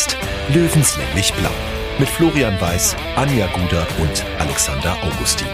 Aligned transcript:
Podcast 0.00 0.16
Löwenslänglich 0.54 1.32
Blau 1.34 1.50
mit 1.98 2.08
Florian 2.08 2.58
Weiß, 2.60 2.96
Anja 3.16 3.46
Guder 3.48 3.86
und 4.00 4.24
Alexander 4.38 4.96
Augustin. 5.02 5.46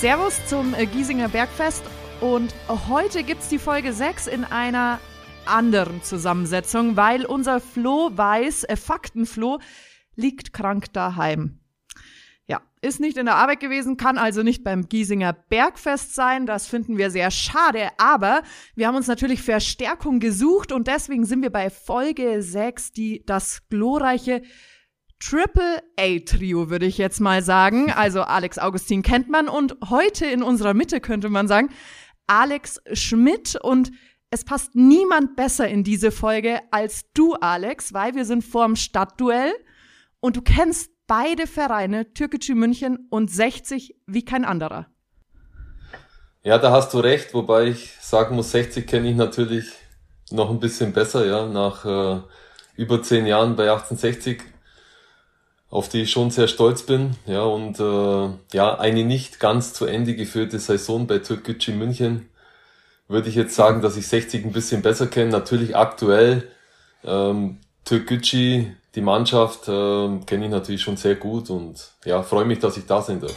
Servus 0.00 0.44
zum 0.46 0.74
äh, 0.74 0.86
Giesinger 0.86 1.28
Bergfest 1.28 1.84
und 2.20 2.54
heute 2.88 3.22
gibt 3.22 3.42
es 3.42 3.48
die 3.48 3.58
Folge 3.58 3.92
6 3.92 4.28
in 4.28 4.44
einer 4.44 4.98
anderen 5.44 6.02
Zusammensetzung, 6.02 6.96
weil 6.96 7.26
unser 7.26 7.60
Flo 7.60 8.10
weiß, 8.14 8.64
äh, 8.64 8.76
Faktenflo, 8.76 9.58
liegt 10.16 10.54
krank 10.54 10.92
daheim. 10.92 11.61
Ja, 12.52 12.60
ist 12.82 13.00
nicht 13.00 13.16
in 13.16 13.24
der 13.24 13.36
Arbeit 13.36 13.60
gewesen, 13.60 13.96
kann 13.96 14.18
also 14.18 14.42
nicht 14.42 14.62
beim 14.62 14.86
Giesinger 14.86 15.32
Bergfest 15.32 16.14
sein. 16.14 16.44
Das 16.44 16.66
finden 16.66 16.98
wir 16.98 17.10
sehr 17.10 17.30
schade. 17.30 17.88
Aber 17.96 18.42
wir 18.74 18.86
haben 18.86 18.94
uns 18.94 19.06
natürlich 19.06 19.40
Verstärkung 19.40 20.20
gesucht 20.20 20.70
und 20.70 20.86
deswegen 20.86 21.24
sind 21.24 21.40
wir 21.40 21.48
bei 21.48 21.70
Folge 21.70 22.42
6, 22.42 22.92
die 22.92 23.24
das 23.24 23.66
glorreiche 23.70 24.42
Triple 25.18 25.82
A 25.98 26.18
Trio, 26.26 26.68
würde 26.68 26.84
ich 26.84 26.98
jetzt 26.98 27.22
mal 27.22 27.42
sagen. 27.42 27.90
Also 27.96 28.20
Alex 28.20 28.58
Augustin 28.58 29.00
kennt 29.00 29.30
man 29.30 29.48
und 29.48 29.74
heute 29.88 30.26
in 30.26 30.42
unserer 30.42 30.74
Mitte 30.74 31.00
könnte 31.00 31.30
man 31.30 31.48
sagen 31.48 31.70
Alex 32.26 32.82
Schmidt 32.92 33.56
und 33.62 33.92
es 34.28 34.44
passt 34.44 34.74
niemand 34.74 35.36
besser 35.36 35.66
in 35.68 35.84
diese 35.84 36.10
Folge 36.10 36.60
als 36.70 37.10
du, 37.14 37.32
Alex, 37.32 37.94
weil 37.94 38.14
wir 38.14 38.26
sind 38.26 38.44
vorm 38.44 38.76
Stadtduell 38.76 39.54
und 40.20 40.36
du 40.36 40.42
kennst 40.42 40.91
beide 41.12 41.46
Vereine, 41.46 42.14
Türkgücü 42.14 42.54
München 42.54 43.06
und 43.10 43.30
60 43.30 43.96
wie 44.06 44.24
kein 44.24 44.46
anderer. 44.46 44.86
Ja, 46.42 46.56
da 46.56 46.72
hast 46.72 46.94
du 46.94 47.00
recht, 47.00 47.34
wobei 47.34 47.64
ich 47.64 47.92
sagen 48.00 48.34
muss, 48.34 48.50
60 48.52 48.86
kenne 48.86 49.10
ich 49.10 49.16
natürlich 49.16 49.66
noch 50.30 50.48
ein 50.48 50.58
bisschen 50.58 50.94
besser, 50.94 51.26
ja, 51.26 51.44
nach 51.44 51.84
äh, 51.84 52.22
über 52.76 53.02
zehn 53.02 53.26
Jahren 53.26 53.56
bei 53.56 53.64
1860, 53.64 54.40
auf 55.68 55.90
die 55.90 56.00
ich 56.00 56.10
schon 56.10 56.30
sehr 56.30 56.48
stolz 56.48 56.84
bin, 56.84 57.10
ja, 57.26 57.42
und 57.42 57.78
äh, 57.78 58.56
ja, 58.56 58.78
eine 58.78 59.04
nicht 59.04 59.38
ganz 59.38 59.74
zu 59.74 59.84
Ende 59.84 60.16
geführte 60.16 60.58
Saison 60.58 61.06
bei 61.06 61.18
Türkgücü 61.18 61.72
München, 61.72 62.30
würde 63.08 63.28
ich 63.28 63.34
jetzt 63.34 63.54
sagen, 63.54 63.82
dass 63.82 63.98
ich 63.98 64.08
60 64.08 64.46
ein 64.46 64.52
bisschen 64.52 64.80
besser 64.80 65.08
kenne. 65.08 65.30
Natürlich 65.30 65.76
aktuell 65.76 66.48
ähm, 67.04 67.58
Türkgücü 67.84 68.76
die 68.94 69.00
Mannschaft 69.00 69.68
äh, 69.68 70.18
kenne 70.26 70.44
ich 70.44 70.50
natürlich 70.50 70.82
schon 70.82 70.96
sehr 70.96 71.14
gut 71.14 71.50
und 71.50 71.92
ja, 72.04 72.22
freue 72.22 72.44
mich, 72.44 72.58
dass 72.58 72.76
ich 72.76 72.86
da 72.86 73.00
sein 73.00 73.20
darf. 73.20 73.34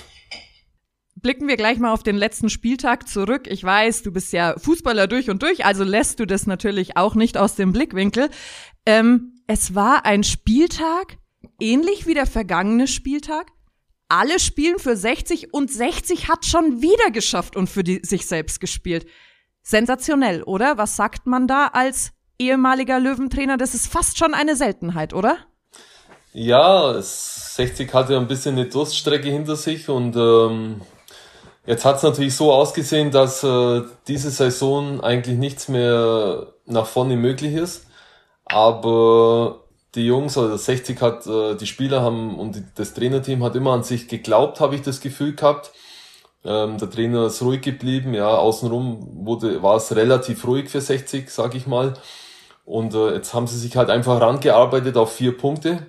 Blicken 1.16 1.48
wir 1.48 1.56
gleich 1.56 1.80
mal 1.80 1.94
auf 1.94 2.03
den 2.03 2.17
letzten 2.17 2.50
Spieltag 2.50 3.08
zurück. 3.08 3.48
Ich 3.48 3.64
weiß, 3.64 4.03
du 4.03 4.11
bist 4.11 4.33
ja 4.33 4.56
Fußballer 4.59 5.08
durch 5.08 5.30
und 5.30 5.42
durch, 5.42 5.66
also 5.66 5.83
lässt 5.83 6.20
du 6.20 6.28
das 6.28 6.45
natürlich 6.45 6.98
auch 6.98 7.16
nicht 7.16 7.38
aus 7.38 7.56
dem 7.56 7.72
Blickwinkel. 7.72 8.30
Ähm, 8.86 9.42
es 9.48 9.73
war 9.73 10.06
ein 10.06 10.23
Spieltag, 10.23 11.17
ähnlich 11.59 12.06
wie 12.06 12.14
der 12.14 12.28
vergangene 12.28 12.88
Spieltag. 12.88 13.48
Alle 14.09 14.39
spielen 14.39 14.78
für 14.78 14.95
60 14.95 15.53
und 15.53 15.72
60 15.72 16.28
hat 16.28 16.45
schon 16.45 16.81
wieder 16.81 17.11
geschafft 17.11 17.56
und 17.56 17.70
für 17.70 17.83
die, 17.83 18.02
sich 18.03 18.28
selbst 18.28 18.59
gespielt. 18.59 19.08
Sensationell, 19.64 20.44
oder? 20.44 20.78
Was 20.78 20.95
sagt 20.95 21.26
man 21.26 21.48
da 21.48 21.67
als 21.67 22.11
ehemaliger 22.39 23.00
Löwentrainer, 23.00 23.58
das 23.58 23.73
ist 23.73 23.91
fast 23.91 24.17
schon 24.17 24.33
eine 24.33 24.55
Seltenheit, 24.55 25.14
oder? 25.14 25.38
Ja, 26.33 27.02
60 27.02 27.93
hatte 27.93 28.17
ein 28.17 28.27
bisschen 28.27 28.55
eine 28.55 28.65
Durststrecke 28.65 29.30
hinter 29.30 29.55
sich 29.55 29.87
und 29.87 30.15
ähm, 30.17 30.82
jetzt 31.65 31.86
hat 31.86 31.98
es 31.98 32.04
natürlich 32.04 32.36
so 32.36 32.52
ausgesehen, 32.52 33.11
dass 33.11 33.43
äh, 33.43 33.83
diese 34.08 34.32
Saison 34.32 35.02
eigentlich 35.02 35.37
nichts 35.37 35.70
mehr 35.70 36.48
nach 36.65 36.87
vorne 36.87 37.15
möglich 37.15 37.54
ist. 37.54 37.86
Aber 38.45 39.64
die 39.95 40.05
Jungs, 40.05 40.38
also 40.38 40.58
60 40.58 41.02
hat, 41.02 41.26
äh, 41.26 41.55
die 41.55 41.67
Spieler 41.67 42.02
haben 42.02 42.38
und 42.38 42.61
das 42.76 42.93
Trainerteam 42.93 43.43
hat 43.43 43.55
immer 43.55 43.71
an 43.71 43.83
sich 43.83 44.08
geglaubt, 44.08 44.59
habe 44.59 44.76
ich 44.76 44.82
das 44.82 44.99
Gefühl 44.99 45.36
gehabt. 45.36 45.71
Ähm, 46.43 46.77
der 46.77 46.89
Trainer 46.92 47.27
ist 47.27 47.42
ruhig 47.42 47.61
geblieben, 47.61 48.14
ja, 48.14 48.27
außenrum 48.27 49.26
wurde, 49.26 49.64
war 49.64 49.77
es 49.77 49.95
relativ 49.95 50.45
ruhig 50.45 50.70
für 50.70 50.82
60, 50.82 51.30
sag 51.30 51.55
ich 51.55 51.65
mal. 51.65 51.93
Und 52.65 52.93
äh, 52.95 53.14
jetzt 53.14 53.33
haben 53.33 53.48
sie 53.48 53.59
sich 53.59 53.77
halt 53.77 53.89
einfach 53.89 54.20
rangearbeitet 54.20 54.98
auf 54.98 55.14
vier 55.14 55.37
Punkte. 55.37 55.87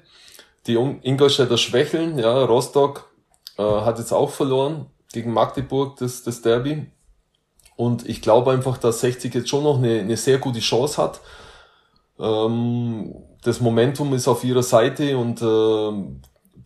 Die 0.66 0.74
Ingolstädter 0.74 1.56
schwächeln, 1.58 2.18
ja, 2.18 2.44
Rostock 2.44 3.10
äh, 3.56 3.62
hat 3.62 3.98
jetzt 3.98 4.12
auch 4.12 4.30
verloren 4.30 4.86
gegen 5.12 5.32
Magdeburg 5.32 5.96
das, 5.96 6.22
das 6.22 6.42
Derby. 6.42 6.86
Und 7.76 8.08
ich 8.08 8.22
glaube 8.22 8.52
einfach, 8.52 8.78
dass 8.78 9.00
60 9.00 9.34
jetzt 9.34 9.48
schon 9.48 9.64
noch 9.64 9.78
eine, 9.78 10.00
eine 10.00 10.16
sehr 10.16 10.38
gute 10.38 10.60
Chance 10.60 11.02
hat. 11.02 11.20
Ähm, 12.18 13.14
das 13.42 13.60
Momentum 13.60 14.12
ist 14.14 14.28
auf 14.28 14.44
ihrer 14.44 14.62
Seite 14.62 15.16
und 15.16 15.40
äh, 15.42 16.18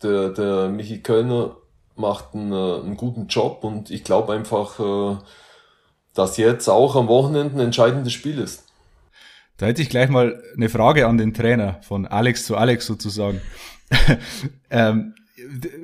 der, 0.03 0.31
der 0.31 0.69
Michi 0.69 1.03
Kölner 1.03 1.57
macht 1.97 2.35
einen, 2.35 2.53
äh, 2.53 2.81
einen 2.81 2.97
guten 2.97 3.27
Job 3.27 3.65
und 3.65 3.91
ich 3.91 4.05
glaube 4.05 4.33
einfach, 4.33 4.81
äh, 4.81 5.17
dass 6.15 6.37
jetzt 6.37 6.69
auch 6.69 6.97
am 6.97 7.09
Wochenende 7.09 7.57
ein 7.57 7.61
entscheidendes 7.67 8.13
Spiel 8.13 8.39
ist. 8.39 8.70
Da 9.61 9.67
hätte 9.67 9.83
ich 9.83 9.91
gleich 9.91 10.09
mal 10.09 10.43
eine 10.57 10.71
Frage 10.71 11.07
an 11.07 11.19
den 11.19 11.35
Trainer, 11.35 11.81
von 11.83 12.07
Alex 12.07 12.47
zu 12.47 12.57
Alex 12.57 12.87
sozusagen. 12.87 13.43
ähm, 14.71 15.15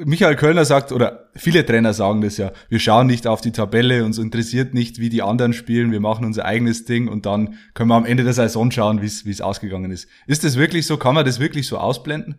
Michael 0.02 0.36
Kölner 0.36 0.64
sagt, 0.64 0.92
oder 0.92 1.28
viele 1.34 1.64
Trainer 1.66 1.92
sagen 1.92 2.22
das 2.22 2.38
ja, 2.38 2.52
wir 2.70 2.78
schauen 2.78 3.06
nicht 3.06 3.26
auf 3.26 3.42
die 3.42 3.52
Tabelle, 3.52 4.02
uns 4.02 4.16
interessiert 4.16 4.72
nicht, 4.72 4.98
wie 4.98 5.10
die 5.10 5.20
anderen 5.20 5.52
spielen, 5.52 5.92
wir 5.92 6.00
machen 6.00 6.24
unser 6.24 6.46
eigenes 6.46 6.86
Ding 6.86 7.06
und 7.06 7.26
dann 7.26 7.58
können 7.74 7.90
wir 7.90 7.96
am 7.96 8.06
Ende 8.06 8.24
der 8.24 8.32
Saison 8.32 8.70
schauen, 8.70 9.02
wie 9.02 9.30
es 9.30 9.40
ausgegangen 9.42 9.90
ist. 9.90 10.08
Ist 10.26 10.44
das 10.44 10.56
wirklich 10.56 10.86
so? 10.86 10.96
Kann 10.96 11.14
man 11.14 11.26
das 11.26 11.38
wirklich 11.38 11.68
so 11.68 11.76
ausblenden? 11.76 12.38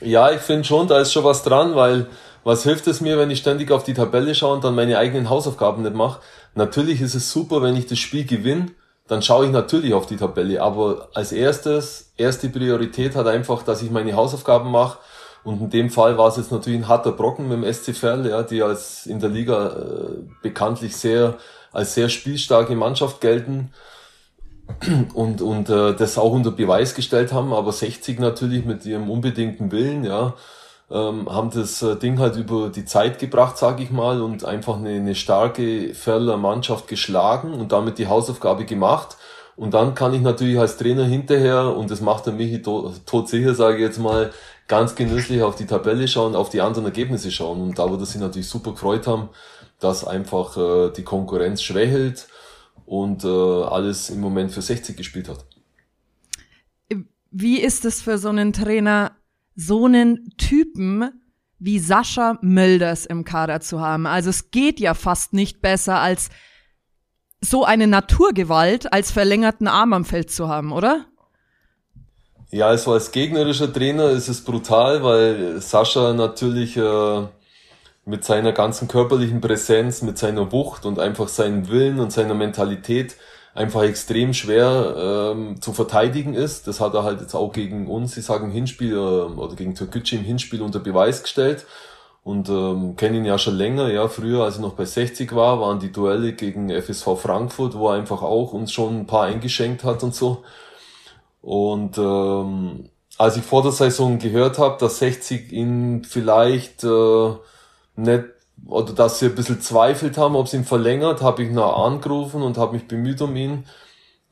Ja, 0.00 0.32
ich 0.32 0.40
finde 0.40 0.64
schon, 0.64 0.88
da 0.88 0.98
ist 0.98 1.12
schon 1.12 1.22
was 1.22 1.44
dran, 1.44 1.76
weil 1.76 2.08
was 2.42 2.64
hilft 2.64 2.88
es 2.88 3.00
mir, 3.00 3.16
wenn 3.16 3.30
ich 3.30 3.38
ständig 3.38 3.70
auf 3.70 3.84
die 3.84 3.94
Tabelle 3.94 4.34
schaue 4.34 4.56
und 4.56 4.64
dann 4.64 4.74
meine 4.74 4.98
eigenen 4.98 5.30
Hausaufgaben 5.30 5.84
nicht 5.84 5.94
mache? 5.94 6.20
Natürlich 6.56 7.00
ist 7.00 7.14
es 7.14 7.30
super, 7.30 7.62
wenn 7.62 7.76
ich 7.76 7.86
das 7.86 8.00
Spiel 8.00 8.24
gewinne, 8.24 8.66
dann 9.08 9.22
schaue 9.22 9.46
ich 9.46 9.52
natürlich 9.52 9.94
auf 9.94 10.06
die 10.06 10.16
Tabelle. 10.16 10.62
Aber 10.62 11.08
als 11.14 11.32
erstes, 11.32 12.12
erste 12.16 12.48
Priorität 12.48 13.14
hat 13.14 13.26
einfach, 13.26 13.62
dass 13.62 13.82
ich 13.82 13.90
meine 13.90 14.14
Hausaufgaben 14.14 14.70
mache. 14.70 14.98
Und 15.44 15.60
in 15.60 15.70
dem 15.70 15.90
Fall 15.90 16.18
war 16.18 16.28
es 16.28 16.36
jetzt 16.36 16.50
natürlich 16.50 16.80
ein 16.80 16.88
harter 16.88 17.12
Brocken 17.12 17.48
mit 17.48 17.62
dem 17.62 17.72
SC 17.72 17.94
Verl, 17.94 18.28
ja, 18.28 18.42
die 18.42 18.62
als 18.62 19.06
in 19.06 19.20
der 19.20 19.28
Liga 19.28 19.68
äh, 19.68 20.22
bekanntlich 20.42 20.96
sehr 20.96 21.36
als 21.72 21.94
sehr 21.94 22.08
spielstarke 22.08 22.74
Mannschaft 22.74 23.20
gelten 23.20 23.70
und 25.14 25.42
und 25.42 25.68
äh, 25.68 25.94
das 25.94 26.18
auch 26.18 26.32
unter 26.32 26.50
Beweis 26.50 26.94
gestellt 26.94 27.32
haben. 27.32 27.52
Aber 27.52 27.70
60 27.70 28.18
natürlich 28.18 28.64
mit 28.64 28.84
ihrem 28.86 29.08
unbedingten 29.08 29.70
Willen, 29.70 30.02
ja, 30.02 30.34
ähm, 30.90 31.28
haben 31.28 31.50
das 31.50 31.82
äh, 31.82 31.96
Ding 31.96 32.18
halt 32.18 32.36
über 32.36 32.68
die 32.68 32.84
Zeit 32.84 33.18
gebracht, 33.18 33.58
sage 33.58 33.82
ich 33.82 33.90
mal, 33.90 34.20
und 34.20 34.44
einfach 34.44 34.76
eine, 34.76 34.90
eine 34.90 35.14
starke 35.14 35.94
Ferler 35.94 36.36
Mannschaft 36.36 36.86
geschlagen 36.88 37.54
und 37.54 37.72
damit 37.72 37.98
die 37.98 38.06
Hausaufgabe 38.06 38.64
gemacht. 38.64 39.16
Und 39.56 39.72
dann 39.74 39.94
kann 39.94 40.12
ich 40.12 40.20
natürlich 40.20 40.58
als 40.58 40.76
Trainer 40.76 41.04
hinterher, 41.04 41.74
und 41.76 41.90
das 41.90 42.00
macht 42.00 42.26
der 42.26 42.34
Michi 42.34 42.62
todsicher, 42.62 43.54
sage 43.54 43.76
ich 43.76 43.82
jetzt 43.82 43.98
mal, 43.98 44.32
ganz 44.68 44.94
genüsslich 44.94 45.42
auf 45.42 45.56
die 45.56 45.66
Tabelle 45.66 46.06
schauen, 46.08 46.36
auf 46.36 46.50
die 46.50 46.60
anderen 46.60 46.86
Ergebnisse 46.86 47.30
schauen. 47.30 47.60
Und 47.60 47.78
da 47.78 47.88
würde 47.90 48.04
sie 48.04 48.18
natürlich 48.18 48.48
super 48.48 48.72
gefreut 48.72 49.06
haben, 49.06 49.30
dass 49.80 50.06
einfach 50.06 50.56
äh, 50.56 50.92
die 50.92 51.04
Konkurrenz 51.04 51.62
schwächelt 51.62 52.28
und 52.84 53.24
äh, 53.24 53.28
alles 53.28 54.10
im 54.10 54.20
Moment 54.20 54.52
für 54.52 54.62
60 54.62 54.96
gespielt 54.96 55.28
hat. 55.28 55.44
Wie 57.30 57.60
ist 57.60 57.84
es 57.84 58.02
für 58.02 58.18
so 58.18 58.28
einen 58.28 58.52
Trainer, 58.52 59.15
so 59.56 59.86
einen 59.86 60.36
Typen 60.36 61.10
wie 61.58 61.78
Sascha 61.78 62.38
Mölders 62.42 63.06
im 63.06 63.24
Kader 63.24 63.60
zu 63.60 63.80
haben. 63.80 64.06
Also 64.06 64.30
es 64.30 64.50
geht 64.50 64.78
ja 64.78 64.94
fast 64.94 65.32
nicht 65.32 65.62
besser 65.62 65.98
als 65.98 66.28
so 67.40 67.64
eine 67.64 67.86
Naturgewalt 67.86 68.92
als 68.92 69.10
verlängerten 69.10 69.68
Arm 69.68 69.92
am 69.92 70.04
Feld 70.04 70.30
zu 70.30 70.48
haben, 70.48 70.72
oder? 70.72 71.06
Ja, 72.50 72.68
also 72.68 72.92
als 72.92 73.10
gegnerischer 73.10 73.72
Trainer 73.72 74.10
ist 74.10 74.28
es 74.28 74.44
brutal, 74.44 75.02
weil 75.02 75.60
Sascha 75.60 76.12
natürlich 76.12 76.76
äh, 76.76 77.26
mit 78.04 78.24
seiner 78.24 78.52
ganzen 78.52 78.88
körperlichen 78.88 79.40
Präsenz, 79.40 80.02
mit 80.02 80.16
seiner 80.16 80.52
Wucht 80.52 80.86
und 80.86 80.98
einfach 80.98 81.28
seinem 81.28 81.68
Willen 81.68 81.98
und 81.98 82.12
seiner 82.12 82.34
Mentalität 82.34 83.16
einfach 83.56 83.82
extrem 83.82 84.34
schwer 84.34 85.32
ähm, 85.34 85.60
zu 85.60 85.72
verteidigen 85.72 86.34
ist. 86.34 86.68
Das 86.68 86.80
hat 86.80 86.94
er 86.94 87.04
halt 87.04 87.20
jetzt 87.20 87.34
auch 87.34 87.52
gegen 87.52 87.88
uns, 87.88 88.16
ich 88.16 88.24
sage 88.24 88.44
im 88.44 88.50
Hinspiel 88.50 88.92
äh, 88.92 88.96
oder 88.96 89.56
gegen 89.56 89.74
Türkgücü 89.74 90.16
im 90.16 90.24
Hinspiel 90.24 90.62
unter 90.62 90.78
Beweis 90.78 91.22
gestellt 91.22 91.66
und 92.22 92.48
ähm, 92.48 92.96
kenne 92.96 93.18
ihn 93.18 93.24
ja 93.24 93.38
schon 93.38 93.56
länger. 93.56 93.90
Ja, 93.90 94.08
früher, 94.08 94.44
als 94.44 94.56
er 94.56 94.62
noch 94.62 94.74
bei 94.74 94.84
60 94.84 95.34
war, 95.34 95.60
waren 95.60 95.80
die 95.80 95.92
Duelle 95.92 96.34
gegen 96.34 96.70
FSV 96.70 97.18
Frankfurt, 97.18 97.74
wo 97.74 97.88
er 97.88 97.94
einfach 97.94 98.22
auch 98.22 98.52
uns 98.52 98.72
schon 98.72 99.00
ein 99.00 99.06
paar 99.06 99.24
eingeschenkt 99.24 99.84
hat 99.84 100.02
und 100.02 100.14
so. 100.14 100.44
Und 101.40 101.96
ähm, 101.98 102.90
als 103.16 103.36
ich 103.36 103.42
vor 103.42 103.62
der 103.62 103.72
Saison 103.72 104.18
gehört 104.18 104.58
habe, 104.58 104.76
dass 104.78 104.98
60 104.98 105.52
ihn 105.52 106.04
vielleicht 106.04 106.84
äh, 106.84 107.30
nicht 107.96 108.24
oder 108.68 108.92
dass 108.92 109.18
sie 109.18 109.26
ein 109.26 109.34
bisschen 109.34 109.60
zweifelt 109.60 110.18
haben, 110.18 110.36
ob 110.36 110.48
sie 110.48 110.58
ihn 110.58 110.64
verlängert, 110.64 111.22
habe 111.22 111.42
ich 111.42 111.50
noch 111.50 111.84
angerufen 111.84 112.42
und 112.42 112.58
habe 112.58 112.74
mich 112.74 112.88
bemüht 112.88 113.20
um 113.22 113.36
ihn, 113.36 113.64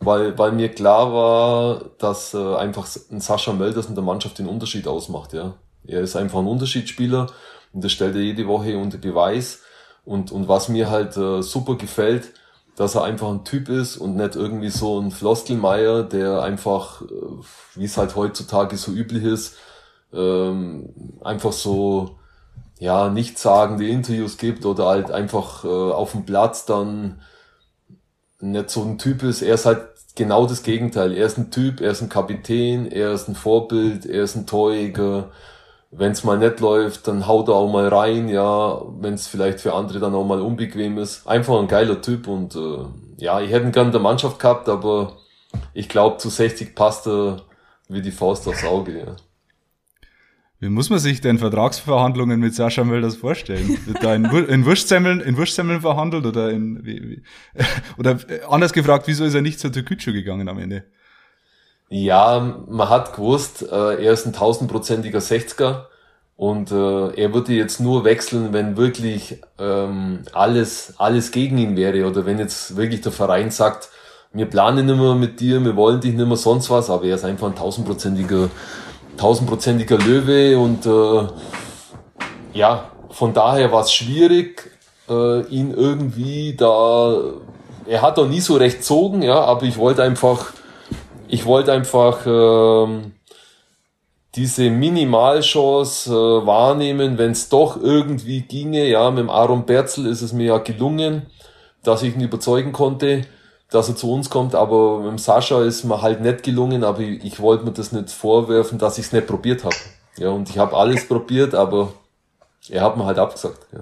weil, 0.01 0.37
weil 0.39 0.53
mir 0.53 0.69
klar 0.71 1.13
war, 1.13 1.85
dass 1.99 2.35
äh, 2.35 2.57
einfach 2.57 2.89
ein 3.11 3.21
Sascha 3.21 3.53
Mölders 3.53 3.87
in 3.87 3.95
der 3.95 4.05
Mannschaft 4.05 4.39
den 4.39 4.49
Unterschied 4.49 4.87
ausmacht. 4.89 5.33
Ja, 5.33 5.55
Er 5.87 6.01
ist 6.01 6.17
einfach 6.17 6.41
ein 6.41 6.47
Unterschiedsspieler 6.47 7.29
und 7.73 7.85
das 7.85 7.93
stellt 7.93 8.17
er 8.17 8.23
jede 8.23 8.47
Woche 8.47 8.77
unter 8.79 8.99
Beweis. 8.99 9.63
Und, 10.05 10.33
und 10.33 10.49
was 10.49 10.69
mir 10.69 10.91
halt 10.91 11.17
äh, 11.17 11.43
super 11.43 11.77
gefällt, 11.77 12.33
dass 12.77 12.95
er 12.95 13.05
einfach 13.05 13.29
ein 13.31 13.45
Typ 13.45 13.69
ist 13.69 13.97
und 13.97 14.17
nicht 14.17 14.37
irgendwie 14.37 14.71
so 14.71 15.01
ein 15.01 15.11
Floskelmeier, 15.11 16.03
der 16.03 16.43
einfach, 16.43 17.03
äh, 17.03 17.07
wie 17.77 17.85
es 17.85 17.97
halt 17.97 18.17
heutzutage 18.17 18.77
so 18.77 18.93
üblich 18.93 19.25
ist, 19.25 19.57
ähm, 20.13 20.93
einfach 21.23 21.53
so 21.53 22.19
ja 22.85 23.09
nichtssagende 23.09 23.89
Interviews 23.89 24.37
gibt 24.37 24.67
oder 24.67 24.87
halt 24.87 25.11
einfach 25.11 25.65
äh, 25.65 25.69
auf 25.69 26.13
dem 26.13 26.27
Platz 26.27 26.67
dann 26.67 27.23
nicht 28.41 28.71
so 28.71 28.83
ein 28.83 28.99
Typ 28.99 29.23
ist. 29.23 29.41
Er 29.41 29.55
ist 29.55 29.65
halt 29.65 29.81
genau 30.15 30.47
das 30.47 30.63
Gegenteil. 30.63 31.13
Er 31.13 31.27
ist 31.27 31.39
ein 31.39 31.51
Typ, 31.51 31.81
er 31.81 31.93
ist 31.93 32.03
ein 32.03 32.11
Kapitän, 32.11 32.87
er 32.87 33.13
ist 33.13 33.27
ein 33.29 33.35
Vorbild, 33.35 34.05
er 34.05 34.25
ist 34.25 34.37
ein 34.37 34.47
Torjäger. 34.47 35.31
Wenn 35.91 36.13
es 36.13 36.25
mal 36.25 36.39
nicht 36.39 36.61
läuft, 36.61 37.09
dann 37.09 37.27
haut 37.27 37.49
er 37.49 37.55
auch 37.55 37.73
mal 37.73 37.89
rein, 37.89 38.29
ja, 38.29 38.83
wenn 39.01 39.15
es 39.15 39.29
vielleicht 39.29 39.61
für 39.61 39.73
andere 39.75 40.01
dann 40.01 40.15
auch 40.15 40.25
mal 40.27 40.41
unbequem 40.43 40.99
ist. 40.99 41.27
Einfach 41.27 41.59
ein 41.61 41.69
geiler 41.69 42.03
Typ 42.03 42.29
und 42.29 42.55
äh, 42.55 42.85
ja, 43.17 43.41
ich 43.41 43.51
hätte 43.51 43.67
ihn 43.67 43.73
gern 43.73 43.87
in 43.87 43.93
der 43.93 44.01
Mannschaft 44.01 44.39
gehabt, 44.39 44.69
aber 44.69 45.17
ich 45.73 45.89
glaube, 45.89 46.19
zu 46.19 46.29
60 46.29 46.75
passt 46.75 47.07
er 47.07 47.43
wie 47.89 48.03
die 48.03 48.11
Faust 48.11 48.47
aufs 48.49 48.65
Auge. 48.65 48.99
Ja. 48.99 49.17
Wie 50.65 50.71
muss 50.71 50.89
man 50.89 50.99
sich 50.99 51.21
denn 51.21 51.39
Vertragsverhandlungen 51.39 52.41
mit 52.41 52.55
Sascha 52.55 52.85
Mölders 52.85 53.17
vorstellen? 53.17 53.79
Wird 53.85 54.03
da 54.03 54.15
in, 54.15 54.25
in 54.25 54.65
Wurstsemmeln, 54.65 55.21
in 55.21 55.37
Wurstsemmeln 55.37 55.83
verhandelt 55.83 56.25
oder 56.25 56.49
in, 56.49 56.83
wie, 56.87 57.03
wie, 57.03 57.23
oder 57.99 58.19
anders 58.49 58.73
gefragt, 58.73 59.07
wieso 59.07 59.27
ist 59.27 59.35
er 59.35 59.43
nicht 59.43 59.61
zur 59.61 59.73
Türkütschu 59.73 60.15
gegangen 60.15 60.49
am 60.49 60.59
Ende? 60.59 60.85
Ja, 61.91 62.65
man 62.67 62.89
hat 62.89 63.15
gewusst, 63.15 63.61
äh, 63.71 64.05
er 64.05 64.13
ist 64.13 64.25
ein 64.25 64.33
tausendprozentiger 64.33 65.19
60er 65.19 65.83
und 66.37 66.73
äh, 66.73 67.11
er 67.11 67.35
würde 67.35 67.53
jetzt 67.53 67.79
nur 67.81 68.05
wechseln, 68.05 68.55
wenn 68.55 68.79
wirklich 68.79 69.43
ähm, 69.59 70.21
alles, 70.33 70.95
alles 70.97 71.31
gegen 71.31 71.59
ihn 71.59 71.77
wäre 71.77 72.07
oder 72.07 72.25
wenn 72.25 72.39
jetzt 72.39 72.75
wirklich 72.75 73.03
der 73.03 73.13
Verein 73.13 73.51
sagt, 73.51 73.91
wir 74.33 74.47
planen 74.47 74.87
nicht 74.87 74.97
mehr 74.97 75.15
mit 75.15 75.41
dir, 75.41 75.63
wir 75.63 75.77
wollen 75.77 76.01
dich 76.01 76.15
nicht 76.15 76.27
mehr 76.27 76.39
sonst 76.39 76.71
was, 76.71 76.89
aber 76.89 77.05
er 77.05 77.17
ist 77.17 77.25
einfach 77.27 77.49
ein 77.49 77.55
tausendprozentiger 77.55 78.49
tausendprozentiger 79.17 79.99
Löwe 79.99 80.59
und 80.59 80.87
äh, 80.87 81.29
ja, 82.53 82.91
von 83.11 83.33
daher 83.33 83.73
war 83.73 83.83
es 83.83 83.93
schwierig, 83.93 84.71
äh, 85.09 85.43
ihn 85.47 85.73
irgendwie 85.73 86.55
da, 86.57 87.17
er 87.87 88.03
hat 88.03 88.19
doch 88.19 88.29
nie 88.29 88.41
so 88.41 88.57
recht 88.57 88.85
zogen, 88.85 89.23
ja, 89.23 89.41
aber 89.41 89.63
ich 89.65 89.77
wollte 89.77 90.03
einfach, 90.03 90.53
ich 91.29 91.45
wollte 91.47 91.73
einfach 91.73 92.27
äh, 92.27 93.03
diese 94.35 94.71
Minimalchance 94.71 96.11
äh, 96.11 96.47
wahrnehmen, 96.47 97.19
wenn 97.19 97.31
es 97.31 97.49
doch 97.49 97.81
irgendwie 97.81 98.43
ginge, 98.43 98.87
ja, 98.89 99.11
mit 99.11 99.21
dem 99.21 99.31
Aaron 99.31 99.65
Berzel 99.65 100.07
ist 100.07 100.23
es 100.23 100.33
mir 100.33 100.47
ja 100.47 100.59
gelungen, 100.59 101.27
dass 101.83 102.03
ich 102.03 102.15
ihn 102.15 102.21
überzeugen 102.21 102.73
konnte, 102.73 103.23
dass 103.75 103.89
er 103.89 103.97
zu 103.97 104.13
uns 104.13 104.31
kommt, 104.31 104.55
aber 104.55 105.01
mit 105.01 105.21
Sascha 105.21 105.63
ist 105.63 105.85
mir 105.85 106.01
halt 106.01 106.21
nicht 106.21 106.43
gelungen, 106.43 106.85
aber 106.85 107.01
ich, 107.01 107.25
ich 107.25 107.41
wollte 107.41 107.65
mir 107.65 107.73
das 107.73 107.93
nicht 107.93 108.11
vorwerfen, 108.11 108.79
dass 108.79 108.99
ich 108.99 109.07
es 109.07 109.13
nicht 109.13 109.27
probiert 109.27 109.65
habe. 109.65 109.77
Ja, 110.17 110.29
und 110.29 110.49
ich 110.49 110.59
habe 110.59 110.77
alles 110.77 111.09
probiert, 111.09 111.55
aber 111.55 111.93
er 112.69 112.83
hat 112.83 112.97
mir 112.97 113.05
halt 113.05 113.19
abgesagt. 113.19 113.67
Ja. 113.73 113.81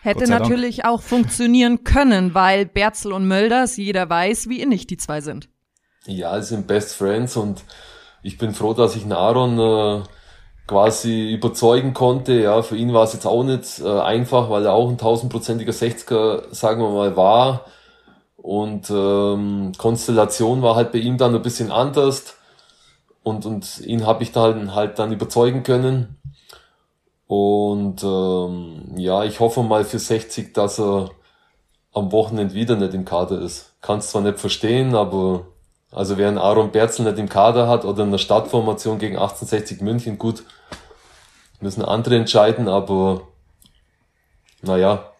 Hätte 0.00 0.30
natürlich 0.30 0.84
auch 0.84 1.02
funktionieren 1.02 1.82
können, 1.82 2.34
weil 2.34 2.64
Berzel 2.64 3.12
und 3.12 3.26
Mölders, 3.26 3.76
jeder 3.76 4.08
weiß, 4.08 4.48
wie 4.48 4.60
innig 4.60 4.86
die 4.86 4.96
zwei 4.96 5.20
sind. 5.20 5.48
Ja, 6.06 6.40
sie 6.40 6.54
sind 6.54 6.68
Best 6.68 6.94
Friends 6.94 7.36
und 7.36 7.64
ich 8.22 8.38
bin 8.38 8.54
froh, 8.54 8.74
dass 8.74 8.94
ich 8.94 9.02
einen 9.02 9.12
Aaron 9.12 9.58
äh, 9.58 10.04
quasi 10.68 11.32
überzeugen 11.32 11.94
konnte. 11.94 12.34
Ja, 12.34 12.62
für 12.62 12.76
ihn 12.76 12.94
war 12.94 13.02
es 13.02 13.14
jetzt 13.14 13.26
auch 13.26 13.42
nicht 13.42 13.80
äh, 13.80 14.00
einfach, 14.00 14.48
weil 14.50 14.64
er 14.64 14.74
auch 14.74 14.88
ein 14.88 14.98
tausendprozentiger 14.98 15.72
60er, 15.72 16.54
sagen 16.54 16.80
wir 16.80 16.90
mal, 16.90 17.16
war. 17.16 17.64
Und 18.46 18.90
ähm, 18.90 19.72
Konstellation 19.76 20.62
war 20.62 20.76
halt 20.76 20.92
bei 20.92 20.98
ihm 20.98 21.18
dann 21.18 21.34
ein 21.34 21.42
bisschen 21.42 21.72
anders. 21.72 22.36
Und, 23.24 23.44
und 23.44 23.80
ihn 23.80 24.06
habe 24.06 24.22
ich 24.22 24.30
dann 24.30 24.72
halt 24.72 25.00
dann 25.00 25.10
überzeugen 25.10 25.64
können. 25.64 26.16
Und 27.26 28.04
ähm, 28.04 28.96
ja, 28.96 29.24
ich 29.24 29.40
hoffe 29.40 29.64
mal 29.64 29.82
für 29.84 29.98
60, 29.98 30.54
dass 30.54 30.78
er 30.78 31.10
am 31.92 32.12
Wochenende 32.12 32.54
wieder 32.54 32.76
nicht 32.76 32.94
im 32.94 33.04
Kader 33.04 33.40
ist. 33.40 33.74
Kann 33.80 34.00
zwar 34.00 34.22
nicht 34.22 34.38
verstehen, 34.38 34.94
aber 34.94 35.48
also 35.90 36.16
wer 36.16 36.28
einen 36.28 36.38
Aaron 36.38 36.70
Berzel 36.70 37.04
nicht 37.04 37.18
im 37.18 37.28
Kader 37.28 37.66
hat 37.66 37.84
oder 37.84 38.04
in 38.04 38.12
der 38.12 38.18
Startformation 38.18 39.00
gegen 39.00 39.16
1860 39.16 39.80
München, 39.80 40.18
gut, 40.18 40.44
müssen 41.60 41.84
andere 41.84 42.14
entscheiden, 42.14 42.68
aber 42.68 43.22
naja, 44.62 45.10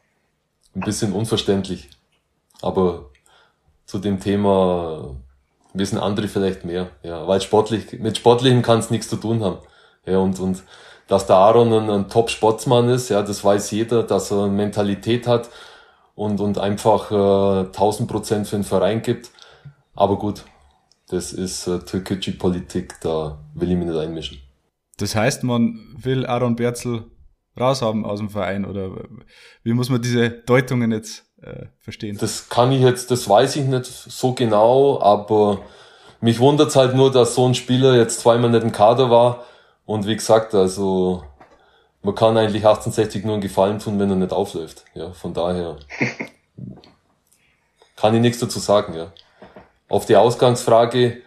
ein 0.76 0.82
bisschen 0.82 1.12
unverständlich. 1.12 1.90
Aber 2.62 3.11
zu 3.87 3.99
dem 3.99 4.21
Thema 4.21 5.17
wissen 5.73 5.99
andere 5.99 6.29
vielleicht 6.29 6.65
mehr, 6.65 6.88
ja, 7.03 7.27
weil 7.27 7.41
sportlich, 7.41 7.99
mit 7.99 8.17
Sportlichem 8.19 8.62
kann 8.62 8.81
es 8.81 8.91
nichts 8.91 9.09
zu 9.09 9.17
tun 9.17 9.43
haben. 9.43 9.59
Ja, 10.06 10.19
und, 10.19 10.38
und 10.41 10.62
dass 11.09 11.27
der 11.27 11.37
Aaron 11.37 11.73
ein, 11.73 11.91
ein 11.91 12.09
Top-Sportsmann 12.09 12.88
ist, 12.88 13.09
ja, 13.09 13.23
das 13.23 13.44
weiß 13.44 13.71
jeder, 13.71 14.03
dass 14.03 14.31
er 14.31 14.44
eine 14.44 14.53
Mentalität 14.53 15.27
hat 15.27 15.50
und, 16.15 16.41
und 16.41 16.59
einfach 16.59 17.11
äh, 17.11 17.67
1000 17.67 18.11
Prozent 18.11 18.49
für 18.49 18.56
den 18.56 18.65
Verein 18.65 19.03
gibt. 19.03 19.31
Aber 19.94 20.19
gut, 20.19 20.44
das 21.09 21.33
ist 21.33 21.67
äh, 21.67 21.79
türkische 21.81 22.33
Politik, 22.33 22.94
da 23.00 23.38
will 23.55 23.71
ich 23.71 23.77
mich 23.77 23.87
nicht 23.87 23.99
einmischen. 23.99 24.38
Das 24.99 25.15
heißt, 25.15 25.44
man 25.44 25.79
will 25.97 26.27
Aaron 26.27 26.56
Berzel 26.56 27.05
raushaben 27.59 28.05
aus 28.05 28.19
dem 28.19 28.31
Verein 28.31 28.65
oder 28.65 28.91
wie 29.62 29.73
muss 29.73 29.91
man 29.91 30.03
diese 30.03 30.31
Deutungen 30.31 30.93
jetzt 30.93 31.25
äh, 31.43 31.67
verstehen. 31.81 32.17
Das 32.19 32.49
kann 32.49 32.73
ich 32.73 32.81
jetzt, 32.81 33.11
das 33.11 33.29
weiß 33.29 33.56
ich 33.56 33.65
nicht 33.65 33.87
so 33.87 34.33
genau, 34.33 35.00
aber 35.00 35.61
mich 36.21 36.40
wundert 36.40 36.75
halt 36.76 36.95
nur, 36.95 37.12
dass 37.12 37.35
so 37.35 37.47
ein 37.47 37.55
Spieler 37.55 37.95
jetzt 37.95 38.21
zweimal 38.21 38.50
nicht 38.50 38.62
im 38.62 38.73
Kader 38.73 39.11
war. 39.11 39.45
Und 39.85 40.07
wie 40.07 40.16
gesagt, 40.16 40.55
also 40.55 41.25
man 42.02 42.14
kann 42.14 42.37
eigentlich 42.37 42.66
1860 42.66 43.25
nur 43.25 43.35
einen 43.35 43.43
Gefallen 43.43 43.78
tun, 43.78 43.99
wenn 43.99 44.11
er 44.11 44.16
nicht 44.16 44.33
aufläuft. 44.33 44.85
Ja, 44.95 45.12
von 45.12 45.35
daher 45.35 45.76
kann 47.97 48.14
ich 48.14 48.21
nichts 48.21 48.38
dazu 48.38 48.59
sagen, 48.59 48.95
ja. 48.95 49.12
Auf 49.88 50.07
die 50.07 50.16
Ausgangsfrage, 50.16 51.23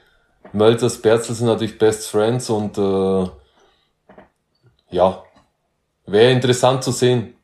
Mölters, 0.51 1.01
Berzel 1.01 1.35
sind 1.35 1.47
natürlich 1.47 1.77
Best 1.77 2.09
Friends 2.09 2.49
und 2.49 2.77
äh, 2.77 3.29
ja, 4.89 5.23
wäre 6.05 6.31
interessant 6.31 6.83
zu 6.83 6.91
sehen 6.91 7.35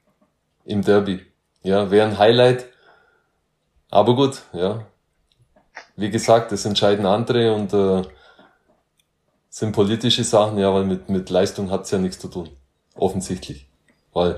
im 0.66 0.82
Derby. 0.82 1.26
Ja, 1.66 1.90
wäre 1.90 2.08
ein 2.08 2.20
Highlight. 2.20 2.66
Aber 3.90 4.16
gut, 4.16 4.44
ja. 4.54 4.86
Wie 5.96 6.12
gesagt, 6.12 6.52
das 6.52 6.64
entscheiden 6.64 7.08
andere 7.08 7.56
und 7.56 7.74
äh, 7.74 8.04
sind 9.50 9.72
politische 9.72 10.24
Sachen, 10.24 10.60
ja, 10.60 10.72
weil 10.72 10.86
mit, 10.86 11.10
mit 11.10 11.32
Leistung 11.32 11.72
hat's 11.72 11.90
ja 11.90 11.98
nichts 11.98 12.20
zu 12.20 12.28
tun. 12.28 12.50
Offensichtlich. 12.94 13.68
Weil 14.14 14.38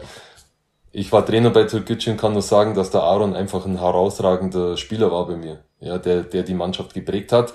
ich 0.93 1.11
war 1.11 1.25
Trainer 1.25 1.49
bei 1.49 1.65
Türkgücü 1.65 2.11
und 2.11 2.17
kann 2.17 2.31
nur 2.31 2.41
sagen, 2.41 2.75
dass 2.75 2.91
der 2.91 3.03
Aaron 3.03 3.35
einfach 3.35 3.65
ein 3.65 3.77
herausragender 3.77 4.77
Spieler 4.77 5.11
war 5.11 5.27
bei 5.27 5.35
mir. 5.35 5.59
Ja, 5.81 5.97
der, 5.97 6.23
der 6.23 6.43
die 6.43 6.53
Mannschaft 6.53 6.93
geprägt 6.93 7.33
hat. 7.33 7.53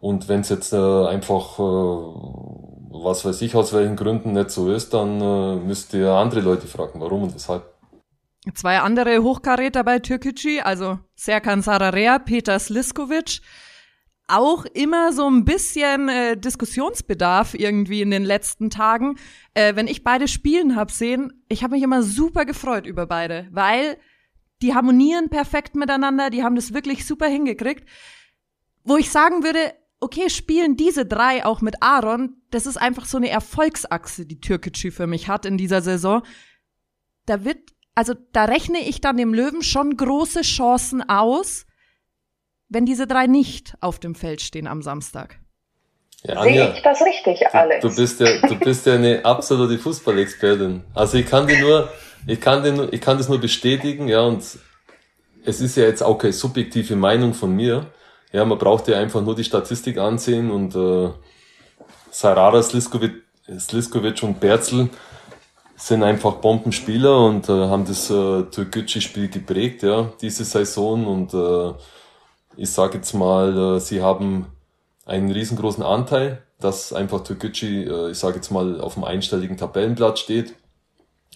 Und 0.00 0.28
wenn 0.28 0.40
es 0.40 0.48
jetzt 0.48 0.72
äh, 0.72 1.06
einfach, 1.06 1.58
äh, 1.58 1.62
was 1.62 3.26
weiß 3.26 3.42
ich, 3.42 3.54
aus 3.56 3.74
welchen 3.74 3.96
Gründen 3.96 4.32
nicht 4.32 4.50
so 4.50 4.72
ist, 4.72 4.94
dann 4.94 5.20
äh, 5.20 5.56
müsst 5.56 5.92
ihr 5.92 6.12
andere 6.12 6.40
Leute 6.40 6.66
fragen, 6.66 6.98
warum 7.02 7.24
und 7.24 7.34
weshalb. 7.34 7.71
Zwei 8.54 8.80
andere 8.80 9.22
Hochkaräter 9.22 9.84
bei 9.84 10.00
Türkgücü, 10.00 10.60
also 10.60 10.98
Serkan 11.14 11.62
Sararea, 11.62 12.18
Peter 12.18 12.58
Sliskovic. 12.58 13.40
Auch 14.26 14.64
immer 14.64 15.12
so 15.12 15.28
ein 15.28 15.44
bisschen 15.44 16.08
äh, 16.08 16.36
Diskussionsbedarf 16.36 17.54
irgendwie 17.54 18.02
in 18.02 18.10
den 18.10 18.24
letzten 18.24 18.68
Tagen. 18.68 19.16
Äh, 19.54 19.76
wenn 19.76 19.86
ich 19.86 20.02
beide 20.02 20.26
spielen 20.26 20.74
hab 20.74 20.90
sehen, 20.90 21.44
ich 21.48 21.62
habe 21.62 21.74
mich 21.74 21.84
immer 21.84 22.02
super 22.02 22.44
gefreut 22.44 22.84
über 22.84 23.06
beide, 23.06 23.46
weil 23.52 23.96
die 24.60 24.74
harmonieren 24.74 25.28
perfekt 25.28 25.76
miteinander, 25.76 26.30
die 26.30 26.42
haben 26.42 26.56
das 26.56 26.74
wirklich 26.74 27.06
super 27.06 27.26
hingekriegt. 27.26 27.88
Wo 28.82 28.96
ich 28.96 29.10
sagen 29.10 29.44
würde, 29.44 29.72
okay, 30.00 30.30
spielen 30.30 30.76
diese 30.76 31.06
drei 31.06 31.44
auch 31.44 31.60
mit 31.60 31.80
Aaron, 31.80 32.42
das 32.50 32.66
ist 32.66 32.76
einfach 32.76 33.04
so 33.04 33.18
eine 33.18 33.28
Erfolgsachse, 33.28 34.26
die 34.26 34.40
Türkgücü 34.40 34.90
für 34.90 35.06
mich 35.06 35.28
hat 35.28 35.46
in 35.46 35.58
dieser 35.58 35.80
Saison. 35.80 36.22
Da 37.26 37.44
wird 37.44 37.71
also 37.94 38.14
da 38.32 38.44
rechne 38.44 38.78
ich 38.80 39.00
dann 39.00 39.16
dem 39.16 39.34
Löwen 39.34 39.62
schon 39.62 39.96
große 39.96 40.42
Chancen 40.42 41.08
aus, 41.08 41.66
wenn 42.68 42.86
diese 42.86 43.06
drei 43.06 43.26
nicht 43.26 43.74
auf 43.80 43.98
dem 43.98 44.14
Feld 44.14 44.40
stehen 44.40 44.66
am 44.66 44.82
Samstag. 44.82 45.38
Ja, 46.24 46.36
Anja, 46.36 46.66
Sehe 46.66 46.74
ich 46.74 46.82
das 46.82 47.02
richtig, 47.02 47.46
Alex? 47.52 47.82
Du 47.82 47.94
bist 47.94 48.20
ja, 48.20 48.46
du 48.46 48.58
bist 48.58 48.86
ja 48.86 48.94
eine 48.94 49.24
absolute 49.24 49.78
Fußballexpertin. 49.78 50.84
Also 50.94 51.18
ich 51.18 51.26
kann 51.26 51.46
dir 51.46 51.60
nur, 51.60 51.88
ich 52.26 52.40
kann 52.40 52.62
den, 52.62 52.88
ich 52.92 53.00
kann 53.00 53.18
das 53.18 53.28
nur 53.28 53.40
bestätigen, 53.40 54.08
ja, 54.08 54.20
und 54.20 54.42
es 55.44 55.60
ist 55.60 55.76
ja 55.76 55.84
jetzt 55.84 56.02
auch 56.02 56.16
keine 56.16 56.32
subjektive 56.32 56.94
Meinung 56.94 57.34
von 57.34 57.54
mir. 57.54 57.86
Ja, 58.32 58.44
man 58.44 58.56
braucht 58.56 58.88
ja 58.88 58.98
einfach 58.98 59.20
nur 59.20 59.34
die 59.34 59.44
Statistik 59.44 59.98
ansehen 59.98 60.50
und 60.50 60.74
äh, 60.76 61.10
Sarara, 62.10 62.62
Sliskovic, 62.62 63.14
Sliskovic 63.58 64.22
und 64.22 64.40
Berzl 64.40 64.88
sind 65.82 66.04
einfach 66.04 66.34
Bombenspieler 66.34 67.24
und 67.24 67.48
äh, 67.48 67.52
haben 67.52 67.84
das 67.84 68.08
äh, 68.08 68.44
Türkgücü-Spiel 68.44 69.28
geprägt, 69.28 69.82
ja, 69.82 70.12
diese 70.20 70.44
Saison 70.44 71.06
und 71.06 71.34
äh, 71.34 71.74
ich 72.56 72.70
sage 72.70 72.98
jetzt 72.98 73.14
mal, 73.14 73.76
äh, 73.76 73.80
sie 73.80 74.00
haben 74.00 74.46
einen 75.04 75.32
riesengroßen 75.32 75.82
Anteil, 75.82 76.42
dass 76.60 76.92
einfach 76.92 77.24
Türkgücü, 77.24 77.90
äh, 77.90 78.10
ich 78.12 78.18
sage 78.18 78.36
jetzt 78.36 78.52
mal, 78.52 78.80
auf 78.80 78.94
dem 78.94 79.02
einstelligen 79.02 79.56
Tabellenblatt 79.56 80.20
steht. 80.20 80.54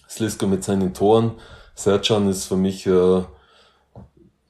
Slisko 0.09 0.47
mit 0.47 0.63
seinen 0.63 0.93
Toren. 0.93 1.33
Sercan 1.75 2.29
ist 2.29 2.45
für 2.45 2.55
mich 2.55 2.87
äh, 2.87 3.23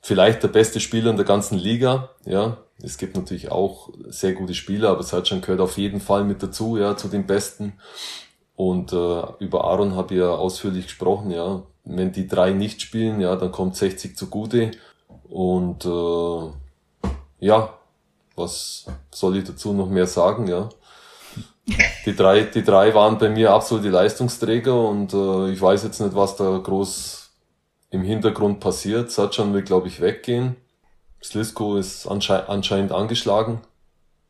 vielleicht 0.03 0.43
der 0.43 0.49
beste 0.49 0.79
Spieler 0.79 1.09
in 1.09 1.17
der 1.17 1.25
ganzen 1.25 1.57
Liga. 1.57 2.11
Ja, 2.23 2.57
es 2.83 2.99
gibt 2.99 3.15
natürlich 3.15 3.49
auch 3.51 3.89
sehr 4.07 4.33
gute 4.33 4.53
Spieler, 4.53 4.89
aber 4.89 5.01
Sercan 5.01 5.41
gehört 5.41 5.59
auf 5.59 5.79
jeden 5.79 6.01
Fall 6.01 6.23
mit 6.23 6.43
dazu, 6.43 6.77
ja, 6.77 6.95
zu 6.95 7.07
den 7.07 7.25
Besten. 7.25 7.73
Und 8.57 8.91
äh, 8.91 9.21
über 9.37 9.65
Aaron 9.65 9.95
habe 9.95 10.15
ich 10.15 10.19
ja 10.19 10.31
ausführlich 10.31 10.87
gesprochen, 10.87 11.29
ja. 11.29 11.61
Wenn 11.85 12.11
die 12.11 12.27
drei 12.27 12.51
nicht 12.51 12.81
spielen, 12.81 13.21
ja, 13.21 13.35
dann 13.35 13.51
kommt 13.51 13.75
60 13.77 14.17
zugute. 14.17 14.71
Und 15.29 15.85
äh, 15.85 17.45
ja, 17.45 17.69
was 18.35 18.87
soll 19.13 19.37
ich 19.37 19.43
dazu 19.43 19.73
noch 19.73 19.87
mehr 19.89 20.07
sagen, 20.07 20.47
ja. 20.47 20.69
Die 22.05 22.15
drei, 22.15 22.41
die 22.45 22.63
drei 22.63 22.95
waren 22.95 23.19
bei 23.19 23.29
mir 23.29 23.53
absolute 23.53 23.89
Leistungsträger 23.89 24.87
und 24.87 25.13
äh, 25.13 25.51
ich 25.51 25.61
weiß 25.61 25.83
jetzt 25.83 26.01
nicht, 26.01 26.15
was 26.15 26.35
da 26.35 26.57
groß 26.57 27.29
im 27.91 28.01
Hintergrund 28.01 28.59
passiert. 28.59 29.11
Satchan 29.11 29.53
will, 29.53 29.61
glaube 29.61 29.87
ich, 29.87 30.01
weggehen. 30.01 30.55
Slisko 31.23 31.77
ist 31.77 32.07
ansche 32.07 32.49
anscheinend 32.49 32.91
angeschlagen. 32.91 33.61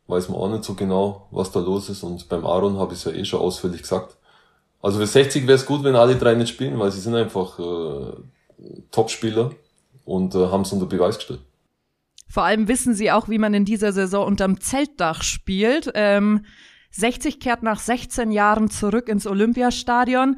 Weiß 0.06 0.28
man 0.28 0.38
auch 0.38 0.48
nicht 0.50 0.64
so 0.64 0.74
genau, 0.74 1.28
was 1.30 1.50
da 1.50 1.60
los 1.60 1.88
ist. 1.88 2.02
Und 2.02 2.28
beim 2.28 2.44
Aaron 2.44 2.78
habe 2.78 2.92
ich 2.92 2.98
es 2.98 3.04
ja 3.04 3.12
eh 3.12 3.24
schon 3.24 3.40
ausführlich 3.40 3.82
gesagt. 3.82 4.17
Also 4.80 4.98
für 4.98 5.06
60 5.06 5.46
wäre 5.46 5.56
es 5.56 5.66
gut, 5.66 5.82
wenn 5.82 5.96
alle 5.96 6.16
drei 6.16 6.34
nicht 6.34 6.50
spielen, 6.50 6.78
weil 6.78 6.90
sie 6.90 7.00
sind 7.00 7.14
einfach 7.14 7.58
äh, 7.58 8.12
Top-Spieler 8.90 9.50
und 10.04 10.34
äh, 10.34 10.46
haben 10.46 10.62
es 10.62 10.72
unter 10.72 10.86
Beweis 10.86 11.16
gestellt. 11.18 11.40
Vor 12.28 12.44
allem 12.44 12.68
wissen 12.68 12.94
sie 12.94 13.10
auch, 13.10 13.28
wie 13.28 13.38
man 13.38 13.54
in 13.54 13.64
dieser 13.64 13.92
Saison 13.92 14.26
unterm 14.26 14.60
Zeltdach 14.60 15.22
spielt. 15.22 15.90
Ähm, 15.94 16.44
60 16.90 17.40
kehrt 17.40 17.62
nach 17.62 17.80
16 17.80 18.30
Jahren 18.30 18.70
zurück 18.70 19.08
ins 19.08 19.26
Olympiastadion. 19.26 20.36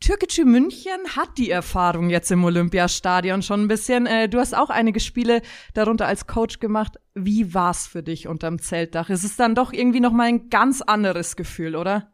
Türkgücü 0.00 0.44
München 0.44 1.16
hat 1.16 1.38
die 1.38 1.50
Erfahrung 1.50 2.08
jetzt 2.08 2.30
im 2.30 2.44
Olympiastadion 2.44 3.42
schon 3.42 3.62
ein 3.62 3.68
bisschen. 3.68 4.06
Äh, 4.06 4.28
du 4.28 4.38
hast 4.38 4.56
auch 4.56 4.70
einige 4.70 5.00
Spiele 5.00 5.42
darunter 5.74 6.06
als 6.06 6.26
Coach 6.26 6.60
gemacht. 6.60 6.98
Wie 7.14 7.52
war's 7.52 7.86
für 7.86 8.02
dich 8.02 8.28
unterm 8.28 8.60
Zeltdach? 8.60 9.10
Es 9.10 9.24
ist 9.24 9.40
dann 9.40 9.54
doch 9.54 9.72
irgendwie 9.72 10.00
noch 10.00 10.12
mal 10.12 10.28
ein 10.28 10.50
ganz 10.50 10.82
anderes 10.82 11.36
Gefühl, 11.36 11.74
oder? 11.74 12.12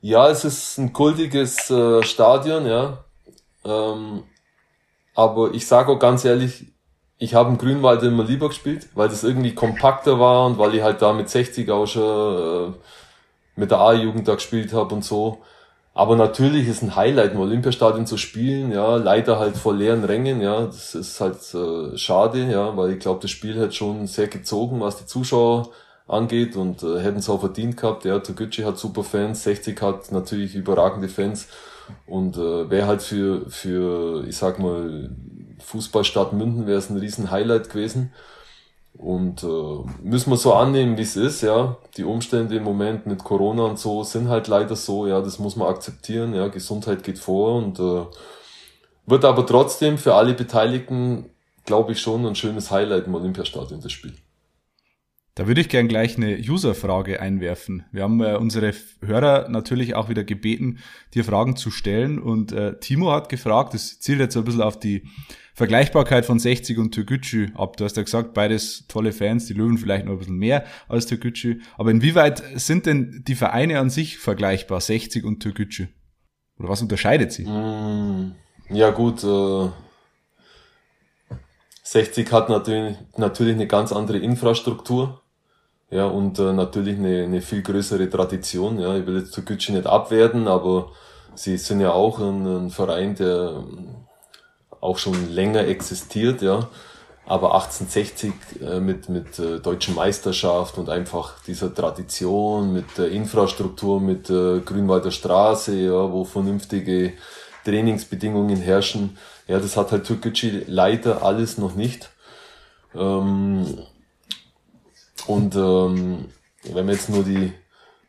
Ja, 0.00 0.28
es 0.30 0.44
ist 0.44 0.78
ein 0.78 0.92
kultiges 0.92 1.70
äh, 1.70 2.02
Stadion, 2.02 2.66
ja. 2.66 3.04
Ähm, 3.64 4.24
aber 5.14 5.52
ich 5.54 5.66
sage 5.66 5.92
auch 5.92 5.98
ganz 5.98 6.24
ehrlich, 6.24 6.66
ich 7.18 7.34
habe 7.34 7.50
im 7.50 7.58
Grünwald 7.58 8.02
immer 8.02 8.24
lieber 8.24 8.48
gespielt, 8.48 8.88
weil 8.94 9.08
das 9.08 9.24
irgendwie 9.24 9.54
kompakter 9.54 10.20
war 10.20 10.46
und 10.46 10.58
weil 10.58 10.74
ich 10.74 10.82
halt 10.82 11.02
da 11.02 11.12
mit 11.12 11.30
60 11.30 11.70
auch 11.70 11.86
schon 11.86 12.74
äh, 12.74 12.74
mit 13.56 13.70
der 13.70 13.80
A-Jugend 13.80 14.28
da 14.28 14.34
gespielt 14.34 14.72
habe 14.72 14.94
und 14.94 15.04
so. 15.04 15.42
Aber 15.94 16.16
natürlich 16.16 16.68
ist 16.68 16.82
ein 16.82 16.96
Highlight 16.96 17.32
im 17.32 17.40
Olympiastadion 17.40 18.06
zu 18.06 18.18
spielen, 18.18 18.72
ja, 18.72 18.96
leider 18.96 19.38
halt 19.38 19.56
vor 19.56 19.74
leeren 19.74 20.04
Rängen, 20.04 20.42
ja, 20.42 20.66
das 20.66 20.94
ist 20.94 21.20
halt 21.20 21.38
äh, 21.54 21.96
schade, 21.98 22.44
ja, 22.50 22.76
weil 22.76 22.92
ich 22.92 22.98
glaube, 23.00 23.20
das 23.22 23.30
Spiel 23.30 23.60
hat 23.60 23.74
schon 23.74 24.06
sehr 24.06 24.28
gezogen, 24.28 24.80
was 24.80 24.98
die 24.98 25.06
Zuschauer 25.06 25.70
angeht 26.06 26.56
und 26.56 26.82
äh, 26.82 27.00
hätten 27.00 27.18
es 27.18 27.28
auch 27.28 27.40
verdient 27.40 27.76
gehabt, 27.76 28.04
ja, 28.04 28.18
Toguchi 28.18 28.62
hat 28.62 28.78
super 28.78 29.02
Fans, 29.02 29.42
60 29.42 29.80
hat 29.82 30.12
natürlich 30.12 30.54
überragende 30.54 31.08
Fans 31.08 31.48
und 32.06 32.36
äh, 32.36 32.70
wäre 32.70 32.86
halt 32.86 33.02
für, 33.02 33.48
für, 33.50 34.24
ich 34.26 34.36
sag 34.36 34.58
mal, 34.58 35.10
Fußballstadt 35.58 36.32
Münden 36.32 36.66
wäre 36.66 36.78
es 36.78 36.90
ein 36.90 36.96
riesen 36.96 37.30
Highlight 37.30 37.70
gewesen. 37.70 38.12
Und 38.98 39.42
äh, 39.42 39.84
müssen 40.02 40.30
wir 40.30 40.38
so 40.38 40.54
annehmen, 40.54 40.96
wie 40.96 41.02
es 41.02 41.16
ist, 41.16 41.42
ja. 41.42 41.76
Die 41.98 42.04
Umstände 42.04 42.56
im 42.56 42.62
Moment 42.62 43.06
mit 43.06 43.22
Corona 43.22 43.64
und 43.64 43.78
so 43.78 44.02
sind 44.04 44.28
halt 44.28 44.48
leider 44.48 44.74
so, 44.74 45.06
ja, 45.06 45.20
das 45.20 45.38
muss 45.38 45.54
man 45.56 45.68
akzeptieren, 45.68 46.34
ja, 46.34 46.48
Gesundheit 46.48 47.02
geht 47.02 47.18
vor 47.18 47.56
und 47.56 47.78
äh, 47.78 48.06
wird 49.04 49.24
aber 49.24 49.44
trotzdem 49.46 49.98
für 49.98 50.14
alle 50.14 50.32
Beteiligten, 50.32 51.26
glaube 51.66 51.92
ich, 51.92 52.00
schon 52.00 52.24
ein 52.24 52.36
schönes 52.36 52.70
Highlight 52.70 53.06
im 53.06 53.14
Olympiastadion, 53.14 53.80
das 53.80 53.92
Spiel. 53.92 54.14
Da 55.36 55.46
würde 55.46 55.60
ich 55.60 55.68
gern 55.68 55.86
gleich 55.86 56.16
eine 56.16 56.38
User-Frage 56.38 57.20
einwerfen. 57.20 57.84
Wir 57.92 58.04
haben 58.04 58.22
äh, 58.22 58.36
unsere 58.36 58.72
Hörer 59.02 59.50
natürlich 59.50 59.94
auch 59.94 60.08
wieder 60.08 60.24
gebeten, 60.24 60.78
dir 61.12 61.24
Fragen 61.24 61.56
zu 61.56 61.70
stellen. 61.70 62.18
Und 62.18 62.52
äh, 62.52 62.80
Timo 62.80 63.12
hat 63.12 63.28
gefragt, 63.28 63.74
das 63.74 64.00
zielt 64.00 64.18
jetzt 64.18 64.34
ein 64.34 64.44
bisschen 64.44 64.62
auf 64.62 64.80
die 64.80 65.06
Vergleichbarkeit 65.52 66.24
von 66.24 66.38
60 66.38 66.78
und 66.78 66.92
Türkgücü 66.92 67.48
ab. 67.54 67.76
Du 67.76 67.84
hast 67.84 67.98
ja 67.98 68.02
gesagt, 68.02 68.32
beides 68.32 68.86
tolle 68.88 69.12
Fans, 69.12 69.44
die 69.44 69.52
Löwen 69.52 69.76
vielleicht 69.76 70.06
noch 70.06 70.12
ein 70.12 70.18
bisschen 70.18 70.38
mehr 70.38 70.64
als 70.88 71.04
Türkgücü. 71.04 71.60
Aber 71.76 71.90
inwieweit 71.90 72.42
sind 72.58 72.86
denn 72.86 73.22
die 73.28 73.34
Vereine 73.34 73.78
an 73.78 73.90
sich 73.90 74.16
vergleichbar, 74.16 74.80
60 74.80 75.22
und 75.22 75.40
Türkgücü? 75.40 75.88
Oder 76.58 76.70
was 76.70 76.80
unterscheidet 76.80 77.32
sie? 77.32 77.44
Mm, 77.44 78.32
ja 78.70 78.88
gut, 78.88 79.22
äh, 79.22 79.68
60 81.82 82.32
hat 82.32 82.48
natürlich, 82.48 82.96
natürlich 83.18 83.54
eine 83.54 83.66
ganz 83.66 83.92
andere 83.92 84.16
Infrastruktur 84.16 85.20
ja, 85.90 86.06
und 86.06 86.38
äh, 86.38 86.52
natürlich 86.52 86.98
eine, 86.98 87.24
eine 87.24 87.40
viel 87.40 87.62
größere 87.62 88.10
Tradition. 88.10 88.80
Ja, 88.80 88.96
ich 88.96 89.06
will 89.06 89.18
jetzt 89.18 89.34
Türkgücü 89.34 89.72
nicht 89.72 89.86
abwerten, 89.86 90.48
aber 90.48 90.90
sie 91.34 91.56
sind 91.58 91.80
ja 91.80 91.92
auch 91.92 92.18
ein, 92.18 92.46
ein 92.46 92.70
Verein, 92.70 93.14
der 93.14 93.62
ähm, 93.64 94.06
auch 94.80 94.98
schon 94.98 95.30
länger 95.32 95.66
existiert, 95.66 96.42
ja. 96.42 96.68
Aber 97.28 97.54
1860 97.54 98.32
äh, 98.62 98.80
mit, 98.80 99.08
mit 99.08 99.38
äh, 99.38 99.58
deutschen 99.58 99.96
Meisterschaft 99.96 100.78
und 100.78 100.88
einfach 100.88 101.42
dieser 101.44 101.74
Tradition, 101.74 102.72
mit 102.72 102.98
der 102.98 103.10
Infrastruktur, 103.10 104.00
mit 104.00 104.30
äh, 104.30 104.60
Grünwalder 104.60 105.10
Straße, 105.10 105.74
ja, 105.76 106.12
wo 106.12 106.24
vernünftige 106.24 107.14
Trainingsbedingungen 107.64 108.56
herrschen. 108.56 109.18
Ja, 109.48 109.58
das 109.58 109.76
hat 109.76 109.92
halt 109.92 110.04
Türkgücü 110.04 110.64
leider 110.66 111.22
alles 111.22 111.58
noch 111.58 111.74
nicht. 111.74 112.10
Ähm, 112.94 113.66
und 115.26 115.54
ähm, 115.56 116.26
wenn 116.64 116.86
man 116.86 116.94
jetzt 116.94 117.08
nur 117.10 117.22
die, 117.22 117.52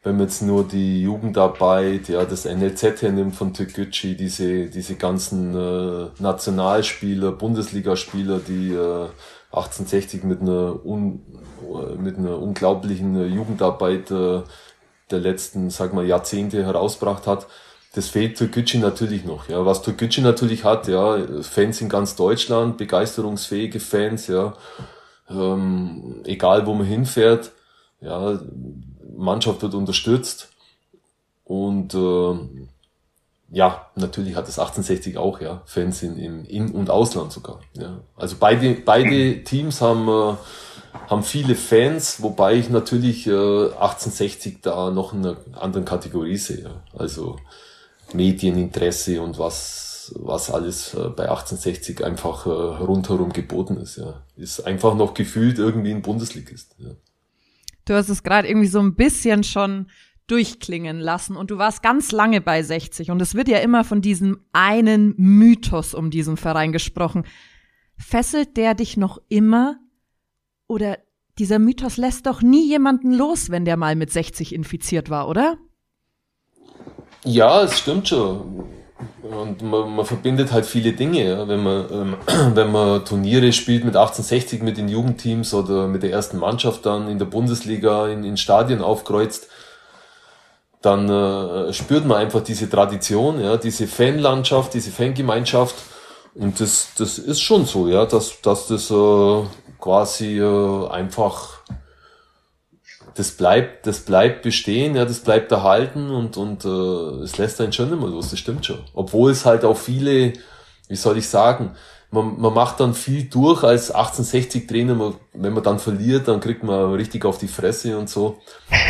wenn 0.04 0.18
man 0.18 0.28
jetzt 0.28 0.42
nur 0.42 0.64
die 0.64 1.02
Jugendarbeit, 1.02 2.10
ja, 2.10 2.24
das 2.26 2.46
NLZ 2.46 3.02
hernimmt 3.02 3.36
von 3.36 3.54
Türkgücü, 3.54 4.16
diese, 4.16 4.68
diese 4.68 4.96
ganzen 4.96 5.56
äh, 5.56 6.10
Nationalspieler, 6.20 7.32
Bundesligaspieler, 7.32 8.40
die 8.40 8.72
äh, 8.72 9.08
1860 9.52 10.24
mit 10.24 10.42
einer, 10.42 10.86
un, 10.86 11.22
mit 11.98 12.18
einer 12.18 12.40
unglaublichen 12.40 13.16
äh, 13.16 13.26
Jugendarbeit 13.26 14.12
äh, 14.12 14.42
der 15.10 15.20
letzten, 15.20 15.70
sag 15.70 15.94
mal, 15.94 16.06
Jahrzehnte 16.06 16.64
herausgebracht 16.64 17.28
hat, 17.28 17.48
das 17.96 18.10
fehlt 18.10 18.38
Türkgücü 18.38 18.78
natürlich 18.78 19.26
noch. 19.26 19.50
Ja, 19.50 19.66
was 19.66 19.82
Türkgücü 19.82 20.22
natürlich 20.22 20.64
hat, 20.64 20.88
ja, 20.88 21.18
Fans 21.42 21.82
in 21.82 21.90
ganz 21.90 22.16
Deutschland, 22.16 22.78
begeisterungsfähige 22.78 23.80
Fans, 23.80 24.28
ja, 24.28 24.54
ähm, 25.30 26.22
egal 26.26 26.66
wo 26.66 26.74
man 26.74 26.86
hinfährt, 26.86 27.52
ja, 28.02 28.40
Mannschaft 29.16 29.62
wird 29.62 29.74
unterstützt 29.74 30.50
und 31.44 31.94
äh, 31.94 32.36
ja, 33.50 33.88
natürlich 33.96 34.36
hat 34.36 34.48
es 34.50 34.60
1860 34.60 35.18
auch, 35.18 35.40
ja, 35.40 35.62
Fans 35.66 36.04
in, 36.04 36.18
im 36.18 36.46
In- 36.46 36.72
und 36.72 36.90
Ausland 36.90 37.32
sogar. 37.32 37.62
Ja. 37.74 38.00
Also 38.16 38.36
beide, 38.40 38.74
beide 38.74 39.44
Teams 39.46 39.82
haben, 39.82 40.08
äh, 40.10 40.36
haben 41.10 41.24
viele 41.24 41.56
Fans, 41.56 42.22
wobei 42.22 42.56
ich 42.56 42.70
natürlich 42.70 43.26
äh, 43.28 43.32
1860 43.32 44.62
da 44.62 44.92
noch 44.92 45.14
in 45.14 45.26
einer 45.26 45.38
anderen 45.54 45.86
Kategorie 45.86 46.38
sehe. 46.38 46.64
Ja. 46.64 46.82
Also 46.98 47.38
Medieninteresse 48.14 49.22
und 49.22 49.40
was 49.40 49.87
was 50.16 50.50
alles 50.52 50.94
äh, 50.94 51.10
bei 51.10 51.30
1860 51.30 52.04
einfach 52.04 52.46
äh, 52.46 52.50
rundherum 52.50 53.34
geboten 53.34 53.78
ist. 53.78 53.98
Ja. 53.98 54.24
Ist 54.36 54.62
einfach 54.62 54.96
noch 54.96 55.14
gefühlt 55.14 55.60
irgendwie 55.60 55.92
ein 55.92 56.02
Bundesligist. 56.02 56.76
Ja. 56.80 56.92
Du 57.86 57.94
hast 57.94 58.10
es 58.10 58.24
gerade 58.24 58.48
irgendwie 58.48 58.68
so 58.68 58.80
ein 58.80 58.96
bisschen 58.96 59.44
schon 59.44 59.88
durchklingen 60.28 61.00
lassen 61.00 61.38
und 61.38 61.52
du 61.52 61.58
warst 61.58 61.82
ganz 61.82 62.12
lange 62.12 62.42
bei 62.42 62.62
60 62.62 63.12
und 63.12 63.22
es 63.22 63.34
wird 63.34 63.48
ja 63.48 63.60
immer 63.60 63.86
von 63.86 64.02
diesem 64.02 64.42
einen 64.52 65.14
Mythos 65.18 65.94
um 65.94 66.12
diesen 66.12 66.36
Verein 66.36 66.74
gesprochen. 66.74 67.24
Fesselt 67.98 68.58
der 68.58 68.76
dich 68.76 68.98
noch 68.98 69.20
immer 69.30 69.78
oder 70.68 70.98
dieser 71.40 71.60
Mythos 71.60 71.98
lässt 71.98 72.26
doch 72.26 72.42
nie 72.42 72.68
jemanden 72.68 73.14
los, 73.14 73.50
wenn 73.50 73.64
der 73.64 73.78
mal 73.78 73.96
mit 73.96 74.12
60 74.12 74.54
infiziert 74.54 75.10
war, 75.10 75.30
oder? 75.30 75.58
Ja, 77.24 77.64
es 77.64 77.80
stimmt 77.80 78.10
schon 78.10 78.66
und 79.22 79.62
man, 79.62 79.96
man 79.96 80.06
verbindet 80.06 80.52
halt 80.52 80.66
viele 80.66 80.94
Dinge, 80.94 81.24
ja. 81.24 81.48
wenn 81.48 81.64
man 81.64 81.86
ähm, 81.92 82.18
wenn 82.56 82.72
man 82.72 83.06
Turniere 83.06 83.54
spielt 83.54 83.84
mit 83.84 83.96
1860 83.96 84.64
mit 84.64 84.78
den 84.78 84.90
Jugendteams 84.90 85.54
oder 85.54 85.88
mit 85.88 86.04
der 86.04 86.12
ersten 86.12 86.40
Mannschaft 86.40 86.86
dann 86.86 87.08
in 87.08 87.20
der 87.20 87.26
Bundesliga 87.26 88.08
in, 88.08 88.24
in 88.24 88.38
Stadien 88.38 88.82
aufkreuzt, 88.82 89.48
dann 90.82 91.10
äh, 91.10 91.74
spürt 91.74 92.06
man 92.06 92.18
einfach 92.18 92.42
diese 92.42 92.70
Tradition, 92.70 93.42
ja, 93.42 93.58
diese 93.58 93.88
Fanlandschaft, 93.88 94.74
diese 94.74 94.92
Fangemeinschaft 94.92 95.76
und 96.34 96.60
das 96.60 96.90
das 96.98 97.20
ist 97.20 97.42
schon 97.42 97.66
so, 97.66 97.88
ja, 97.88 98.06
dass 98.06 98.42
dass 98.42 98.68
das 98.68 98.90
äh, 98.90 99.44
quasi 99.80 100.40
äh, 100.40 100.88
einfach 100.90 101.60
das 103.18 103.32
bleibt, 103.32 103.88
das 103.88 104.02
bleibt 104.02 104.44
bestehen, 104.44 104.96
ja, 104.96 105.04
das 105.04 105.22
bleibt 105.22 105.52
erhalten 105.52 106.12
und, 106.12 106.38
und 106.38 106.66
äh, 106.66 107.24
es 107.24 107.38
lässt 107.40 107.60
einen 107.60 107.74
schon 107.74 107.92
immer 107.92 108.08
los, 108.08 108.30
das 108.30 108.38
stimmt 108.38 108.66
schon. 108.66 108.80
Obwohl 108.94 109.32
es 109.32 109.46
halt 109.46 109.66
auch 109.66 109.78
viele, 109.78 110.34
wie 110.88 110.96
soll 110.96 111.18
ich 111.18 111.28
sagen, 111.28 111.76
man, 112.12 112.40
man 112.40 112.54
macht 112.54 112.80
dann 112.80 112.94
viel 112.94 113.24
durch 113.24 113.64
als 113.64 113.90
1860 113.90 114.68
Trainer, 114.68 114.94
man, 114.94 115.16
wenn 115.34 115.54
man 115.54 115.64
dann 115.64 115.80
verliert, 115.80 116.28
dann 116.28 116.40
kriegt 116.40 116.64
man 116.64 116.94
richtig 116.94 117.26
auf 117.26 117.40
die 117.40 117.48
Fresse 117.48 117.98
und 117.98 118.08
so. 118.08 118.38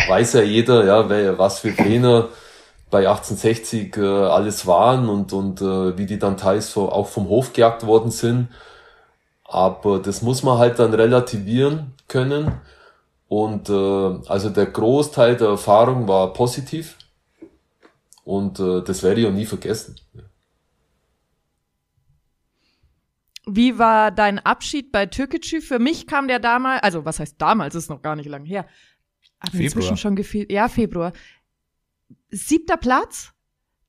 Weiß 0.09 0.33
ja 0.33 0.41
jeder, 0.41 0.83
ja, 0.83 1.09
wer, 1.09 1.37
was 1.37 1.59
für 1.59 1.73
Trainer 1.73 2.27
bei 2.91 3.07
1860 3.07 3.95
äh, 3.95 4.01
alles 4.01 4.67
waren 4.67 5.07
und, 5.07 5.31
und 5.31 5.61
äh, 5.61 5.97
wie 5.97 6.05
die 6.05 6.19
dann 6.19 6.35
teils 6.35 6.75
auch 6.75 7.07
vom 7.07 7.29
Hof 7.29 7.53
gejagt 7.53 7.85
worden 7.85 8.11
sind. 8.11 8.49
Aber 9.45 9.99
das 9.99 10.21
muss 10.21 10.43
man 10.43 10.57
halt 10.57 10.79
dann 10.79 10.93
relativieren 10.93 11.93
können 12.09 12.59
und 13.27 13.69
äh, 13.69 13.73
also 13.73 14.49
der 14.49 14.67
Großteil 14.67 15.35
der 15.35 15.49
Erfahrung 15.49 16.07
war 16.07 16.33
positiv. 16.33 16.97
Und 18.23 18.59
äh, 18.59 18.81
das 18.83 19.03
werde 19.03 19.21
ich 19.21 19.27
auch 19.27 19.31
nie 19.31 19.45
vergessen. 19.45 19.95
Wie 23.45 23.79
war 23.79 24.11
dein 24.11 24.39
Abschied 24.39 24.91
bei 24.91 25.05
Türkgücü? 25.05 25.61
Für 25.61 25.79
mich 25.79 26.07
kam 26.07 26.27
der 26.27 26.39
damals, 26.39 26.83
also 26.83 27.05
was 27.05 27.19
heißt 27.19 27.35
damals, 27.41 27.75
ist 27.75 27.89
noch 27.89 28.01
gar 28.01 28.15
nicht 28.15 28.27
lang 28.27 28.43
her. 28.43 28.67
Aber 29.39 29.51
Februar. 29.51 29.63
inzwischen 29.63 29.97
schon 29.97 30.15
gefühlt, 30.15 30.51
ja, 30.51 30.67
Februar. 30.67 31.13
Siebter 32.29 32.75
Platz, 32.75 33.33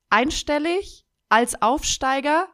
einstellig, 0.09 1.05
als 1.27 1.61
Aufsteiger, 1.61 2.47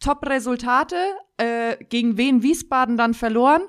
Top-Resultate, 0.00 0.96
äh, 1.36 1.76
gegen 1.84 2.16
Wien 2.16 2.42
Wiesbaden 2.42 2.96
dann 2.96 3.12
verloren 3.12 3.62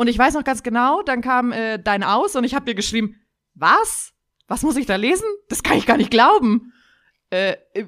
und 0.00 0.08
ich 0.08 0.18
weiß 0.18 0.32
noch 0.32 0.44
ganz 0.44 0.62
genau, 0.62 1.02
dann 1.02 1.20
kam 1.20 1.52
äh, 1.52 1.78
dein 1.78 2.02
Aus 2.02 2.34
und 2.34 2.44
ich 2.44 2.54
habe 2.54 2.64
dir 2.64 2.74
geschrieben, 2.74 3.16
was? 3.52 4.14
Was 4.48 4.62
muss 4.62 4.78
ich 4.78 4.86
da 4.86 4.96
lesen? 4.96 5.26
Das 5.50 5.62
kann 5.62 5.76
ich 5.76 5.84
gar 5.84 5.98
nicht 5.98 6.10
glauben. 6.10 6.72
Äh, 7.28 7.56
äh, 7.74 7.84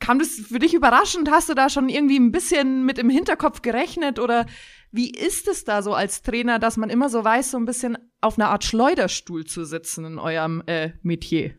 kam 0.00 0.18
das 0.18 0.30
für 0.30 0.58
dich 0.58 0.74
überraschend? 0.74 1.30
Hast 1.30 1.48
du 1.48 1.54
da 1.54 1.70
schon 1.70 1.88
irgendwie 1.88 2.18
ein 2.18 2.32
bisschen 2.32 2.84
mit 2.84 2.98
im 2.98 3.08
Hinterkopf 3.08 3.62
gerechnet? 3.62 4.18
Oder 4.18 4.46
wie 4.90 5.12
ist 5.12 5.46
es 5.46 5.62
da 5.62 5.82
so 5.82 5.94
als 5.94 6.22
Trainer, 6.22 6.58
dass 6.58 6.76
man 6.76 6.90
immer 6.90 7.08
so 7.08 7.22
weiß, 7.22 7.52
so 7.52 7.56
ein 7.56 7.66
bisschen 7.66 7.98
auf 8.20 8.36
einer 8.36 8.48
Art 8.48 8.64
Schleuderstuhl 8.64 9.44
zu 9.44 9.64
sitzen 9.64 10.04
in 10.04 10.18
eurem 10.18 10.64
äh, 10.66 10.90
Metier? 11.02 11.52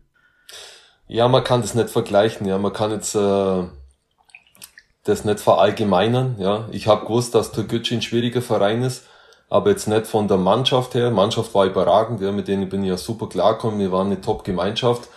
Ja, 1.08 1.30
man 1.30 1.46
kann 1.46 1.62
das 1.62 1.74
nicht 1.74 1.90
vergleichen. 1.90 2.46
Ja, 2.46 2.58
man 2.58 2.74
kann 2.74 2.92
jetzt 2.92 3.16
äh, 3.16 3.64
das 5.06 5.24
nicht 5.24 5.40
verallgemeinern. 5.40 6.36
Ja, 6.38 6.68
ich 6.74 6.88
habe 6.88 7.06
gewusst, 7.06 7.34
dass 7.34 7.54
Türkgücü 7.54 7.96
ein 7.96 8.02
schwieriger 8.02 8.42
Verein 8.42 8.84
ist 8.84 9.06
aber 9.50 9.70
jetzt 9.70 9.88
nicht 9.88 10.08
von 10.08 10.28
der 10.28 10.38
Mannschaft 10.38 10.96
her. 10.96 11.12
Mannschaft 11.12 11.54
war 11.54 11.66
überragend, 11.66 12.22
ja, 12.22 12.32
mit 12.32 12.48
denen 12.48 12.70
bin 12.70 12.84
ich 12.84 12.90
ja 12.90 12.98
super 12.98 13.28
klargekommen. 13.28 13.80
Wir 13.80 13.92
waren 13.92 14.08
eine 14.08 14.22
Top-Gemeinschaft. 14.22 15.10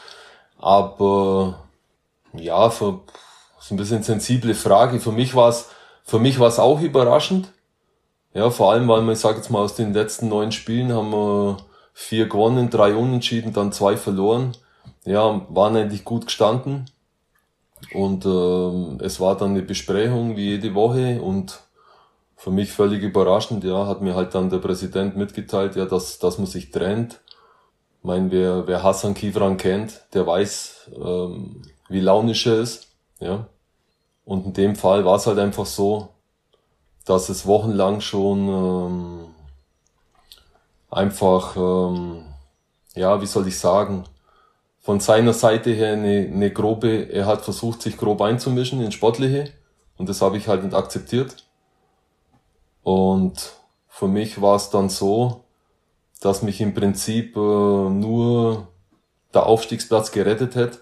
Aber 0.58 1.60
ja, 2.32 2.70
für, 2.70 3.00
ist 3.58 3.70
ein 3.70 3.76
bisschen 3.76 4.02
sensible 4.02 4.54
Frage. 4.54 5.00
Für 5.00 5.12
mich 5.12 5.34
war 5.34 5.48
es, 5.48 5.70
für 6.04 6.18
mich 6.18 6.38
war 6.38 6.48
es 6.48 6.58
auch 6.58 6.80
überraschend. 6.80 7.52
Ja, 8.34 8.50
vor 8.50 8.72
allem, 8.72 8.86
weil 8.88 9.02
wir, 9.02 9.12
ich 9.12 9.18
sage 9.18 9.38
jetzt 9.38 9.50
mal, 9.50 9.62
aus 9.62 9.74
den 9.74 9.94
letzten 9.94 10.28
neun 10.28 10.52
Spielen 10.52 10.92
haben 10.92 11.10
wir 11.10 11.56
vier 11.94 12.28
gewonnen, 12.28 12.68
drei 12.68 12.94
unentschieden, 12.94 13.54
dann 13.54 13.72
zwei 13.72 13.96
verloren. 13.96 14.52
Ja, 15.04 15.40
waren 15.48 15.76
eigentlich 15.76 16.04
gut 16.04 16.26
gestanden. 16.26 16.90
Und 17.94 18.26
äh, 18.26 19.04
es 19.04 19.20
war 19.20 19.36
dann 19.36 19.50
eine 19.50 19.62
Besprechung 19.62 20.36
wie 20.36 20.50
jede 20.50 20.74
Woche 20.74 21.20
und 21.22 21.60
für 22.36 22.50
mich 22.50 22.70
völlig 22.72 23.02
überraschend, 23.02 23.64
ja, 23.64 23.86
hat 23.86 24.02
mir 24.02 24.14
halt 24.14 24.34
dann 24.34 24.50
der 24.50 24.58
Präsident 24.58 25.16
mitgeteilt, 25.16 25.74
ja, 25.74 25.86
dass, 25.86 26.18
dass 26.18 26.38
man 26.38 26.46
sich 26.46 26.70
trennt. 26.70 27.20
Ich 27.98 28.04
meine, 28.04 28.30
wer, 28.30 28.66
wer 28.66 28.82
Hassan 28.82 29.14
Kivran 29.14 29.56
kennt, 29.56 30.04
der 30.12 30.26
weiß, 30.26 30.90
ähm, 31.02 31.62
wie 31.88 32.00
launisch 32.00 32.46
er 32.46 32.60
ist, 32.60 32.88
ja. 33.18 33.46
Und 34.24 34.46
in 34.46 34.52
dem 34.52 34.76
Fall 34.76 35.04
war 35.04 35.16
es 35.16 35.26
halt 35.26 35.38
einfach 35.38 35.66
so, 35.66 36.08
dass 37.04 37.28
es 37.28 37.46
wochenlang 37.46 38.00
schon 38.00 38.48
ähm, 38.48 39.26
einfach, 40.90 41.56
ähm, 41.56 42.24
ja, 42.94 43.20
wie 43.20 43.26
soll 43.26 43.46
ich 43.46 43.58
sagen, 43.58 44.04
von 44.80 45.00
seiner 45.00 45.32
Seite 45.32 45.70
her 45.70 45.94
eine, 45.94 46.30
eine 46.32 46.52
grobe, 46.52 47.10
er 47.10 47.26
hat 47.26 47.42
versucht, 47.42 47.82
sich 47.82 47.96
grob 47.96 48.20
einzumischen 48.20 48.82
in 48.82 48.92
Sportliche 48.92 49.52
und 49.96 50.08
das 50.08 50.20
habe 50.20 50.36
ich 50.36 50.48
halt 50.48 50.64
nicht 50.64 50.74
akzeptiert. 50.74 51.45
Und 52.86 53.50
für 53.88 54.06
mich 54.06 54.40
war 54.40 54.54
es 54.54 54.70
dann 54.70 54.90
so, 54.90 55.40
dass 56.20 56.42
mich 56.42 56.60
im 56.60 56.72
Prinzip 56.72 57.34
äh, 57.34 57.40
nur 57.40 58.68
der 59.34 59.46
Aufstiegsplatz 59.46 60.12
gerettet 60.12 60.54
hätte, 60.54 60.78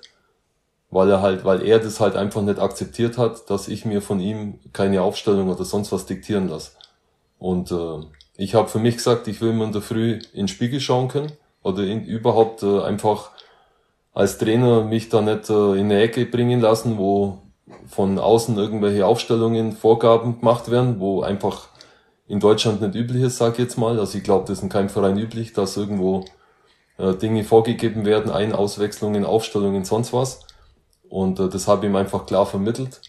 weil 0.91 1.09
er 1.09 1.23
halt, 1.23 1.47
weil 1.47 1.63
er 1.63 1.79
das 1.79 2.01
halt 2.01 2.15
einfach 2.15 2.43
nicht 2.43 2.59
akzeptiert 2.59 3.17
hat, 3.17 3.49
dass 3.49 3.69
ich 3.69 3.87
mir 3.87 4.03
von 4.03 4.21
ihm 4.21 4.59
keine 4.75 5.01
Aufstellung 5.01 5.49
oder 5.49 5.65
sonst 5.65 5.93
was 5.93 6.05
diktieren 6.05 6.51
lasse. 6.51 6.73
Und 7.39 7.73
äh, 7.73 8.05
ich 8.37 8.55
habe 8.55 8.69
für 8.69 8.81
mich 8.81 8.97
gesagt, 8.97 9.27
ich 9.27 9.41
will 9.41 9.55
mir 9.55 9.65
in 9.65 9.73
der 9.73 9.81
Früh 9.81 10.21
in 10.35 10.47
Spiegel 10.47 10.81
schauen 10.81 11.09
können 11.09 11.33
oder 11.63 11.85
in, 11.85 12.05
überhaupt 12.05 12.63
äh, 12.63 12.83
einfach 12.83 13.31
als 14.13 14.37
Trainer 14.37 14.85
mich 14.85 15.09
da 15.09 15.23
nicht 15.23 15.49
äh, 15.49 15.73
in 15.73 15.87
eine 15.87 16.03
Ecke 16.03 16.27
bringen 16.27 16.61
lassen, 16.61 16.99
wo 16.99 17.39
von 17.89 18.19
außen 18.19 18.59
irgendwelche 18.59 19.07
Aufstellungen, 19.07 19.73
Vorgaben 19.73 20.41
gemacht 20.41 20.71
werden, 20.71 21.01
wo 21.01 21.23
einfach 21.23 21.69
in 22.27 22.41
Deutschland 22.41 22.81
nicht 22.81 22.95
üblich 22.95 23.23
ist, 23.23 23.39
sag 23.39 23.55
ich 23.55 23.59
jetzt 23.59 23.79
mal. 23.79 23.99
Also 23.99 24.19
ich 24.19 24.25
glaube, 24.25 24.47
das 24.47 24.59
ist 24.59 24.63
in 24.63 24.69
keinem 24.69 24.89
Verein 24.89 25.19
üblich, 25.19 25.53
dass 25.53 25.77
irgendwo 25.77 26.25
äh, 26.99 27.15
Dinge 27.15 27.45
vorgegeben 27.45 28.05
werden, 28.05 28.31
Ein-, 28.31 28.53
Auswechslungen, 28.53 29.25
Aufstellungen, 29.25 29.85
sonst 29.85 30.13
was. 30.13 30.41
Und 31.09 31.39
äh, 31.39 31.49
das 31.49 31.69
habe 31.69 31.85
ich 31.85 31.91
ihm 31.91 31.97
einfach 31.97 32.27
klar 32.27 32.47
vermittelt. 32.47 33.01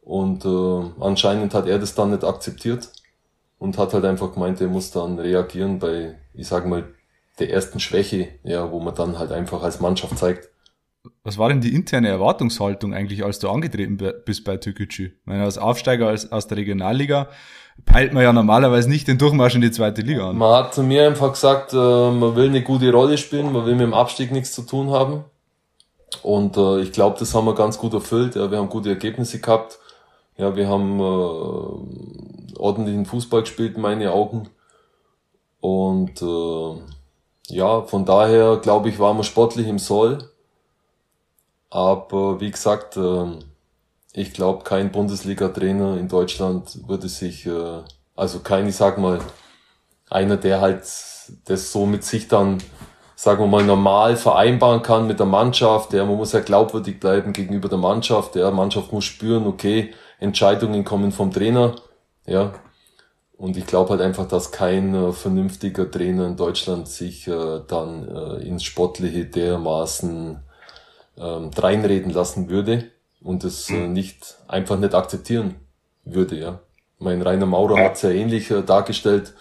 Und 0.00 0.44
äh, 0.44 1.02
anscheinend 1.02 1.54
hat 1.54 1.66
er 1.66 1.78
das 1.78 1.94
dann 1.94 2.10
nicht 2.10 2.24
akzeptiert 2.24 2.90
und 3.58 3.78
hat 3.78 3.92
halt 3.92 4.04
einfach 4.04 4.32
gemeint, 4.32 4.60
er 4.60 4.68
muss 4.68 4.90
dann 4.90 5.18
reagieren 5.18 5.78
bei, 5.78 6.18
ich 6.32 6.48
sag 6.48 6.66
mal, 6.66 6.88
der 7.38 7.50
ersten 7.50 7.80
Schwäche, 7.80 8.28
ja, 8.42 8.70
wo 8.70 8.80
man 8.80 8.94
dann 8.94 9.18
halt 9.18 9.32
einfach 9.32 9.62
als 9.62 9.80
Mannschaft 9.80 10.18
zeigt. 10.18 10.48
Was 11.22 11.38
war 11.38 11.48
denn 11.48 11.60
die 11.60 11.74
interne 11.74 12.08
Erwartungshaltung 12.08 12.92
eigentlich, 12.92 13.24
als 13.24 13.38
du 13.38 13.48
angetreten 13.48 13.96
bist 14.24 14.44
bei 14.44 14.56
Türkgücü? 14.56 15.06
Ich 15.06 15.26
meine, 15.26 15.44
als 15.44 15.56
Aufsteiger 15.56 16.08
aus 16.08 16.46
der 16.46 16.56
Regionalliga 16.56 17.28
peilt 17.84 18.12
man 18.12 18.22
ja 18.22 18.32
normalerweise 18.32 18.88
nicht 18.88 19.08
den 19.08 19.18
Durchmarsch 19.18 19.54
in 19.54 19.60
die 19.60 19.70
zweite 19.70 20.02
Liga 20.02 20.30
an. 20.30 20.36
Man 20.36 20.52
hat 20.52 20.74
zu 20.74 20.82
mir 20.82 21.06
einfach 21.06 21.32
gesagt, 21.32 21.72
äh, 21.72 21.76
man 21.76 22.36
will 22.36 22.48
eine 22.48 22.62
gute 22.62 22.92
Rolle 22.92 23.18
spielen, 23.18 23.52
man 23.52 23.66
will 23.66 23.74
mit 23.74 23.82
dem 23.82 23.94
Abstieg 23.94 24.32
nichts 24.32 24.52
zu 24.52 24.62
tun 24.62 24.90
haben. 24.90 25.24
Und 26.22 26.56
äh, 26.56 26.80
ich 26.80 26.92
glaube, 26.92 27.18
das 27.18 27.34
haben 27.34 27.46
wir 27.46 27.54
ganz 27.54 27.78
gut 27.78 27.94
erfüllt. 27.94 28.34
Ja, 28.34 28.50
wir 28.50 28.58
haben 28.58 28.68
gute 28.68 28.90
Ergebnisse 28.90 29.40
gehabt. 29.40 29.78
Ja, 30.36 30.56
wir 30.56 30.68
haben 30.68 30.98
äh, 31.00 32.58
ordentlichen 32.58 33.06
Fußball 33.06 33.42
gespielt, 33.42 33.76
in 33.76 33.82
meine 33.82 34.12
Augen. 34.12 34.48
Und 35.60 36.22
äh, 36.22 37.54
ja, 37.54 37.82
von 37.82 38.04
daher 38.04 38.56
glaube 38.56 38.88
ich, 38.88 38.98
waren 38.98 39.16
wir 39.16 39.24
sportlich 39.24 39.66
im 39.66 39.78
Soll. 39.78 40.18
Aber 41.70 42.40
wie 42.40 42.50
gesagt, 42.50 42.96
äh, 42.96 43.26
ich 44.12 44.32
glaube, 44.32 44.64
kein 44.64 44.90
Bundesliga-Trainer 44.90 45.96
in 45.96 46.08
Deutschland 46.08 46.88
würde 46.88 47.08
sich, 47.08 47.46
äh, 47.46 47.82
also 48.16 48.40
kein, 48.40 48.66
ich 48.66 48.76
sag 48.76 48.98
mal, 48.98 49.20
einer, 50.08 50.36
der 50.36 50.60
halt 50.60 50.82
das 51.44 51.72
so 51.72 51.86
mit 51.86 52.04
sich 52.04 52.26
dann, 52.26 52.58
sagen 53.14 53.40
wir 53.40 53.46
mal, 53.46 53.64
normal 53.64 54.16
vereinbaren 54.16 54.82
kann 54.82 55.06
mit 55.06 55.20
der 55.20 55.26
Mannschaft. 55.26 55.92
Der, 55.92 56.04
man 56.06 56.16
muss 56.16 56.32
ja 56.32 56.40
glaubwürdig 56.40 56.98
bleiben 56.98 57.32
gegenüber 57.32 57.68
der 57.68 57.78
Mannschaft. 57.78 58.34
Der 58.34 58.50
Mannschaft 58.50 58.92
muss 58.92 59.04
spüren, 59.04 59.46
okay, 59.46 59.94
Entscheidungen 60.18 60.84
kommen 60.84 61.12
vom 61.12 61.30
Trainer. 61.32 61.76
Ja. 62.26 62.52
Und 63.36 63.56
ich 63.56 63.66
glaube 63.66 63.90
halt 63.90 64.02
einfach, 64.02 64.26
dass 64.28 64.50
kein 64.50 64.94
äh, 64.94 65.12
vernünftiger 65.12 65.90
Trainer 65.90 66.26
in 66.26 66.36
Deutschland 66.36 66.88
sich 66.88 67.26
äh, 67.28 67.60
dann 67.68 68.08
äh, 68.08 68.46
ins 68.46 68.64
Sportliche 68.64 69.26
dermaßen 69.26 70.40
ähm, 71.16 71.50
reinreden 71.56 72.12
lassen 72.12 72.50
würde 72.50 72.90
und 73.20 73.44
es 73.44 73.70
äh, 73.70 73.86
nicht 73.86 74.38
einfach 74.48 74.78
nicht 74.78 74.94
akzeptieren 74.94 75.56
würde, 76.04 76.38
ja. 76.38 76.60
Mein 76.98 77.22
Rainer 77.22 77.46
Maurer 77.46 77.82
hat 77.82 77.94
es 77.94 78.02
ja 78.02 78.10
ähnlich 78.10 78.50
äh, 78.50 78.62
dargestellt 78.62 79.34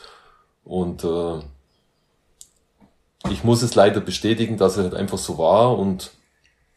und 0.63 1.03
äh, 1.03 1.39
ich 3.29 3.43
muss 3.43 3.61
es 3.61 3.75
leider 3.75 3.99
bestätigen, 3.99 4.57
dass 4.57 4.77
er 4.77 4.83
halt 4.83 4.93
einfach 4.93 5.17
so 5.17 5.37
war 5.37 5.77
und 5.77 6.11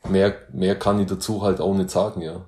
mehr, 0.08 0.34
mehr 0.52 0.76
kann 0.76 1.00
ich 1.00 1.06
dazu 1.06 1.42
halt 1.42 1.60
auch 1.60 1.74
nicht 1.74 1.90
sagen, 1.90 2.20
ja. 2.20 2.46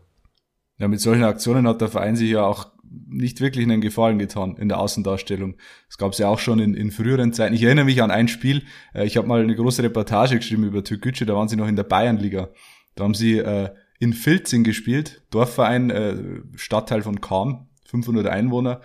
Ja, 0.79 0.89
mit 0.89 1.01
solchen 1.01 1.23
Aktionen 1.23 1.69
hat 1.69 1.81
der 1.81 1.89
Verein 1.89 2.17
sich 2.17 2.31
ja 2.31 2.45
auch 2.45 2.67
nicht 3.07 3.41
wirklich 3.41 3.65
einen 3.65 3.81
Gefallen 3.81 4.19
getan 4.19 4.57
in 4.57 4.69
der 4.69 4.81
Außendarstellung. 4.81 5.57
Das 5.89 5.99
gab 5.99 6.13
es 6.13 6.19
ja 6.19 6.29
auch 6.29 6.39
schon 6.39 6.59
in, 6.59 6.75
in 6.75 6.91
früheren 6.91 7.33
Zeiten. 7.33 7.55
Ich 7.55 7.63
erinnere 7.63 7.85
mich 7.85 8.03
an 8.03 8.11
ein 8.11 8.29
Spiel, 8.29 8.65
äh, 8.95 9.05
ich 9.05 9.17
habe 9.17 9.29
mal 9.29 9.43
eine 9.43 9.55
große 9.55 9.83
Reportage 9.83 10.37
geschrieben 10.37 10.65
über 10.65 10.83
Türkgücü, 10.83 11.25
da 11.25 11.35
waren 11.35 11.49
sie 11.49 11.57
noch 11.57 11.69
in 11.69 11.77
der 11.77 11.85
Bayernliga. 11.85 12.51
Da 12.97 13.05
haben 13.05 13.15
sie 13.15 13.39
äh, 13.39 13.71
in 14.05 14.13
Filzing 14.13 14.65
gespielt, 14.65 15.23
Dorfverein, 15.31 15.89
äh, 15.91 16.17
Stadtteil 16.55 17.03
von 17.03 17.23
Kam, 17.23 17.69
500 17.87 18.27
Einwohner. 18.27 18.83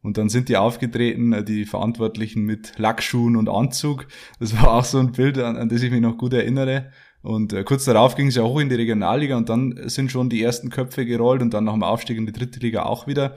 Und 0.00 0.16
dann 0.16 0.30
sind 0.30 0.48
die 0.48 0.56
aufgetreten, 0.56 1.34
äh, 1.34 1.44
die 1.44 1.66
Verantwortlichen 1.66 2.44
mit 2.44 2.78
Lackschuhen 2.78 3.36
und 3.36 3.50
Anzug. 3.50 4.08
Das 4.40 4.56
war 4.56 4.72
auch 4.72 4.84
so 4.84 4.98
ein 4.98 5.12
Bild, 5.12 5.38
an, 5.38 5.56
an 5.56 5.68
das 5.68 5.82
ich 5.82 5.90
mich 5.90 6.00
noch 6.00 6.16
gut 6.16 6.32
erinnere. 6.32 6.90
Und 7.20 7.52
äh, 7.52 7.64
kurz 7.64 7.84
darauf 7.84 8.16
ging 8.16 8.28
es 8.28 8.34
ja 8.34 8.42
hoch 8.42 8.60
in 8.60 8.70
die 8.70 8.74
Regionalliga 8.74 9.36
und 9.36 9.50
dann 9.50 9.78
sind 9.88 10.10
schon 10.10 10.30
die 10.30 10.42
ersten 10.42 10.70
Köpfe 10.70 11.04
gerollt 11.04 11.42
und 11.42 11.52
dann 11.52 11.64
nach 11.64 11.74
dem 11.74 11.84
Aufstieg 11.84 12.16
in 12.16 12.26
die 12.26 12.32
dritte 12.32 12.58
Liga 12.58 12.84
auch 12.84 13.06
wieder. 13.06 13.36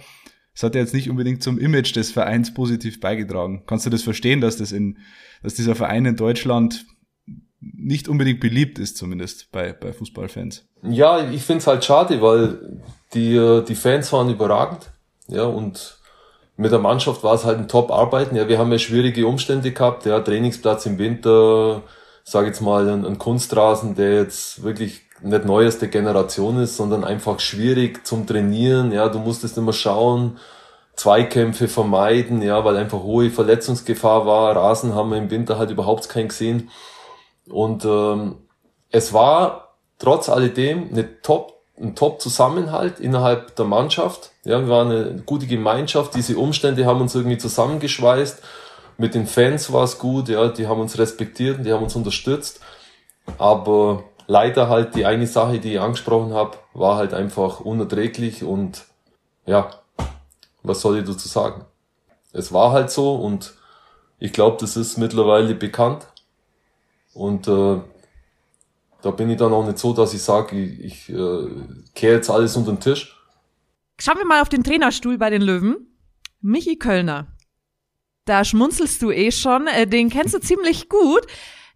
Das 0.54 0.64
hat 0.64 0.74
ja 0.74 0.80
jetzt 0.80 0.94
nicht 0.94 1.10
unbedingt 1.10 1.44
zum 1.44 1.60
Image 1.60 1.94
des 1.98 2.12
Vereins 2.12 2.54
positiv 2.54 3.02
beigetragen. 3.02 3.64
Kannst 3.68 3.86
du 3.86 3.90
das 3.90 4.04
verstehen, 4.04 4.40
dass 4.40 4.56
das 4.56 4.72
in, 4.72 5.00
dass 5.44 5.54
dieser 5.54 5.76
Verein 5.76 6.06
in 6.06 6.16
Deutschland 6.16 6.86
nicht 7.74 8.08
unbedingt 8.08 8.40
beliebt 8.40 8.80
ist, 8.80 8.98
zumindest 8.98 9.52
bei, 9.52 9.74
bei 9.74 9.92
Fußballfans? 9.92 10.66
Ja, 10.84 11.30
ich 11.30 11.44
finde 11.44 11.62
es 11.62 11.68
halt 11.68 11.84
schade, 11.84 12.22
weil 12.22 12.82
die, 13.14 13.36
äh, 13.36 13.64
die 13.64 13.76
Fans 13.76 14.12
waren 14.14 14.30
überragend. 14.30 14.92
Ja, 15.28 15.44
und 15.44 15.98
mit 16.58 16.72
der 16.72 16.80
Mannschaft 16.80 17.24
war 17.24 17.34
es 17.34 17.44
halt 17.44 17.58
ein 17.58 17.68
Top-Arbeiten. 17.68 18.36
Ja, 18.36 18.48
wir 18.48 18.60
haben 18.60 18.72
ja 18.72 18.78
schwierige 18.78 19.26
Umstände 19.28 19.72
gehabt. 19.72 20.06
Ja, 20.06 20.20
Trainingsplatz 20.20 20.86
im 20.86 20.98
Winter, 20.98 21.82
sage 22.24 22.48
jetzt 22.48 22.62
mal, 22.62 22.88
ein, 22.88 23.06
ein 23.06 23.18
Kunstrasen, 23.18 23.96
der 23.96 24.16
jetzt 24.16 24.64
wirklich 24.64 25.02
nicht 25.22 25.46
neueste 25.46 25.88
Generation 25.88 26.60
ist, 26.60 26.78
sondern 26.78 27.04
einfach 27.04 27.40
schwierig 27.40 28.06
zum 28.06 28.28
Trainieren. 28.28 28.92
Ja, 28.92 29.10
du 29.10 29.20
musstest 29.20 29.58
immer 29.58 29.74
schauen, 29.74 30.38
Zweikämpfe 30.96 31.68
vermeiden, 31.68 32.42
ja, 32.42 32.64
weil 32.64 32.78
einfach 32.78 33.00
hohe 33.00 33.30
Verletzungsgefahr 33.30 34.26
war. 34.26 34.56
Rasen 34.56 34.96
haben 34.96 35.12
wir 35.12 35.18
im 35.18 35.30
Winter 35.32 35.58
halt 35.58 35.72
überhaupt 35.72 36.08
keinen 36.08 36.30
gesehen. 36.30 36.70
Und 37.50 37.86
ähm, 37.86 38.38
es 38.92 39.14
war 39.14 39.76
trotz 40.00 40.30
alledem 40.30 40.90
eine 40.92 41.22
Top, 41.22 41.62
ein 41.80 41.96
Top-Zusammenhalt 41.96 43.00
innerhalb 43.00 43.56
der 43.56 43.66
Mannschaft. 43.66 44.32
Ja, 44.44 44.60
wir 44.62 44.70
waren 44.70 44.92
eine 44.92 45.22
gute 45.26 45.48
Gemeinschaft. 45.48 46.16
Diese 46.16 46.38
Umstände 46.38 46.86
haben 46.86 47.02
uns 47.02 47.16
irgendwie 47.16 47.38
zusammengeschweißt. 47.38 48.42
Mit 48.98 49.14
den 49.14 49.28
Fans 49.28 49.74
war 49.74 49.84
es 49.84 50.00
gut, 50.00 50.30
ja, 50.30 50.48
die 50.48 50.68
haben 50.68 50.80
uns 50.80 50.98
respektiert 50.98 51.58
und 51.58 51.66
die 51.66 51.74
haben 51.74 51.84
uns 51.84 51.96
unterstützt. 51.96 52.62
Aber 53.38 54.04
leider 54.28 54.70
halt 54.70 54.96
die 54.96 55.06
eine 55.06 55.28
Sache, 55.28 55.60
die 55.60 55.74
ich 55.74 55.80
angesprochen 55.80 56.34
habe, 56.34 56.58
war 56.74 56.96
halt 56.96 57.14
einfach 57.14 57.60
unerträglich 57.60 58.44
und 58.44 58.86
ja, 59.46 59.70
was 60.64 60.82
soll 60.82 61.00
ich 61.00 61.06
dazu 61.06 61.28
sagen? 61.28 61.66
Es 62.32 62.54
war 62.54 62.72
halt 62.72 62.90
so 62.90 63.16
und 63.16 63.54
ich 64.20 64.34
glaube, 64.34 64.58
das 64.60 64.78
ist 64.78 64.98
mittlerweile 64.98 65.56
bekannt. 65.56 66.08
Und 67.16 67.48
äh, 67.48 67.82
da 69.02 69.12
bin 69.12 69.30
ich 69.32 69.38
dann 69.38 69.52
auch 69.52 69.66
nicht 69.66 69.80
so, 69.80 69.94
dass 69.94 70.14
ich 70.14 70.22
sage, 70.22 70.56
ich, 70.56 70.80
ich 70.84 71.10
äh, 71.10 71.48
kehre 71.96 72.16
jetzt 72.16 72.30
alles 72.30 72.56
unter 72.56 72.72
den 72.72 72.80
Tisch. 72.80 73.18
Schauen 74.00 74.18
wir 74.18 74.26
mal 74.26 74.42
auf 74.42 74.50
den 74.50 74.64
Trainerstuhl 74.64 75.18
bei 75.18 75.32
den 75.32 75.42
Löwen. 75.42 75.98
Michi 76.42 76.78
Kölner 76.78 77.36
da 78.26 78.44
schmunzelst 78.44 79.02
du 79.02 79.12
eh 79.12 79.32
schon. 79.32 79.68
Äh, 79.68 79.88
den 79.88 80.10
kennst 80.10 80.34
du 80.34 80.40
ziemlich 80.40 80.90
gut. 80.90 81.26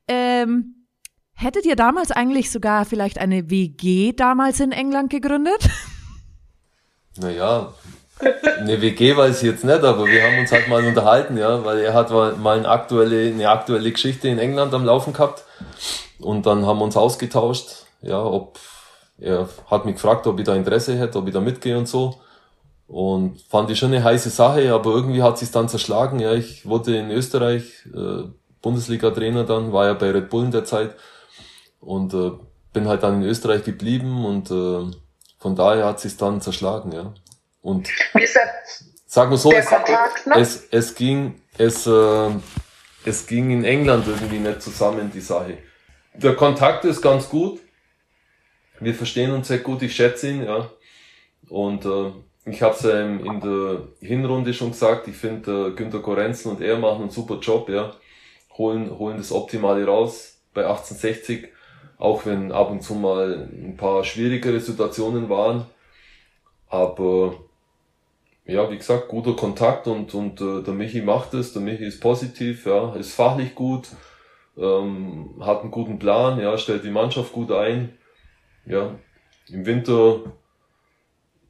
Ähm, 0.08 0.86
hättet 1.34 1.66
ihr 1.66 1.76
damals 1.76 2.12
eigentlich 2.12 2.52
sogar 2.52 2.86
vielleicht 2.86 3.20
eine 3.20 3.50
WG 3.50 4.14
damals 4.14 4.60
in 4.60 4.72
England 4.72 5.10
gegründet? 5.12 5.70
Naja, 7.18 7.74
eine 8.60 8.82
WG 8.82 9.16
weiß 9.16 9.42
ich 9.42 9.50
jetzt 9.50 9.64
nicht, 9.64 9.84
aber 9.84 10.06
wir 10.06 10.24
haben 10.24 10.40
uns 10.40 10.52
halt 10.52 10.68
mal 10.68 10.86
unterhalten, 10.86 11.38
ja, 11.38 11.64
weil 11.64 11.80
er 11.80 11.94
hat 11.94 12.12
mal 12.12 12.58
eine 12.58 12.68
aktuelle, 12.68 13.32
eine 13.32 13.50
aktuelle 13.50 13.92
Geschichte 13.92 14.28
in 14.28 14.40
England 14.40 14.74
am 14.74 14.86
Laufen 14.86 15.14
gehabt 15.14 15.44
und 16.20 16.46
dann 16.46 16.66
haben 16.66 16.80
wir 16.80 16.86
uns 16.86 16.98
ausgetauscht, 16.98 17.86
ja, 18.02 18.22
ob 18.24 18.60
er 19.20 19.50
hat 19.70 19.86
mich 19.86 19.96
gefragt, 19.96 20.28
ob 20.28 20.40
ich 20.40 20.46
da 20.46 20.56
Interesse 20.56 20.98
hätte, 20.98 21.18
ob 21.18 21.28
ich 21.28 21.34
da 21.34 21.42
mitgehe 21.42 21.78
und 21.78 21.88
so. 21.88 22.16
Und 22.88 23.42
fand 23.42 23.70
ich 23.70 23.78
schon 23.78 23.94
eine 23.94 24.04
heiße 24.04 24.30
Sache, 24.30 24.74
aber 24.74 24.92
irgendwie 24.92 25.22
hat 25.22 25.38
sich 25.38 25.52
dann 25.52 25.70
zerschlagen. 25.70 26.20
Ja, 26.20 26.34
ich 26.34 26.66
wurde 26.66 26.98
in 26.98 27.12
Österreich 27.12 27.86
äh, 27.94 28.24
Bundesliga-Trainer 28.62 29.44
dann, 29.44 29.72
war 29.74 29.86
ja 29.86 29.94
bei 29.94 30.10
Red 30.12 30.30
Bull 30.30 30.46
in 30.46 30.52
der 30.52 30.66
Zeit 30.66 30.96
und 31.80 32.14
äh, 32.14 32.32
bin 32.74 32.88
halt 32.88 33.04
dann 33.04 33.22
in 33.22 33.30
Österreich 33.30 33.64
geblieben 33.64 34.26
und 34.26 34.50
äh, 34.50 34.92
von 35.38 35.56
daher 35.56 35.86
hat 35.86 36.00
sich 36.00 36.18
dann 36.18 36.42
zerschlagen, 36.42 36.92
ja. 36.92 37.14
Und 37.62 37.90
sagen 39.06 39.32
wir 39.32 39.38
so, 39.38 39.52
es, 39.52 39.66
Kontakt, 39.66 40.28
ne? 40.28 40.36
es, 40.38 40.68
es 40.72 40.96
ging, 40.96 41.42
es, 41.58 41.86
äh, 41.88 42.30
es 43.06 43.28
ging 43.28 43.52
in 43.52 43.64
England 43.64 44.08
irgendwie 44.08 44.40
nicht 44.40 44.62
zusammen, 44.62 45.12
die 45.14 45.22
Sache. 45.22 45.58
Der 46.14 46.36
Kontakt 46.36 46.86
ist 46.86 47.02
ganz 47.02 47.30
gut. 47.30 47.60
Wir 48.80 48.96
verstehen 48.96 49.32
uns 49.32 49.50
sehr 49.50 49.60
gut, 49.60 49.82
ich 49.82 49.96
schätze 49.96 50.30
ihn, 50.30 50.44
ja. 50.44 50.70
Und 51.50 51.86
äh, 51.86 52.12
ich 52.46 52.62
habe 52.62 52.76
es 52.76 52.86
ähm, 52.86 53.26
in 53.26 53.42
der 53.42 53.88
Hinrunde 54.00 54.54
schon 54.54 54.72
gesagt, 54.72 55.08
ich 55.08 55.16
finde 55.16 55.68
äh, 55.68 55.72
Günter 55.76 56.00
Korenzen 56.00 56.52
und 56.52 56.62
er 56.62 56.78
machen 56.78 57.04
einen 57.04 57.10
super 57.10 57.40
Job, 57.40 57.70
ja. 57.70 57.94
Holen, 58.58 58.98
holen 58.98 59.18
das 59.18 59.32
Optimale 59.32 59.86
raus 59.86 60.40
bei 60.54 60.62
1860, 60.62 61.50
auch 61.98 62.26
wenn 62.26 62.52
ab 62.52 62.72
und 62.72 62.82
zu 62.82 62.96
mal 62.96 63.50
ein 63.52 63.76
paar 63.78 64.04
schwierigere 64.04 64.60
Situationen 64.60 65.30
waren. 65.30 65.66
Aber 66.68 67.36
ja, 68.50 68.70
wie 68.72 68.78
gesagt, 68.78 69.08
guter 69.08 69.36
Kontakt 69.36 69.88
und, 69.88 70.14
und 70.14 70.42
äh, 70.42 70.64
der 70.64 70.74
Michi 70.74 71.02
macht 71.02 71.34
es, 71.34 71.54
der 71.54 71.62
Michi 71.62 71.86
ist 71.86 72.02
positiv, 72.02 72.66
ja, 72.66 72.96
ist 72.96 73.14
fachlich 73.14 73.54
gut, 73.54 73.90
ähm, 74.58 75.36
hat 75.40 75.62
einen 75.62 75.72
guten 75.72 76.00
Plan, 76.00 76.40
ja, 76.40 76.58
stellt 76.58 76.84
die 76.84 76.90
Mannschaft 76.90 77.32
gut 77.32 77.52
ein. 77.52 77.98
Ja, 78.66 78.96
im 79.50 79.66
Winter 79.66 80.22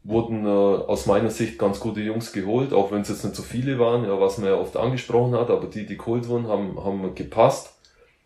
wurden 0.03 0.45
äh, 0.45 0.49
aus 0.49 1.05
meiner 1.05 1.29
Sicht 1.29 1.57
ganz 1.57 1.79
gute 1.79 2.01
Jungs 2.01 2.33
geholt, 2.33 2.73
auch 2.73 2.91
wenn 2.91 3.01
es 3.01 3.09
jetzt 3.09 3.23
nicht 3.23 3.35
so 3.35 3.43
viele 3.43 3.79
waren, 3.79 4.05
ja, 4.05 4.19
was 4.19 4.37
man 4.37 4.49
ja 4.49 4.55
oft 4.55 4.75
angesprochen 4.77 5.35
hat, 5.35 5.49
aber 5.49 5.67
die, 5.67 5.85
die 5.85 5.97
geholt 5.97 6.27
wurden, 6.27 6.47
haben, 6.47 6.83
haben 6.83 7.15
gepasst. 7.15 7.75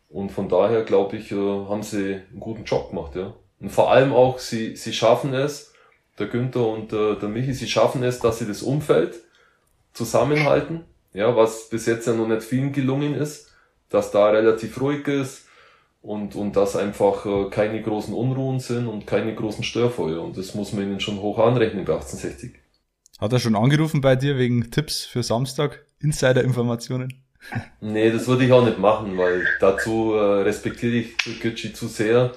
Und 0.09 0.31
von 0.31 0.47
daher, 0.47 0.83
glaube 0.83 1.17
ich, 1.17 1.31
äh, 1.31 1.35
haben 1.35 1.83
sie 1.83 2.15
einen 2.15 2.39
guten 2.39 2.63
Job 2.65 2.89
gemacht, 2.89 3.15
ja. 3.15 3.33
Und 3.59 3.69
vor 3.69 3.91
allem 3.91 4.13
auch, 4.13 4.39
sie, 4.39 4.75
sie 4.75 4.93
schaffen 4.93 5.33
es, 5.33 5.72
der 6.19 6.27
Günther 6.27 6.67
und 6.67 6.93
äh, 6.93 7.15
der 7.15 7.29
Michi, 7.29 7.53
sie 7.53 7.67
schaffen 7.67 8.03
es, 8.03 8.19
dass 8.19 8.39
sie 8.39 8.47
das 8.47 8.61
Umfeld 8.61 9.15
zusammenhalten, 9.93 10.81
ja, 11.13 11.35
was 11.35 11.69
bis 11.69 11.85
jetzt 11.85 12.07
ja 12.07 12.13
noch 12.13 12.27
nicht 12.27 12.43
vielen 12.43 12.71
gelungen 12.71 13.13
ist, 13.13 13.51
dass 13.89 14.11
da 14.11 14.29
relativ 14.29 14.79
ruhig 14.81 15.07
ist, 15.07 15.43
und, 16.03 16.35
und 16.35 16.55
dass 16.55 16.75
einfach 16.75 17.25
äh, 17.25 17.49
keine 17.49 17.81
großen 17.81 18.13
Unruhen 18.13 18.59
sind 18.59 18.87
und 18.87 19.07
keine 19.07 19.33
großen 19.33 19.63
Störfeuer. 19.63 20.21
Und 20.21 20.37
das 20.37 20.53
muss 20.53 20.73
man 20.73 20.83
ihnen 20.83 20.99
schon 20.99 21.19
hoch 21.19 21.39
anrechnen 21.39 21.85
bei 21.85 21.93
1860. 21.93 22.53
Hat 23.19 23.31
er 23.31 23.39
schon 23.39 23.55
angerufen 23.55 24.01
bei 24.01 24.17
dir 24.17 24.37
wegen 24.37 24.69
Tipps 24.69 25.05
für 25.05 25.23
Samstag? 25.23 25.85
Insider-Informationen? 26.01 27.23
nee, 27.79 28.11
das 28.11 28.27
würde 28.27 28.45
ich 28.45 28.51
auch 28.51 28.65
nicht 28.65 28.79
machen, 28.79 29.17
weil 29.17 29.45
dazu 29.61 30.13
äh, 30.13 30.41
respektiere 30.43 30.93
ich 30.93 31.41
Gucci 31.41 31.73
zu 31.73 31.87
sehr. 31.87 32.33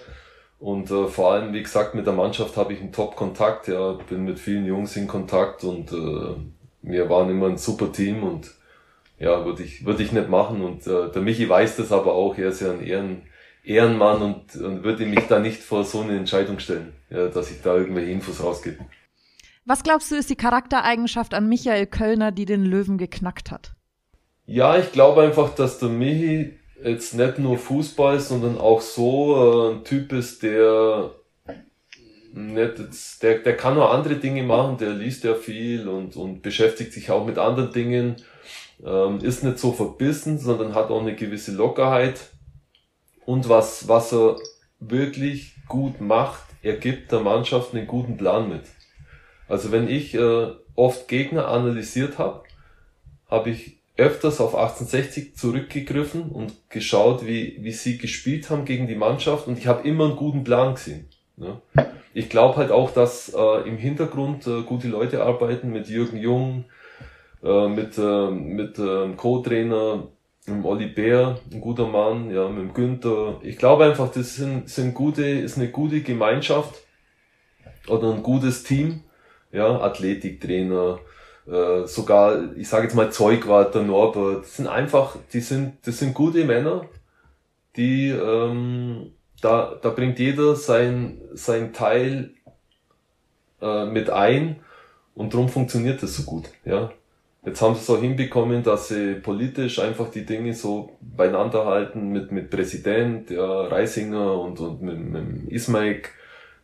Und 0.58 0.90
äh, 0.90 1.06
vor 1.06 1.32
allem, 1.32 1.52
wie 1.52 1.62
gesagt, 1.62 1.94
mit 1.94 2.06
der 2.06 2.14
Mannschaft 2.14 2.56
habe 2.56 2.72
ich 2.72 2.80
einen 2.80 2.92
Top-Kontakt. 2.92 3.68
Ja, 3.68 3.92
bin 3.92 4.24
mit 4.24 4.38
vielen 4.38 4.66
Jungs 4.66 4.96
in 4.96 5.06
Kontakt 5.06 5.64
und 5.64 5.92
äh, 5.92 6.36
wir 6.82 7.10
waren 7.10 7.30
immer 7.30 7.48
ein 7.48 7.58
super 7.58 7.92
Team 7.92 8.22
und 8.22 8.54
ja, 9.18 9.44
würde 9.44 9.62
ich, 9.62 9.84
würde 9.84 10.02
ich 10.02 10.12
nicht 10.12 10.28
machen. 10.28 10.62
Und 10.62 10.86
äh, 10.86 11.10
der 11.10 11.22
Michi 11.22 11.48
weiß 11.48 11.76
das 11.76 11.92
aber 11.92 12.14
auch, 12.14 12.38
er 12.38 12.48
ist 12.48 12.60
ja 12.60 12.70
ein 12.70 12.82
Ehren, 12.82 13.22
Ehrenmann 13.64 14.22
und, 14.22 14.56
und 14.56 14.84
würde 14.84 15.06
mich 15.06 15.26
da 15.28 15.38
nicht 15.40 15.60
vor 15.60 15.84
so 15.84 16.00
eine 16.00 16.16
Entscheidung 16.16 16.58
stellen, 16.58 16.92
ja, 17.10 17.28
dass 17.28 17.50
ich 17.50 17.62
da 17.62 17.76
irgendwelche 17.76 18.12
Infos 18.12 18.42
rausgebe. 18.42 18.78
Was 19.64 19.82
glaubst 19.82 20.12
du, 20.12 20.14
ist 20.14 20.30
die 20.30 20.36
Charaktereigenschaft 20.36 21.34
an 21.34 21.48
Michael 21.48 21.86
Kölner, 21.86 22.30
die 22.30 22.44
den 22.44 22.64
Löwen 22.64 22.98
geknackt 22.98 23.50
hat? 23.50 23.74
Ja, 24.46 24.78
ich 24.78 24.92
glaube 24.92 25.22
einfach, 25.22 25.54
dass 25.56 25.80
der 25.80 25.88
Michi 25.88 26.56
jetzt 26.82 27.14
nicht 27.14 27.38
nur 27.38 27.58
Fußball, 27.58 28.20
sondern 28.20 28.58
auch 28.58 28.80
so 28.80 29.70
äh, 29.70 29.74
ein 29.74 29.84
Typ 29.84 30.12
ist, 30.12 30.42
der 30.42 31.10
nicht 32.32 32.78
jetzt, 32.78 33.22
der, 33.22 33.38
der 33.38 33.56
kann 33.56 33.78
auch 33.78 33.92
andere 33.92 34.16
Dinge 34.16 34.42
machen, 34.42 34.76
der 34.76 34.90
liest 34.90 35.24
ja 35.24 35.34
viel 35.34 35.88
und, 35.88 36.16
und 36.16 36.42
beschäftigt 36.42 36.92
sich 36.92 37.10
auch 37.10 37.26
mit 37.26 37.38
anderen 37.38 37.72
Dingen, 37.72 38.16
ähm, 38.84 39.20
ist 39.22 39.42
nicht 39.42 39.58
so 39.58 39.72
verbissen, 39.72 40.38
sondern 40.38 40.74
hat 40.74 40.90
auch 40.90 41.00
eine 41.00 41.14
gewisse 41.14 41.52
Lockerheit 41.52 42.30
und 43.24 43.48
was, 43.48 43.88
was 43.88 44.12
er 44.12 44.36
wirklich 44.80 45.54
gut 45.66 46.00
macht, 46.00 46.44
er 46.62 46.76
gibt 46.76 47.10
der 47.10 47.20
Mannschaft 47.20 47.74
einen 47.74 47.86
guten 47.86 48.16
Plan 48.16 48.48
mit. 48.48 48.64
Also 49.48 49.72
wenn 49.72 49.88
ich 49.88 50.14
äh, 50.14 50.48
oft 50.74 51.08
Gegner 51.08 51.48
analysiert 51.48 52.18
habe, 52.18 52.42
habe 53.28 53.50
ich 53.50 53.75
öfters 53.96 54.40
auf 54.40 54.54
1860 54.54 55.36
zurückgegriffen 55.36 56.30
und 56.30 56.52
geschaut, 56.68 57.26
wie, 57.26 57.58
wie 57.60 57.72
sie 57.72 57.98
gespielt 57.98 58.50
haben 58.50 58.64
gegen 58.64 58.86
die 58.86 58.94
Mannschaft 58.94 59.46
und 59.46 59.58
ich 59.58 59.66
habe 59.66 59.86
immer 59.88 60.04
einen 60.04 60.16
guten 60.16 60.44
Plan 60.44 60.74
gesehen. 60.74 61.08
Ne? 61.36 61.60
Ich 62.12 62.28
glaube 62.28 62.56
halt 62.56 62.70
auch, 62.70 62.90
dass 62.90 63.32
äh, 63.34 63.68
im 63.68 63.76
Hintergrund 63.76 64.46
äh, 64.46 64.62
gute 64.62 64.88
Leute 64.88 65.22
arbeiten 65.22 65.70
mit 65.70 65.88
Jürgen 65.88 66.18
Jung, 66.18 66.64
äh, 67.42 67.68
mit, 67.68 67.98
äh, 67.98 68.30
mit 68.30 68.78
äh, 68.78 69.12
Co-Trainer, 69.16 70.08
mit 70.46 70.64
Olli 70.64 70.86
Bär, 70.86 71.38
ein 71.52 71.60
guter 71.60 71.86
Mann, 71.86 72.30
ja, 72.30 72.48
mit 72.48 72.58
dem 72.58 72.74
Günther. 72.74 73.40
Ich 73.42 73.58
glaube 73.58 73.84
einfach, 73.84 74.10
das 74.12 74.36
sind, 74.36 74.68
sind 74.68 74.94
gute, 74.94 75.24
ist 75.24 75.58
eine 75.58 75.70
gute 75.70 76.02
Gemeinschaft 76.02 76.74
oder 77.88 78.12
ein 78.12 78.22
gutes 78.22 78.62
Team, 78.62 79.02
ja, 79.52 79.80
Athletiktrainer, 79.80 81.00
äh, 81.46 81.86
sogar, 81.86 82.56
ich 82.56 82.68
sage 82.68 82.84
jetzt 82.84 82.94
mal 82.94 83.10
Zeugwart, 83.10 83.74
der 83.74 83.82
Norbert, 83.82 84.42
das 84.42 84.56
sind 84.56 84.66
einfach, 84.66 85.16
die 85.32 85.40
sind, 85.40 85.74
das 85.86 85.98
sind 85.98 86.14
gute 86.14 86.44
Männer, 86.44 86.86
die, 87.76 88.08
ähm, 88.10 89.12
da, 89.40 89.78
da 89.80 89.90
bringt 89.90 90.18
jeder 90.18 90.56
sein, 90.56 91.20
sein 91.34 91.72
Teil 91.72 92.30
äh, 93.60 93.84
mit 93.86 94.10
ein 94.10 94.56
und 95.14 95.32
darum 95.34 95.48
funktioniert 95.48 96.02
das 96.02 96.16
so 96.16 96.24
gut, 96.24 96.44
ja. 96.64 96.90
Jetzt 97.44 97.62
haben 97.62 97.76
sie 97.76 97.80
es 97.80 97.90
auch 97.90 98.00
hinbekommen, 98.00 98.64
dass 98.64 98.88
sie 98.88 99.14
politisch 99.14 99.78
einfach 99.78 100.10
die 100.10 100.26
Dinge 100.26 100.52
so 100.52 100.98
beieinander 101.00 101.64
halten 101.64 102.10
mit, 102.10 102.32
mit 102.32 102.50
Präsident, 102.50 103.30
ja, 103.30 103.66
Reisinger 103.68 104.40
und, 104.40 104.58
und 104.58 104.82
mit, 104.82 104.98
mit 104.98 105.52
Ismail. 105.52 106.02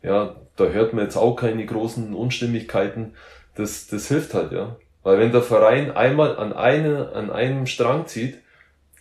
Ja, 0.01 0.35
da 0.57 0.65
hört 0.65 0.93
man 0.93 1.05
jetzt 1.05 1.15
auch 1.15 1.35
keine 1.35 1.65
großen 1.65 2.13
Unstimmigkeiten. 2.13 3.13
Das, 3.55 3.87
das 3.87 4.07
hilft 4.07 4.33
halt, 4.33 4.51
ja. 4.51 4.75
Weil 5.03 5.19
wenn 5.19 5.31
der 5.31 5.41
Verein 5.41 5.91
einmal 5.91 6.37
an, 6.37 6.53
eine, 6.53 7.11
an 7.13 7.29
einem 7.29 7.65
Strang 7.67 8.07
zieht, 8.07 8.39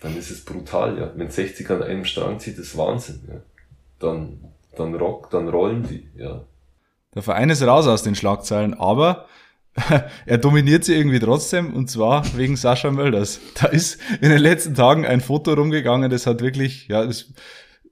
dann 0.00 0.16
ist 0.16 0.30
es 0.30 0.44
brutal, 0.44 0.98
ja. 0.98 1.10
Wenn 1.14 1.30
60 1.30 1.68
an 1.70 1.82
einem 1.82 2.04
Strang 2.04 2.40
zieht, 2.40 2.58
ist 2.58 2.76
Wahnsinn, 2.76 3.20
ja. 3.28 3.40
Dann, 3.98 4.40
dann 4.76 4.94
rock, 4.94 5.30
dann 5.30 5.48
rollen 5.48 5.84
die, 5.88 6.08
ja. 6.16 6.42
Der 7.14 7.22
Verein 7.22 7.50
ist 7.50 7.62
raus 7.62 7.86
aus 7.86 8.02
den 8.02 8.14
Schlagzeilen, 8.14 8.74
aber 8.74 9.26
er 10.26 10.38
dominiert 10.38 10.84
sie 10.84 10.94
irgendwie 10.94 11.20
trotzdem 11.20 11.74
und 11.74 11.90
zwar 11.90 12.24
wegen 12.36 12.56
Sascha 12.56 12.90
Mölders. 12.90 13.40
Da 13.54 13.68
ist 13.68 13.98
in 14.20 14.30
den 14.30 14.38
letzten 14.40 14.74
Tagen 14.74 15.06
ein 15.06 15.20
Foto 15.20 15.52
rumgegangen, 15.52 16.10
das 16.10 16.26
hat 16.26 16.42
wirklich, 16.42 16.88
ja, 16.88 17.04
das 17.04 17.32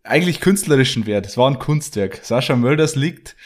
eigentlich 0.02 0.40
künstlerischen 0.40 1.06
Wert. 1.06 1.26
Es 1.26 1.36
war 1.36 1.50
ein 1.50 1.58
Kunstwerk. 1.58 2.20
Sascha 2.22 2.56
Mölders 2.56 2.96
liegt 2.96 3.36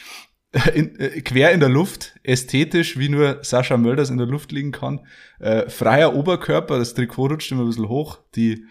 in, 0.73 0.97
äh, 0.99 1.21
quer 1.21 1.51
in 1.51 1.59
der 1.59 1.69
Luft, 1.69 2.17
ästhetisch, 2.23 2.97
wie 2.97 3.09
nur 3.09 3.39
Sascha 3.43 3.77
Mölders 3.77 4.09
in 4.09 4.17
der 4.17 4.27
Luft 4.27 4.51
liegen 4.51 4.71
kann. 4.71 5.01
Äh, 5.39 5.69
freier 5.69 6.15
Oberkörper, 6.15 6.77
das 6.77 6.93
Trikot 6.93 7.27
rutscht 7.27 7.51
immer 7.51 7.63
ein 7.63 7.67
bisschen 7.67 7.89
hoch, 7.89 8.19
die 8.35 8.65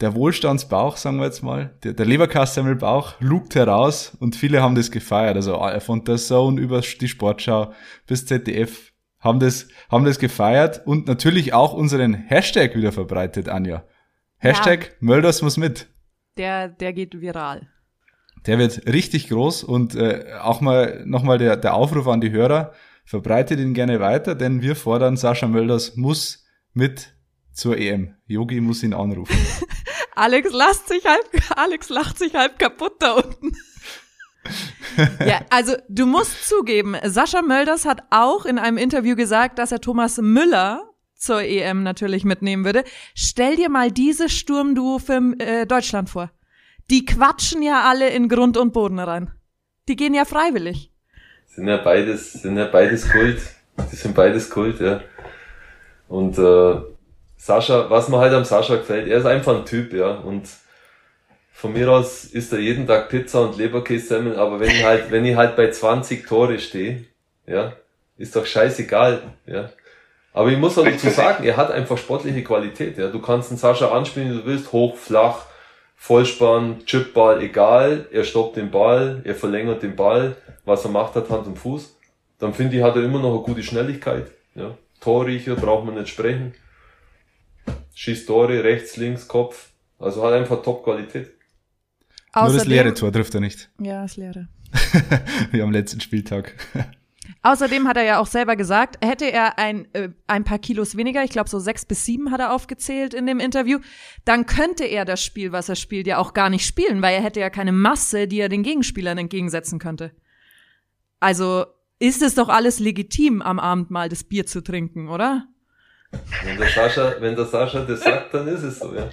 der 0.00 0.14
Wohlstandsbauch, 0.14 0.96
sagen 0.96 1.18
wir 1.18 1.26
jetzt 1.26 1.42
mal, 1.42 1.76
der, 1.82 1.92
der 1.92 2.06
Leberkassemmelbauch 2.06 3.20
lugt 3.20 3.54
heraus 3.54 4.16
und 4.18 4.34
viele 4.34 4.62
haben 4.62 4.74
das 4.74 4.90
gefeiert. 4.90 5.36
Also 5.36 5.60
von 5.80 6.04
der 6.04 6.16
Zone 6.16 6.60
über 6.60 6.80
die 6.80 7.08
Sportschau 7.08 7.72
bis 8.06 8.24
ZDF 8.24 8.92
haben 9.18 9.40
das, 9.40 9.68
haben 9.90 10.04
das 10.04 10.18
gefeiert 10.18 10.86
und 10.86 11.06
natürlich 11.06 11.52
auch 11.52 11.74
unseren 11.74 12.14
Hashtag 12.14 12.76
wieder 12.76 12.92
verbreitet, 12.92 13.48
Anja. 13.48 13.84
Hashtag 14.38 14.84
ja. 14.84 14.92
Mölders 15.00 15.42
muss 15.42 15.58
mit. 15.58 15.88
Der, 16.38 16.68
der 16.68 16.94
geht 16.94 17.20
viral. 17.20 17.68
Der 18.46 18.58
wird 18.58 18.86
richtig 18.86 19.28
groß 19.28 19.64
und 19.64 19.94
äh, 19.94 20.24
auch 20.40 20.60
mal 20.60 21.02
nochmal 21.04 21.38
der, 21.38 21.56
der 21.56 21.74
Aufruf 21.74 22.06
an 22.08 22.20
die 22.20 22.30
Hörer, 22.30 22.72
verbreitet 23.04 23.60
ihn 23.60 23.74
gerne 23.74 24.00
weiter, 24.00 24.34
denn 24.34 24.62
wir 24.62 24.76
fordern, 24.76 25.16
Sascha 25.16 25.46
Mölders 25.46 25.96
muss 25.96 26.44
mit 26.72 27.14
zur 27.52 27.76
EM. 27.76 28.14
Yogi 28.26 28.60
muss 28.60 28.82
ihn 28.82 28.94
anrufen. 28.94 29.36
Alex 30.14 30.52
lacht 30.52 30.88
sich 30.88 31.04
halb, 31.04 31.28
Alex 31.56 31.88
lacht 31.88 32.18
sich 32.18 32.34
halb 32.34 32.58
kaputt 32.58 32.94
da 33.00 33.12
unten. 33.12 33.52
ja, 35.26 35.40
also 35.50 35.76
du 35.88 36.06
musst 36.06 36.48
zugeben, 36.48 36.96
Sascha 37.04 37.42
Mölders 37.42 37.84
hat 37.84 38.04
auch 38.10 38.46
in 38.46 38.58
einem 38.58 38.78
Interview 38.78 39.16
gesagt, 39.16 39.58
dass 39.58 39.72
er 39.72 39.80
Thomas 39.80 40.18
Müller 40.18 40.90
zur 41.14 41.42
EM 41.42 41.82
natürlich 41.82 42.24
mitnehmen 42.24 42.64
würde. 42.64 42.84
Stell 43.14 43.56
dir 43.56 43.68
mal 43.68 43.90
diese 43.90 44.28
Sturmduo 44.28 44.98
für 44.98 45.34
äh, 45.38 45.66
Deutschland 45.66 46.08
vor. 46.08 46.30
Die 46.90 47.04
quatschen 47.04 47.62
ja 47.62 47.88
alle 47.88 48.10
in 48.10 48.28
Grund 48.28 48.56
und 48.56 48.72
Boden 48.72 48.98
rein. 48.98 49.30
Die 49.88 49.94
gehen 49.94 50.12
ja 50.12 50.24
freiwillig. 50.24 50.90
Sind 51.46 51.68
ja 51.68 51.76
beides, 51.76 52.32
sind 52.32 52.56
ja 52.56 52.66
beides 52.66 53.08
Kult. 53.08 53.40
Die 53.92 53.96
sind 53.96 54.14
beides 54.14 54.50
Kult, 54.50 54.80
ja. 54.80 55.00
Und 56.08 56.36
äh, 56.36 56.80
Sascha, 57.36 57.88
was 57.88 58.08
mir 58.08 58.18
halt 58.18 58.34
am 58.34 58.44
Sascha 58.44 58.76
gefällt, 58.76 59.06
er 59.06 59.18
ist 59.18 59.26
einfach 59.26 59.56
ein 59.56 59.64
Typ, 59.64 59.92
ja. 59.92 60.10
Und 60.10 60.48
von 61.52 61.72
mir 61.72 61.90
aus 61.90 62.24
isst 62.24 62.52
er 62.52 62.58
jeden 62.58 62.88
Tag 62.88 63.08
Pizza 63.08 63.42
und 63.42 63.56
Leberkässemmel, 63.56 64.36
aber 64.36 64.58
wenn 64.58 64.70
ich 64.70 64.84
halt, 64.84 65.10
wenn 65.12 65.24
ich 65.24 65.36
halt 65.36 65.54
bei 65.56 65.70
20 65.70 66.26
Tore 66.26 66.58
stehe, 66.58 67.04
ja, 67.46 67.72
ist 68.16 68.34
doch 68.34 68.46
scheißegal, 68.46 69.22
ja. 69.46 69.70
Aber 70.32 70.50
ich 70.50 70.58
muss 70.58 70.76
auch 70.76 70.84
dazu 70.84 71.08
sagen, 71.10 71.44
er 71.44 71.56
hat 71.56 71.70
einfach 71.70 71.98
sportliche 71.98 72.42
Qualität, 72.42 72.98
ja. 72.98 73.08
Du 73.08 73.20
kannst 73.20 73.50
den 73.50 73.58
Sascha 73.58 73.92
anspielen, 73.92 74.32
wie 74.32 74.38
du 74.38 74.46
willst, 74.46 74.72
hoch, 74.72 74.96
flach, 74.96 75.46
Vollspann, 76.02 76.84
Chipball, 76.86 77.42
egal. 77.42 78.06
Er 78.10 78.24
stoppt 78.24 78.56
den 78.56 78.70
Ball, 78.70 79.20
er 79.24 79.34
verlängert 79.34 79.82
den 79.82 79.96
Ball, 79.96 80.36
was 80.64 80.84
er 80.84 80.90
macht, 80.90 81.14
hat 81.14 81.30
Hand 81.30 81.46
und 81.46 81.58
Fuß. 81.58 81.96
Dann 82.38 82.54
finde 82.54 82.76
ich, 82.76 82.82
hat 82.82 82.96
er 82.96 83.04
immer 83.04 83.20
noch 83.20 83.34
eine 83.34 83.42
gute 83.42 83.62
Schnelligkeit, 83.62 84.30
ja. 84.54 84.76
Torriecher 85.00 85.56
braucht 85.56 85.84
man 85.86 85.94
nicht 85.94 86.08
sprechen 86.08 86.54
schießt 88.00 88.26
Tore, 88.26 88.64
rechts, 88.64 88.96
links, 88.96 89.28
Kopf. 89.28 89.72
Also 89.98 90.24
hat 90.24 90.32
einfach 90.32 90.62
Top-Qualität. 90.62 91.32
Nur 92.34 92.52
das 92.52 92.64
leere 92.64 92.94
Tor 92.94 93.12
trifft 93.12 93.34
er 93.34 93.40
nicht. 93.40 93.68
Ja, 93.78 94.02
das 94.02 94.16
leere. 94.16 94.48
Wie 95.50 95.60
am 95.60 95.70
letzten 95.70 96.00
Spieltag. 96.00 96.54
Außerdem 97.42 97.88
hat 97.88 97.96
er 97.96 98.04
ja 98.04 98.18
auch 98.18 98.26
selber 98.26 98.56
gesagt, 98.56 99.04
hätte 99.04 99.30
er 99.30 99.58
ein, 99.58 99.92
äh, 99.94 100.10
ein 100.26 100.44
paar 100.44 100.58
Kilos 100.58 100.96
weniger, 100.96 101.24
ich 101.24 101.30
glaube 101.30 101.48
so 101.48 101.58
sechs 101.58 101.84
bis 101.84 102.04
sieben 102.04 102.30
hat 102.30 102.40
er 102.40 102.52
aufgezählt 102.52 103.14
in 103.14 103.26
dem 103.26 103.40
Interview, 103.40 103.78
dann 104.24 104.46
könnte 104.46 104.84
er 104.84 105.04
das 105.04 105.22
Spiel, 105.22 105.52
was 105.52 105.68
er 105.68 105.76
spielt, 105.76 106.06
ja 106.06 106.18
auch 106.18 106.34
gar 106.34 106.50
nicht 106.50 106.66
spielen, 106.66 107.02
weil 107.02 107.14
er 107.14 107.22
hätte 107.22 107.40
ja 107.40 107.50
keine 107.50 107.72
Masse, 107.72 108.28
die 108.28 108.40
er 108.40 108.48
den 108.48 108.62
Gegenspielern 108.62 109.18
entgegensetzen 109.18 109.78
könnte. 109.78 110.12
Also 111.18 111.66
ist 111.98 112.22
es 112.22 112.34
doch 112.34 112.48
alles 112.48 112.80
legitim, 112.80 113.42
am 113.42 113.58
Abend 113.58 113.90
mal 113.90 114.08
das 114.08 114.24
Bier 114.24 114.46
zu 114.46 114.62
trinken, 114.62 115.08
oder? 115.08 115.46
Wenn 116.44 116.58
der 116.58 116.68
Sascha, 116.68 117.14
wenn 117.20 117.36
der 117.36 117.44
Sascha 117.44 117.84
das 117.84 118.00
sagt, 118.00 118.34
dann 118.34 118.48
ist 118.48 118.62
es 118.62 118.78
so, 118.78 118.94
ja. 118.94 119.08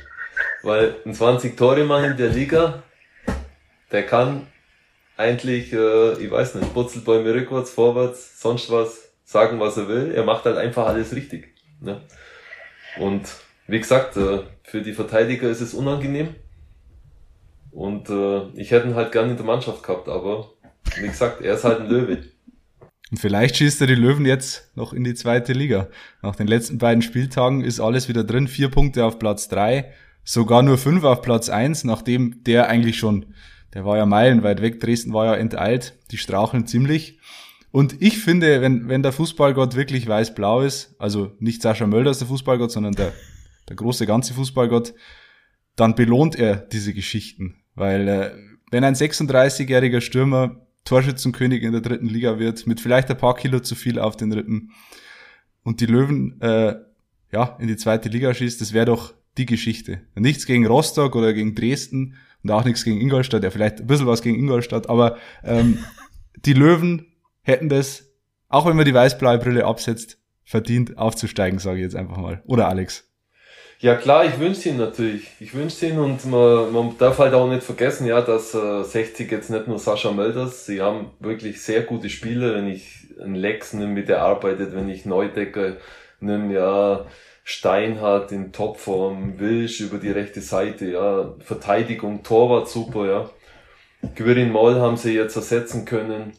Weil 0.63 0.95
ein 1.05 1.13
20 1.13 1.55
Tore 1.55 1.83
machen 1.83 2.11
in 2.11 2.17
der 2.17 2.29
Liga, 2.29 2.83
der 3.91 4.05
kann 4.05 4.47
eigentlich, 5.17 5.73
äh, 5.73 6.13
ich 6.13 6.31
weiß 6.31 6.55
nicht, 6.55 6.73
Putzelbäume 6.73 7.33
rückwärts, 7.33 7.71
vorwärts, 7.71 8.39
sonst 8.39 8.71
was, 8.71 9.07
sagen, 9.25 9.59
was 9.59 9.77
er 9.77 9.87
will. 9.87 10.13
Er 10.15 10.23
macht 10.23 10.45
halt 10.45 10.57
einfach 10.57 10.87
alles 10.87 11.13
richtig. 11.13 11.53
Ne? 11.81 12.01
Und 12.99 13.23
wie 13.67 13.79
gesagt, 13.79 14.15
äh, 14.15 14.39
für 14.63 14.81
die 14.81 14.93
Verteidiger 14.93 15.49
ist 15.49 15.61
es 15.61 15.73
unangenehm. 15.73 16.35
Und 17.71 18.09
äh, 18.09 18.47
ich 18.55 18.71
hätte 18.71 18.87
ihn 18.87 18.95
halt 18.95 19.11
gern 19.11 19.29
in 19.29 19.35
der 19.35 19.45
Mannschaft 19.45 19.83
gehabt, 19.83 20.07
aber 20.07 20.51
wie 20.99 21.07
gesagt, 21.07 21.41
er 21.41 21.55
ist 21.55 21.63
halt 21.63 21.81
ein 21.81 21.89
Löwe. 21.89 22.23
Und 23.11 23.19
vielleicht 23.19 23.57
schießt 23.57 23.81
er 23.81 23.87
die 23.87 23.95
Löwen 23.95 24.25
jetzt 24.25 24.71
noch 24.75 24.93
in 24.93 25.03
die 25.03 25.13
zweite 25.13 25.53
Liga. 25.53 25.87
Nach 26.21 26.35
den 26.35 26.47
letzten 26.47 26.77
beiden 26.77 27.01
Spieltagen 27.01 27.63
ist 27.63 27.79
alles 27.79 28.09
wieder 28.09 28.23
drin. 28.23 28.47
Vier 28.47 28.69
Punkte 28.69 29.05
auf 29.05 29.19
Platz 29.19 29.47
drei, 29.47 29.93
sogar 30.23 30.63
nur 30.63 30.77
fünf 30.77 31.03
auf 31.03 31.21
Platz 31.21 31.49
eins, 31.49 31.83
nachdem 31.83 32.43
der 32.43 32.67
eigentlich 32.67 32.97
schon, 32.97 33.33
der 33.73 33.85
war 33.85 33.97
ja 33.97 34.05
meilenweit 34.05 34.61
weg. 34.61 34.79
Dresden 34.79 35.13
war 35.13 35.25
ja 35.25 35.35
enteilt. 35.35 35.97
Die 36.11 36.17
straucheln 36.17 36.67
ziemlich. 36.67 37.19
Und 37.71 38.01
ich 38.01 38.19
finde, 38.19 38.61
wenn, 38.61 38.87
wenn 38.87 39.03
der 39.03 39.11
Fußballgott 39.11 39.75
wirklich 39.75 40.07
weiß-blau 40.07 40.61
ist, 40.61 40.95
also 40.99 41.35
nicht 41.39 41.61
Sascha 41.61 41.85
Mölder 41.85 42.11
ist 42.11 42.21
der 42.21 42.27
Fußballgott, 42.27 42.71
sondern 42.71 42.93
der, 42.93 43.13
der 43.69 43.75
große 43.75 44.05
ganze 44.05 44.33
Fußballgott, 44.33 44.93
dann 45.75 45.95
belohnt 45.95 46.35
er 46.35 46.55
diese 46.55 46.93
Geschichten. 46.93 47.55
Weil 47.75 48.07
äh, 48.07 48.31
wenn 48.71 48.83
ein 48.83 48.95
36-jähriger 48.95 50.01
Stürmer 50.01 50.67
Torschützenkönig 50.85 51.63
in 51.63 51.73
der 51.73 51.81
dritten 51.81 52.07
Liga 52.07 52.39
wird, 52.39 52.65
mit 52.65 52.79
vielleicht 52.79 53.09
ein 53.11 53.17
paar 53.17 53.35
Kilo 53.35 53.59
zu 53.59 53.75
viel 53.75 53.99
auf 53.99 54.15
den 54.15 54.31
Rippen 54.31 54.71
und 55.63 55.81
die 55.81 55.85
Löwen 55.85 56.39
äh, 56.41 56.75
ja 57.31 57.57
in 57.59 57.67
die 57.67 57.75
zweite 57.75 58.07
Liga 58.07 58.33
schießt, 58.33 58.61
das 58.61 58.71
wäre 58.71 58.85
doch 58.85 59.13
die 59.37 59.45
Geschichte. 59.45 60.01
Nichts 60.15 60.45
gegen 60.45 60.65
Rostock 60.65 61.15
oder 61.15 61.33
gegen 61.33 61.55
Dresden 61.55 62.15
und 62.43 62.51
auch 62.51 62.63
nichts 62.63 62.83
gegen 62.83 63.01
Ingolstadt, 63.01 63.43
ja 63.43 63.49
vielleicht 63.49 63.79
ein 63.79 63.87
bisschen 63.87 64.07
was 64.07 64.21
gegen 64.21 64.37
Ingolstadt, 64.37 64.89
aber 64.89 65.17
ähm, 65.43 65.79
die 66.45 66.53
Löwen 66.53 67.07
hätten 67.41 67.69
das, 67.69 68.05
auch 68.49 68.65
wenn 68.65 68.75
man 68.75 68.85
die 68.85 68.93
weiß-blaue 68.93 69.39
Brille 69.39 69.65
absetzt, 69.65 70.17
verdient 70.43 70.97
aufzusteigen, 70.97 71.59
sage 71.59 71.77
ich 71.77 71.83
jetzt 71.83 71.95
einfach 71.95 72.17
mal. 72.17 72.41
Oder 72.45 72.69
Alex? 72.69 73.03
Ja 73.79 73.95
klar, 73.95 74.25
ich 74.25 74.39
wünsche 74.39 74.69
ihn 74.69 74.77
natürlich. 74.77 75.29
Ich 75.39 75.53
wünsche 75.53 75.85
ihn 75.85 75.99
und 75.99 76.25
man, 76.25 76.71
man 76.73 76.97
darf 76.97 77.19
halt 77.19 77.33
auch 77.35 77.47
nicht 77.47 77.63
vergessen, 77.63 78.07
ja, 78.07 78.21
dass 78.21 78.55
äh, 78.55 78.83
60 78.83 79.31
jetzt 79.31 79.51
nicht 79.51 79.67
nur 79.67 79.77
Sascha 79.77 80.11
Mölders, 80.11 80.65
sie 80.65 80.81
haben 80.81 81.11
wirklich 81.19 81.61
sehr 81.61 81.83
gute 81.83 82.09
Spieler, 82.09 82.55
wenn 82.55 82.67
ich 82.67 83.07
einen 83.21 83.35
Lex 83.35 83.73
nehme, 83.73 83.93
mit 83.93 84.09
der 84.09 84.23
arbeitet, 84.23 84.73
wenn 84.73 84.89
ich 84.89 85.05
Neudecker 85.05 85.77
nehme, 86.19 86.53
ja, 86.53 87.05
Steinhardt 87.49 88.33
in 88.33 88.51
Topform, 88.51 89.39
Wilsch 89.39 89.79
über 89.79 89.99
die 89.99 90.11
rechte 90.11 90.41
Seite, 90.41 90.91
ja, 90.91 91.33
Verteidigung, 91.39 92.21
Torwart 92.21 92.67
super, 92.67 93.05
ja. 93.05 93.29
Quirin 94.15 94.51
Moll 94.51 94.81
haben 94.81 94.97
sie 94.97 95.13
jetzt 95.13 95.37
ersetzen 95.37 95.85
können. 95.85 96.33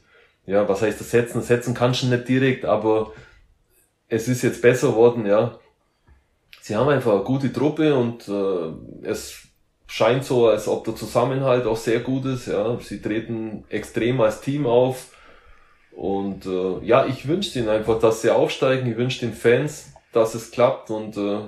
Ja, 0.44 0.68
was 0.68 0.82
heißt 0.82 1.00
ersetzen? 1.00 1.38
Ersetzen 1.38 1.72
kannst 1.72 2.02
du 2.02 2.08
nicht 2.08 2.28
direkt, 2.28 2.66
aber 2.66 3.14
es 4.08 4.28
ist 4.28 4.42
jetzt 4.42 4.60
besser 4.60 4.94
worden, 4.96 5.24
ja. 5.24 5.58
Sie 6.60 6.76
haben 6.76 6.90
einfach 6.90 7.14
eine 7.14 7.24
gute 7.24 7.54
Truppe 7.54 7.94
und 7.94 8.28
äh, 8.28 9.08
es 9.08 9.48
scheint 9.86 10.26
so, 10.26 10.48
als 10.48 10.68
ob 10.68 10.84
der 10.84 10.94
Zusammenhalt 10.94 11.64
auch 11.64 11.78
sehr 11.78 12.00
gut 12.00 12.26
ist, 12.26 12.48
ja. 12.48 12.78
Sie 12.80 13.00
treten 13.00 13.64
extrem 13.70 14.20
als 14.20 14.42
Team 14.42 14.66
auf. 14.66 15.16
Und 15.92 16.44
äh, 16.44 16.84
ja, 16.84 17.06
ich 17.06 17.26
wünsche 17.26 17.58
ihnen 17.58 17.70
einfach, 17.70 17.98
dass 17.98 18.20
sie 18.20 18.30
aufsteigen. 18.30 18.90
Ich 18.90 18.98
wünsche 18.98 19.20
den 19.20 19.32
Fans, 19.32 19.94
dass 20.12 20.34
es 20.34 20.50
klappt 20.50 20.90
und 20.90 21.16
äh, 21.16 21.40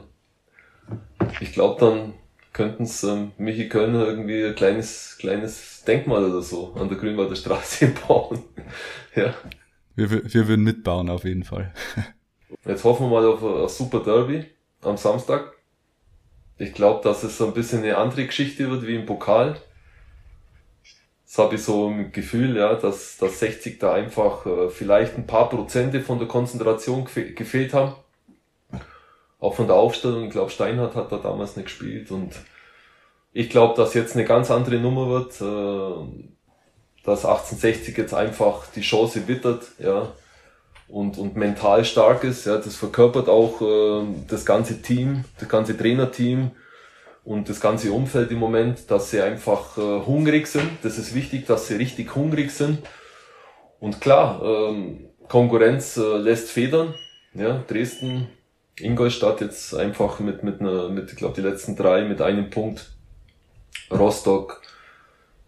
ich 1.40 1.52
glaube, 1.52 1.80
dann 1.80 2.14
könnten 2.52 2.82
es 2.84 3.02
ähm, 3.04 3.32
Michi 3.38 3.68
Kölner 3.68 4.06
irgendwie 4.06 4.44
ein 4.44 4.54
kleines, 4.54 5.16
kleines 5.18 5.84
Denkmal 5.84 6.24
oder 6.24 6.42
so 6.42 6.74
an 6.74 6.88
der 6.88 6.98
Grünwalder 6.98 7.36
Straße 7.36 7.88
bauen. 8.08 8.42
ja. 9.14 9.34
Wir, 9.96 10.10
wir 10.10 10.48
würden 10.48 10.64
mitbauen 10.64 11.10
auf 11.10 11.24
jeden 11.24 11.44
Fall. 11.44 11.72
Jetzt 12.64 12.84
hoffen 12.84 13.06
wir 13.06 13.20
mal 13.20 13.26
auf 13.26 13.42
ein, 13.42 13.68
super 13.68 14.00
Derby 14.00 14.46
am 14.82 14.96
Samstag. 14.96 15.52
Ich 16.58 16.74
glaube, 16.74 17.02
dass 17.02 17.22
es 17.22 17.38
so 17.38 17.46
ein 17.46 17.54
bisschen 17.54 17.82
eine 17.82 17.96
andere 17.96 18.26
Geschichte 18.26 18.70
wird 18.70 18.86
wie 18.86 18.96
im 18.96 19.06
Pokal. 19.06 19.60
Das 21.26 21.38
habe 21.38 21.54
ich 21.54 21.62
so 21.62 21.88
im 21.88 22.12
Gefühl, 22.12 22.56
ja, 22.56 22.74
dass, 22.74 23.16
dass 23.18 23.38
60 23.38 23.78
da 23.78 23.94
einfach 23.94 24.44
äh, 24.46 24.68
vielleicht 24.68 25.16
ein 25.16 25.26
paar 25.26 25.48
Prozente 25.48 26.00
von 26.00 26.18
der 26.18 26.28
Konzentration 26.28 27.04
gefehlt 27.04 27.72
haben 27.72 27.94
auch 29.40 29.54
von 29.54 29.66
der 29.66 29.76
Aufstellung, 29.76 30.24
ich 30.24 30.30
glaube 30.30 30.50
Steinhardt 30.50 30.94
hat 30.94 31.10
da 31.10 31.16
damals 31.16 31.56
nicht 31.56 31.66
gespielt 31.66 32.10
und 32.10 32.34
ich 33.32 33.48
glaube, 33.48 33.74
dass 33.76 33.94
jetzt 33.94 34.14
eine 34.14 34.24
ganz 34.24 34.50
andere 34.50 34.76
Nummer 34.76 35.08
wird, 35.08 35.40
äh, 35.40 36.24
dass 37.04 37.24
1860 37.24 37.96
jetzt 37.96 38.14
einfach 38.14 38.66
die 38.74 38.82
Chance 38.82 39.26
wittert, 39.26 39.64
ja, 39.78 40.12
und, 40.88 41.18
und 41.18 41.36
mental 41.36 41.84
stark 41.84 42.24
ist, 42.24 42.46
ja, 42.46 42.56
das 42.56 42.76
verkörpert 42.76 43.28
auch 43.28 43.62
äh, 43.62 44.04
das 44.28 44.44
ganze 44.44 44.82
Team, 44.82 45.24
das 45.38 45.48
ganze 45.48 45.76
Trainerteam 45.76 46.50
und 47.24 47.48
das 47.48 47.60
ganze 47.60 47.92
Umfeld 47.92 48.30
im 48.32 48.38
Moment, 48.38 48.90
dass 48.90 49.10
sie 49.10 49.20
einfach 49.22 49.78
äh, 49.78 50.00
hungrig 50.04 50.48
sind, 50.48 50.68
das 50.82 50.98
ist 50.98 51.14
wichtig, 51.14 51.46
dass 51.46 51.68
sie 51.68 51.76
richtig 51.76 52.14
hungrig 52.16 52.50
sind. 52.50 52.80
Und 53.78 54.00
klar, 54.00 54.42
ähm, 54.42 55.10
Konkurrenz 55.28 55.96
äh, 55.96 56.16
lässt 56.16 56.50
federn, 56.50 56.94
ja, 57.34 57.62
Dresden 57.68 58.28
Ingolstadt 58.82 59.40
jetzt 59.40 59.74
einfach 59.74 60.20
mit, 60.20 60.42
mit 60.42 60.60
einer, 60.60 60.88
mit, 60.88 61.10
ich 61.10 61.16
glaube, 61.16 61.34
die 61.34 61.46
letzten 61.46 61.76
drei 61.76 62.04
mit 62.04 62.20
einem 62.20 62.50
Punkt. 62.50 62.90
Rostock, 63.90 64.62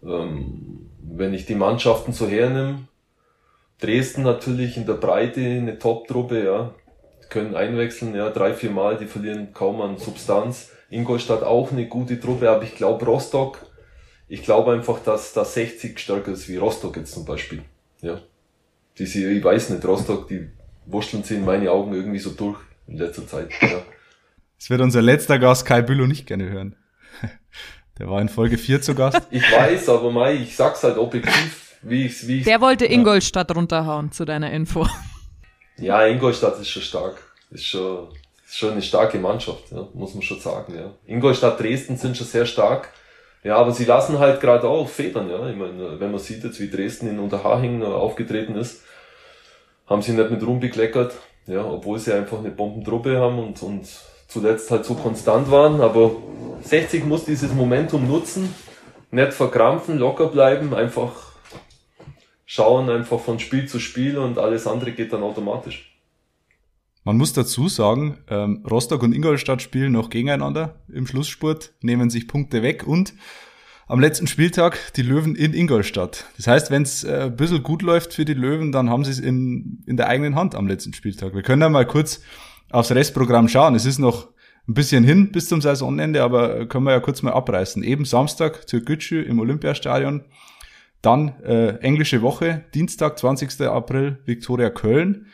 ähm, 0.03 0.89
wenn 1.01 1.33
ich 1.33 1.45
die 1.45 1.55
Mannschaften 1.55 2.13
so 2.13 2.27
hernehme, 2.27 2.87
Dresden 3.79 4.23
natürlich 4.23 4.77
in 4.77 4.85
der 4.85 4.93
Breite 4.93 5.41
eine 5.41 5.77
Top-Truppe, 5.79 6.43
ja, 6.43 6.75
können 7.29 7.55
einwechseln, 7.55 8.15
ja, 8.15 8.29
drei, 8.29 8.53
vier 8.53 8.71
Mal, 8.71 8.97
die 8.97 9.05
verlieren 9.05 9.53
kaum 9.53 9.81
an 9.81 9.97
Substanz. 9.97 10.69
Ingolstadt 10.89 11.43
auch 11.43 11.71
eine 11.71 11.87
gute 11.87 12.19
Truppe, 12.19 12.49
aber 12.49 12.63
ich 12.63 12.75
glaube 12.75 13.05
Rostock, 13.05 13.65
ich 14.27 14.43
glaube 14.43 14.71
einfach, 14.71 14.99
dass 14.99 15.33
da 15.33 15.43
60 15.43 15.99
stärker 15.99 16.31
ist 16.31 16.47
wie 16.47 16.57
Rostock 16.57 16.95
jetzt 16.97 17.13
zum 17.13 17.25
Beispiel, 17.25 17.63
ja. 18.01 18.21
Diese, 18.97 19.27
ich 19.31 19.43
weiß 19.43 19.71
nicht, 19.71 19.85
Rostock, 19.85 20.27
die 20.27 20.49
wurschteln 20.85 21.23
sie 21.23 21.35
in 21.35 21.45
meine 21.45 21.71
Augen 21.71 21.93
irgendwie 21.93 22.19
so 22.19 22.29
durch 22.29 22.59
in 22.87 22.97
letzter 22.97 23.27
Zeit. 23.27 23.49
Ja. 23.61 23.81
Das 24.59 24.69
wird 24.69 24.79
unser 24.79 25.01
letzter 25.01 25.39
Gast 25.39 25.65
Kai 25.65 25.81
Bülow 25.81 26.07
nicht 26.07 26.25
gerne 26.25 26.49
hören. 26.49 26.77
Der 27.99 28.09
war 28.09 28.21
in 28.21 28.29
Folge 28.29 28.57
4 28.57 28.81
zu 28.81 28.95
Gast. 28.95 29.21
Ich 29.29 29.43
weiß, 29.43 29.89
aber 29.89 30.09
Mai, 30.09 30.35
ich 30.35 30.55
sag's 30.55 30.83
halt 30.83 30.97
objektiv, 30.97 31.75
wie 31.81 32.05
ich's, 32.05 32.25
wie 32.27 32.37
ich's, 32.37 32.45
Der 32.45 32.61
wollte 32.61 32.85
Ingolstadt 32.85 33.49
ja. 33.49 33.55
runterhauen, 33.57 34.13
zu 34.13 34.23
deiner 34.23 34.51
Info. 34.51 34.87
Ja, 35.75 36.05
Ingolstadt 36.05 36.61
ist 36.61 36.69
schon 36.69 36.81
stark. 36.81 37.17
Ist 37.51 37.65
schon, 37.65 38.07
ist 38.45 38.57
schon 38.57 38.71
eine 38.71 38.81
starke 38.81 39.17
Mannschaft, 39.17 39.69
ja, 39.71 39.85
muss 39.93 40.13
man 40.13 40.23
schon 40.23 40.39
sagen, 40.39 40.73
ja. 40.75 40.93
Ingolstadt, 41.05 41.59
Dresden 41.59 41.97
sind 41.97 42.15
schon 42.15 42.27
sehr 42.27 42.45
stark. 42.45 42.89
Ja, 43.43 43.57
aber 43.57 43.73
sie 43.73 43.83
lassen 43.83 44.19
halt 44.19 44.39
gerade 44.39 44.67
auch 44.69 44.87
Federn, 44.87 45.29
ja. 45.29 45.49
Ich 45.49 45.57
meine, 45.57 45.99
wenn 45.99 46.11
man 46.11 46.21
sieht 46.21 46.43
jetzt, 46.45 46.61
wie 46.61 46.69
Dresden 46.69 47.09
in 47.09 47.19
Unterhaching 47.19 47.83
aufgetreten 47.83 48.55
ist, 48.55 48.81
haben 49.87 50.01
sie 50.01 50.13
nicht 50.13 50.31
mit 50.31 50.41
Ruhm 50.41 50.61
bekleckert. 50.61 51.15
Ja, 51.47 51.65
obwohl 51.65 51.99
sie 51.99 52.13
einfach 52.13 52.39
eine 52.39 52.51
Bombentruppe 52.51 53.19
haben 53.19 53.39
und, 53.39 53.61
und 53.63 53.87
zuletzt 54.27 54.71
halt 54.71 54.85
so 54.85 54.95
konstant 54.95 55.51
waren. 55.51 55.81
Aber 55.81 56.11
60 56.61 57.05
muss 57.05 57.25
dieses 57.25 57.53
Momentum 57.53 58.07
nutzen, 58.07 58.53
nicht 59.11 59.33
verkrampfen, 59.33 59.97
locker 59.97 60.27
bleiben, 60.27 60.73
einfach 60.73 61.33
schauen 62.45 62.89
einfach 62.89 63.19
von 63.19 63.39
Spiel 63.39 63.67
zu 63.67 63.79
Spiel 63.79 64.17
und 64.17 64.37
alles 64.37 64.67
andere 64.67 64.91
geht 64.91 65.11
dann 65.13 65.23
automatisch. 65.23 65.89
Man 67.03 67.17
muss 67.17 67.33
dazu 67.33 67.67
sagen, 67.67 68.19
ähm, 68.29 68.63
Rostock 68.69 69.03
und 69.03 69.13
Ingolstadt 69.13 69.61
spielen 69.61 69.91
noch 69.91 70.09
gegeneinander 70.09 70.75
im 70.87 71.05
Schlussspurt, 71.05 71.73
nehmen 71.81 72.09
sich 72.09 72.27
Punkte 72.27 72.63
weg 72.63 72.87
und 72.87 73.13
am 73.87 73.99
letzten 73.99 74.27
Spieltag 74.27 74.93
die 74.95 75.01
Löwen 75.01 75.35
in 75.35 75.53
Ingolstadt. 75.53 76.25
Das 76.37 76.47
heißt, 76.47 76.71
wenn 76.71 76.83
es 76.83 77.03
äh, 77.03 77.23
ein 77.25 77.35
bisschen 77.35 77.63
gut 77.63 77.81
läuft 77.81 78.13
für 78.13 78.25
die 78.25 78.33
Löwen, 78.33 78.71
dann 78.71 78.89
haben 78.89 79.03
sie 79.03 79.11
es 79.11 79.19
in, 79.19 79.83
in 79.85 79.97
der 79.97 80.07
eigenen 80.07 80.35
Hand 80.35 80.55
am 80.55 80.67
letzten 80.67 80.93
Spieltag. 80.93 81.33
Wir 81.35 81.41
können 81.41 81.61
ja 81.61 81.69
mal 81.69 81.85
kurz 81.85 82.21
aufs 82.69 82.91
Restprogramm 82.91 83.47
schauen. 83.47 83.75
Es 83.75 83.85
ist 83.85 83.99
noch 83.99 84.29
ein 84.67 84.73
bisschen 84.73 85.03
hin 85.03 85.31
bis 85.31 85.49
zum 85.49 85.61
Saisonende, 85.61 86.23
aber 86.23 86.65
können 86.67 86.85
wir 86.85 86.91
ja 86.91 86.99
kurz 86.99 87.21
mal 87.21 87.33
abreißen. 87.33 87.83
Eben 87.83 88.05
Samstag 88.05 88.65
Türkgücü 88.67 89.21
im 89.21 89.39
Olympiastadion. 89.39 90.23
Dann 91.01 91.41
äh, 91.43 91.79
englische 91.79 92.21
Woche, 92.21 92.63
Dienstag, 92.73 93.19
20. 93.19 93.61
April, 93.61 94.19
Viktoria 94.25 94.69
Köln. 94.69 95.27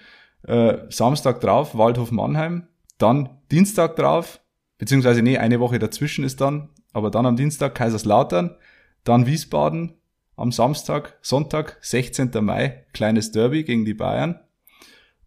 Äh, 0.48 0.78
Samstag 0.90 1.42
drauf, 1.42 1.78
Waldhof 1.78 2.12
Mannheim. 2.12 2.68
Dann 2.98 3.30
Dienstag 3.52 3.96
drauf, 3.96 4.42
beziehungsweise 4.80 5.22
nee, 5.22 5.38
eine 5.38 5.60
Woche 5.60 5.78
dazwischen 5.78 6.26
ist 6.26 6.42
dann 6.42 6.70
aber 6.94 7.12
dann 7.12 7.26
am 7.26 7.36
Dienstag 7.36 7.76
Kaiserslautern, 7.76 8.56
dann 9.04 9.26
Wiesbaden, 9.26 9.96
am 10.36 10.52
Samstag, 10.52 11.18
Sonntag, 11.22 11.78
16. 11.82 12.32
Mai, 12.42 12.86
kleines 12.94 13.32
Derby 13.32 13.64
gegen 13.64 13.86
die 13.86 13.94
Bayern 13.94 14.40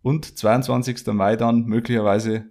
und 0.01 0.39
22. 0.39 1.07
Mai 1.09 1.37
dann 1.37 1.65
möglicherweise 1.65 2.47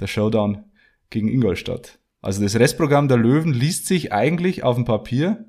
der 0.00 0.06
Showdown 0.06 0.64
gegen 1.10 1.28
Ingolstadt. 1.28 1.98
Also 2.20 2.42
das 2.42 2.56
Restprogramm 2.56 3.08
der 3.08 3.18
Löwen 3.18 3.52
liest 3.52 3.86
sich 3.86 4.12
eigentlich 4.12 4.62
auf 4.62 4.76
dem 4.76 4.84
Papier 4.84 5.46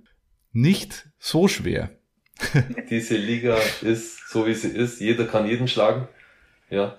nicht 0.51 1.09
so 1.17 1.47
schwer. 1.47 1.91
Diese 2.89 3.17
Liga 3.17 3.57
ist 3.81 4.29
so 4.29 4.45
wie 4.45 4.53
sie 4.53 4.69
ist. 4.69 5.01
Jeder 5.01 5.25
kann 5.25 5.47
jeden 5.47 5.67
schlagen. 5.67 6.07
Ja. 6.69 6.97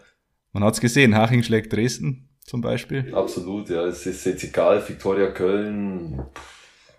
Man 0.53 0.65
hat's 0.65 0.81
gesehen. 0.81 1.17
Haching 1.17 1.43
schlägt 1.43 1.73
Dresden 1.73 2.30
zum 2.51 2.63
Beispiel? 2.63 3.15
Absolut, 3.15 3.71
ja. 3.71 3.85
Es 3.87 4.05
ist 4.07 4.27
jetzt 4.27 4.43
egal, 4.43 4.87
Viktoria 4.87 5.31
Köln, 5.31 6.21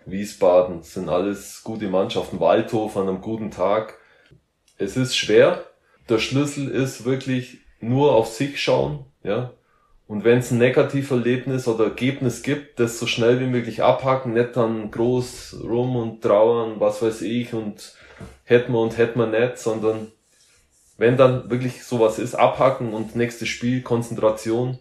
Wiesbaden, 0.06 0.82
sind 0.82 1.10
alles 1.10 1.60
gute 1.62 1.88
Mannschaften. 1.88 2.40
Waldhof 2.40 2.96
an 2.96 3.06
einem 3.06 3.20
guten 3.20 3.50
Tag. 3.50 3.98
Es 4.78 4.96
ist 4.96 5.14
schwer. 5.14 5.66
Der 6.08 6.18
Schlüssel 6.18 6.68
ist 6.68 7.04
wirklich 7.04 7.58
nur 7.80 8.14
auf 8.14 8.28
sich 8.28 8.62
schauen, 8.62 9.04
ja. 9.22 9.52
Und 10.08 10.24
wenn 10.24 10.38
es 10.38 10.50
ein 10.50 10.58
Negativerlebnis 10.58 11.68
oder 11.68 11.84
Ergebnis 11.84 12.42
gibt, 12.42 12.80
das 12.80 12.98
so 12.98 13.06
schnell 13.06 13.38
wie 13.40 13.46
möglich 13.46 13.82
abhaken, 13.82 14.32
nicht 14.32 14.56
dann 14.56 14.90
groß 14.90 15.60
rum 15.64 15.96
und 15.96 16.22
trauern, 16.22 16.80
was 16.80 17.02
weiß 17.02 17.20
ich, 17.22 17.52
und 17.52 17.94
hätten 18.44 18.72
wir 18.72 18.80
und 18.80 18.96
hätten 18.96 19.18
wir 19.18 19.26
nicht, 19.26 19.58
sondern 19.58 20.12
wenn 20.96 21.18
dann 21.18 21.50
wirklich 21.50 21.84
sowas 21.84 22.18
ist, 22.18 22.34
abhaken 22.34 22.94
und 22.94 23.16
nächstes 23.16 23.48
Spiel, 23.48 23.82
Konzentration 23.82 24.78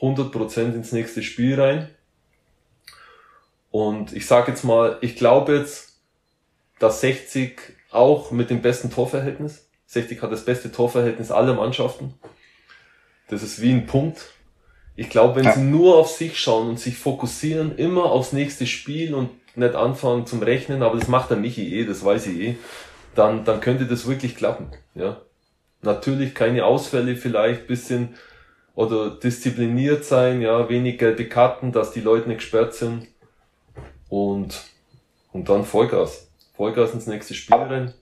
100% 0.00 0.74
ins 0.74 0.92
nächste 0.92 1.22
Spiel 1.22 1.60
rein. 1.60 1.88
Und 3.70 4.12
ich 4.12 4.26
sage 4.26 4.50
jetzt 4.50 4.64
mal, 4.64 4.98
ich 5.00 5.16
glaube 5.16 5.56
jetzt, 5.56 6.00
dass 6.78 7.00
60 7.02 7.58
auch 7.90 8.30
mit 8.30 8.50
dem 8.50 8.62
besten 8.62 8.90
Torverhältnis, 8.90 9.68
60 9.86 10.22
hat 10.22 10.32
das 10.32 10.44
beste 10.44 10.72
Torverhältnis 10.72 11.30
aller 11.30 11.54
Mannschaften. 11.54 12.14
Das 13.28 13.42
ist 13.42 13.60
wie 13.60 13.72
ein 13.72 13.86
Punkt. 13.86 14.32
Ich 14.96 15.08
glaube, 15.08 15.36
wenn 15.36 15.44
ja. 15.44 15.52
sie 15.52 15.62
nur 15.62 15.96
auf 15.96 16.10
sich 16.10 16.38
schauen 16.38 16.68
und 16.68 16.80
sich 16.80 16.96
fokussieren, 16.96 17.76
immer 17.76 18.06
aufs 18.06 18.32
nächste 18.32 18.66
Spiel 18.66 19.14
und 19.14 19.30
nicht 19.56 19.74
anfangen 19.74 20.26
zum 20.26 20.42
Rechnen, 20.42 20.82
aber 20.82 20.98
das 20.98 21.08
macht 21.08 21.30
der 21.30 21.36
Michi 21.36 21.80
eh, 21.80 21.84
das 21.84 22.04
weiß 22.04 22.26
ich 22.28 22.40
eh, 22.40 22.56
dann, 23.14 23.44
dann 23.44 23.60
könnte 23.60 23.86
das 23.86 24.06
wirklich 24.06 24.36
klappen. 24.36 24.68
Ja. 24.94 25.20
Natürlich 25.82 26.34
keine 26.34 26.64
Ausfälle 26.64 27.16
vielleicht, 27.16 27.66
bisschen 27.66 28.14
oder 28.74 29.10
diszipliniert 29.10 30.04
sein, 30.04 30.40
ja, 30.40 30.68
wenig 30.68 30.98
gelbe 30.98 31.28
Karten, 31.28 31.72
dass 31.72 31.92
die 31.92 32.00
Leute 32.00 32.28
nicht 32.28 32.38
gesperrt 32.38 32.74
sind 32.74 33.08
und, 34.08 34.62
und 35.32 35.48
dann 35.48 35.64
Vollgas. 35.64 36.30
Vollgas 36.54 36.92
ins 36.94 37.06
nächste 37.06 37.34
Spiel 37.34 37.56
rein. 37.56 37.94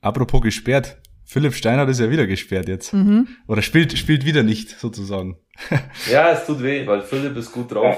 Apropos 0.00 0.40
gesperrt, 0.40 0.98
Philipp 1.24 1.54
Steinhardt 1.54 1.90
ist 1.90 2.00
ja 2.00 2.10
wieder 2.10 2.26
gesperrt 2.26 2.68
jetzt. 2.68 2.92
Mhm. 2.92 3.28
Oder 3.46 3.62
spielt, 3.62 3.96
spielt 3.96 4.24
wieder 4.24 4.42
nicht, 4.42 4.78
sozusagen. 4.80 5.36
ja, 6.10 6.32
es 6.32 6.46
tut 6.46 6.62
weh, 6.62 6.86
weil 6.86 7.02
Philipp 7.02 7.36
ist 7.36 7.52
gut 7.52 7.72
drauf. 7.72 7.96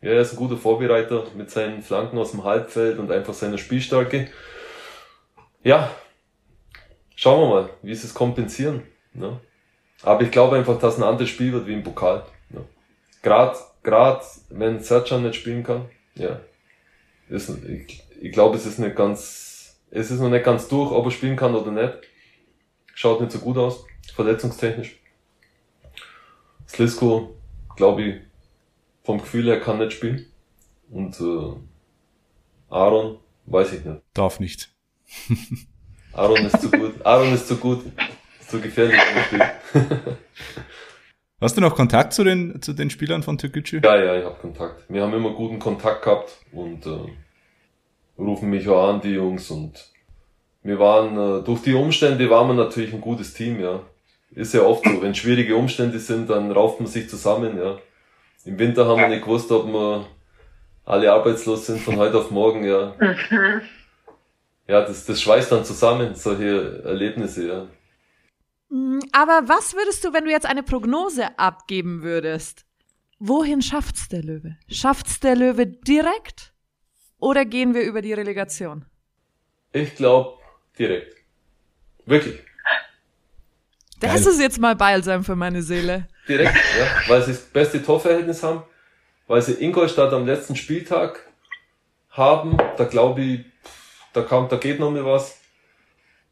Ja, 0.00 0.10
er 0.10 0.20
ist 0.20 0.32
ein 0.32 0.36
guter 0.36 0.56
Vorbereiter 0.56 1.24
mit 1.36 1.50
seinen 1.50 1.82
Flanken 1.82 2.18
aus 2.18 2.32
dem 2.32 2.44
Halbfeld 2.44 2.98
und 2.98 3.10
einfach 3.10 3.34
seiner 3.34 3.58
Spielstärke. 3.58 4.28
Ja, 5.64 5.90
schauen 7.16 7.40
wir 7.40 7.48
mal, 7.48 7.70
wie 7.82 7.94
sie 7.94 8.06
es 8.06 8.14
kompensieren. 8.14 8.82
Ne? 9.12 9.40
Aber 10.02 10.22
ich 10.22 10.30
glaube 10.30 10.56
einfach, 10.56 10.78
dass 10.78 10.96
ein 10.96 11.02
anderes 11.02 11.28
Spiel 11.28 11.52
wird 11.52 11.66
wie 11.66 11.74
im 11.74 11.82
Pokal. 11.82 12.24
Ne? 12.50 12.64
Gerade, 13.22 13.56
gerade 13.82 14.24
wenn 14.50 14.80
Sercan 14.80 15.22
nicht 15.22 15.36
spielen 15.36 15.62
kann, 15.62 15.88
ja, 16.14 16.40
ist, 17.28 17.50
ich, 17.64 18.02
ich 18.20 18.32
glaube, 18.32 18.56
es 18.56 18.66
ist 18.66 18.78
nicht 18.78 18.96
ganz, 18.96 19.78
es 19.90 20.10
ist 20.10 20.20
noch 20.20 20.30
nicht 20.30 20.44
ganz 20.44 20.68
durch, 20.68 20.92
ob 20.92 21.04
er 21.04 21.10
spielen 21.10 21.36
kann 21.36 21.54
oder 21.54 21.70
nicht. 21.70 21.98
Schaut 22.94 23.20
nicht 23.20 23.32
so 23.32 23.38
gut 23.38 23.58
aus, 23.58 23.84
verletzungstechnisch. 24.14 25.00
Slisko, 26.68 27.36
glaube 27.76 28.02
ich, 28.02 28.20
vom 29.04 29.18
Gefühl 29.18 29.46
her 29.46 29.60
kann 29.60 29.78
nicht 29.78 29.92
spielen. 29.92 30.26
Und 30.90 31.20
äh, 31.20 31.54
Aaron, 32.68 33.18
weiß 33.46 33.72
ich 33.74 33.84
nicht. 33.84 34.02
Darf 34.14 34.40
nicht. 34.40 34.70
Aaron 36.12 36.46
ist 36.46 36.60
zu 36.60 36.70
gut. 36.70 37.06
Aaron 37.06 37.32
ist 37.32 37.48
zu 37.48 37.56
gut. 37.56 37.84
Zu 38.48 38.60
gefährlich. 38.60 38.98
Hast 41.40 41.56
du 41.56 41.60
noch 41.60 41.76
Kontakt 41.76 42.14
zu 42.14 42.24
den, 42.24 42.60
zu 42.62 42.72
den 42.72 42.90
Spielern 42.90 43.22
von 43.22 43.38
Türkgücü? 43.38 43.80
Ja, 43.84 44.02
ja, 44.02 44.18
ich 44.18 44.24
habe 44.24 44.36
Kontakt. 44.40 44.84
Wir 44.88 45.02
haben 45.02 45.12
immer 45.12 45.30
guten 45.30 45.58
Kontakt 45.58 46.02
gehabt 46.02 46.32
und 46.50 46.84
äh, 46.86 46.98
rufen 48.18 48.50
mich 48.50 48.68
auch 48.68 48.88
an, 48.88 49.00
die 49.00 49.10
Jungs. 49.10 49.50
Und 49.50 49.88
wir 50.62 50.78
waren, 50.78 51.12
äh, 51.16 51.44
durch 51.44 51.62
die 51.62 51.74
Umstände 51.74 52.28
waren 52.30 52.48
wir 52.48 52.54
natürlich 52.54 52.92
ein 52.92 53.00
gutes 53.00 53.34
Team, 53.34 53.60
ja. 53.60 53.82
Ist 54.30 54.54
ja 54.54 54.62
oft 54.62 54.84
so, 54.84 55.00
wenn 55.00 55.14
schwierige 55.14 55.54
Umstände 55.54 55.98
sind, 55.98 56.28
dann 56.28 56.50
rauft 56.50 56.80
man 56.80 56.88
sich 56.88 57.08
zusammen, 57.08 57.56
ja. 57.56 57.78
Im 58.44 58.58
Winter 58.58 58.86
haben 58.86 59.00
wir 59.00 59.08
nicht 59.08 59.24
gewusst, 59.24 59.52
ob 59.52 59.66
wir 59.66 60.06
alle 60.84 61.12
arbeitslos 61.12 61.66
sind 61.66 61.80
von 61.80 61.96
heute 61.98 62.18
auf 62.18 62.30
morgen, 62.30 62.64
ja. 62.64 62.94
Mhm. 62.98 63.60
Ja, 64.66 64.80
das, 64.80 65.06
das 65.06 65.22
schweißt 65.22 65.52
dann 65.52 65.64
zusammen, 65.64 66.14
solche 66.14 66.82
Erlebnisse, 66.84 67.46
ja. 67.46 67.66
Mm, 68.70 69.00
aber 69.12 69.42
was 69.46 69.74
würdest 69.74 70.04
du, 70.04 70.12
wenn 70.12 70.24
du 70.24 70.30
jetzt 70.30 70.46
eine 70.46 70.62
Prognose 70.62 71.38
abgeben 71.38 72.02
würdest? 72.02 72.64
Wohin 73.18 73.62
schafft's 73.62 74.08
der 74.08 74.22
Löwe? 74.22 74.56
Schafft's 74.68 75.20
der 75.20 75.34
Löwe 75.34 75.66
direkt 75.66 76.52
oder 77.18 77.44
gehen 77.44 77.74
wir 77.74 77.82
über 77.82 78.02
die 78.02 78.12
Relegation? 78.12 78.84
Ich 79.72 79.96
glaube 79.96 80.38
direkt. 80.78 81.16
Wirklich. 82.06 82.38
Das 84.00 84.24
Geil. 84.24 84.32
ist 84.32 84.40
jetzt 84.40 84.60
mal 84.60 84.76
Balsam 84.76 85.24
für 85.24 85.34
meine 85.34 85.62
Seele. 85.62 86.06
Direkt, 86.28 86.54
ja, 86.54 87.08
weil 87.08 87.22
sie 87.22 87.32
das 87.32 87.40
beste 87.40 87.82
Torverhältnis 87.82 88.42
haben, 88.42 88.62
weil 89.26 89.42
sie 89.42 89.54
Ingolstadt 89.54 90.12
am 90.12 90.24
letzten 90.24 90.54
Spieltag 90.54 91.26
haben, 92.10 92.56
da 92.76 92.84
glaube 92.84 93.22
ich, 93.22 93.44
da 94.12 94.22
kam, 94.22 94.48
da 94.48 94.56
geht 94.56 94.78
noch 94.78 94.90
mal 94.90 95.04
was. 95.04 95.40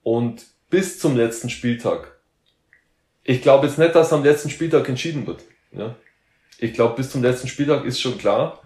Und 0.02 0.46
bis 0.70 1.00
zum 1.00 1.16
letzten 1.16 1.50
Spieltag. 1.50 2.15
Ich 3.28 3.42
glaube 3.42 3.66
jetzt 3.66 3.76
nicht, 3.76 3.94
dass 3.94 4.12
am 4.12 4.22
letzten 4.22 4.50
Spieltag 4.50 4.88
entschieden 4.88 5.26
wird. 5.26 5.42
Ja. 5.72 5.96
Ich 6.58 6.72
glaube, 6.72 6.94
bis 6.94 7.10
zum 7.10 7.22
letzten 7.22 7.48
Spieltag 7.48 7.84
ist 7.84 8.00
schon 8.00 8.18
klar. 8.18 8.62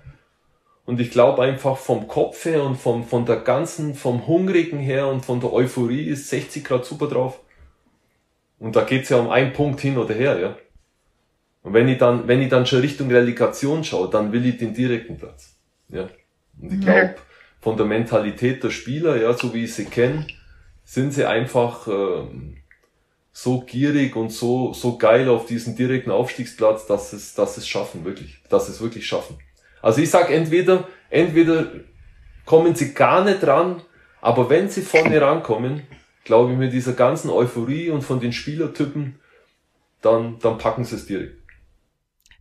Und 0.85 1.01
ich 1.01 1.11
glaube 1.11 1.43
einfach 1.43 1.79
vom 1.79 2.09
Kopf 2.09 2.45
her 2.45 2.63
und 2.63 2.77
vom, 2.77 3.05
von 3.05 3.25
der 3.25 3.37
ganzen, 3.37 3.95
vom 3.95 4.27
Hungrigen 4.27 4.79
her 4.79 5.07
und 5.07 5.25
von 5.25 5.41
der 5.41 5.53
Euphorie 5.53 6.03
ist 6.03 6.29
60 6.29 6.63
Grad 6.63 6.85
super 6.85 7.07
drauf. 7.07 7.41
Und 8.59 8.77
da 8.77 8.85
geht's 8.85 9.09
ja 9.09 9.17
um 9.17 9.31
einen 9.31 9.55
Punkt 9.55 9.81
hin 9.81 9.97
oder 9.97 10.15
her, 10.15 10.39
ja. 10.39 10.59
Und 11.63 11.73
wenn 11.73 11.89
ich 11.89 11.97
dann, 11.97 12.29
wenn 12.29 12.43
ich 12.43 12.51
dann 12.51 12.67
schon 12.67 12.81
Richtung 12.81 13.11
Relegation 13.11 13.83
schaue, 13.83 14.11
dann 14.11 14.33
will 14.33 14.45
ich 14.45 14.59
den 14.59 14.75
direkten 14.75 15.17
Platz. 15.17 15.57
Ja. 15.89 16.09
Und 16.61 16.73
ich 16.75 16.81
glaube, 16.81 17.15
von 17.61 17.79
der 17.79 17.87
Mentalität 17.87 18.63
der 18.63 18.71
Spieler, 18.71 19.17
ja, 19.17 19.33
so 19.33 19.55
wie 19.55 19.65
ich 19.65 19.75
sie 19.75 19.87
kenne, 19.87 20.27
sind 20.85 21.13
sie 21.13 21.25
einfach 21.25 21.89
ähm, 21.89 22.57
so 23.33 23.61
gierig 23.61 24.17
und 24.17 24.31
so, 24.33 24.73
so 24.73 24.99
geil 24.99 25.29
auf 25.29 25.47
diesen 25.47 25.77
direkten 25.77 26.11
Aufstiegsplatz, 26.11 26.87
dass 26.87 27.13
es, 27.13 27.35
dass 27.35 27.57
es 27.57 27.67
schaffen, 27.69 28.05
wirklich. 28.05 28.43
Dass 28.49 28.69
es 28.69 28.81
wirklich 28.81 29.07
schaffen. 29.07 29.39
Also 29.83 30.01
ich 30.01 30.11
sag 30.11 30.31
entweder, 30.31 30.89
entweder 31.09 31.71
kommen 32.45 32.75
sie 32.75 32.93
gar 32.93 33.25
nicht 33.25 33.45
ran, 33.47 33.83
aber 34.21 34.51
wenn 34.51 34.69
sie 34.69 34.83
vorne 34.83 35.21
rankommen, 35.21 35.83
glaube 36.25 36.53
ich, 36.53 36.59
mit 36.59 36.73
dieser 36.73 36.93
ganzen 36.93 37.31
Euphorie 37.31 37.91
und 37.91 38.03
von 38.03 38.21
den 38.21 38.33
Spielertypen, 38.33 39.19
dann, 40.03 40.39
dann 40.41 40.59
packen 40.59 40.85
sie 40.85 40.97
es 40.97 41.07
direkt. 41.07 41.41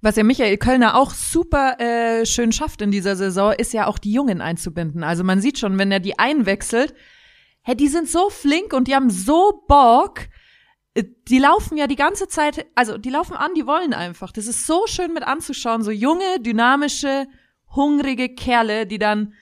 Was 0.01 0.15
ja 0.15 0.23
Michael 0.23 0.57
Kölner 0.57 0.95
auch 0.95 1.11
super 1.11 1.77
äh, 1.79 2.25
schön 2.25 2.53
schafft 2.53 2.81
in 2.81 2.91
dieser 2.91 3.17
Saison, 3.17 3.51
ist 3.51 3.73
ja 3.73 3.85
auch 3.85 3.97
die 3.97 4.13
Jungen 4.13 4.39
einzubinden. 4.39 5.03
Also 5.03 5.25
man 5.25 5.41
sieht 5.41 5.59
schon, 5.59 5.77
wenn 5.77 5.91
er 5.91 5.99
die 5.99 6.17
einwechselt, 6.17 6.93
hey, 7.61 7.75
die 7.75 7.89
sind 7.89 8.07
so 8.09 8.29
flink 8.29 8.71
und 8.71 8.87
die 8.87 8.95
haben 8.95 9.09
so 9.09 9.63
Bock. 9.67 10.21
Äh, 10.99 11.05
die 11.27 11.39
laufen 11.39 11.77
ja 11.77 11.87
die 11.87 11.95
ganze 11.95 12.27
Zeit, 12.27 12.65
also 12.75 12.97
die 12.97 13.09
laufen 13.09 13.35
an, 13.35 13.51
die 13.55 13.65
wollen 13.65 13.93
einfach. 13.93 14.31
Das 14.31 14.47
ist 14.47 14.67
so 14.67 14.85
schön 14.85 15.13
mit 15.13 15.23
anzuschauen, 15.23 15.83
so 15.83 15.91
junge, 15.91 16.39
dynamische, 16.39 17.27
hungrige 17.75 18.29
Kerle, 18.29 18.85
die 18.85 18.99
dann 18.99 19.33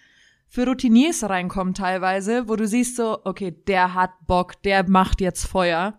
für 0.50 0.66
Routiniers 0.66 1.24
reinkommen 1.24 1.74
teilweise, 1.74 2.48
wo 2.48 2.56
du 2.56 2.68
siehst 2.68 2.96
so, 2.96 3.20
okay, 3.26 3.52
der 3.68 3.94
hat 3.94 4.12
Bock, 4.28 4.62
der 4.64 4.90
macht 4.90 5.20
jetzt 5.22 5.46
Feuer. 5.46 5.98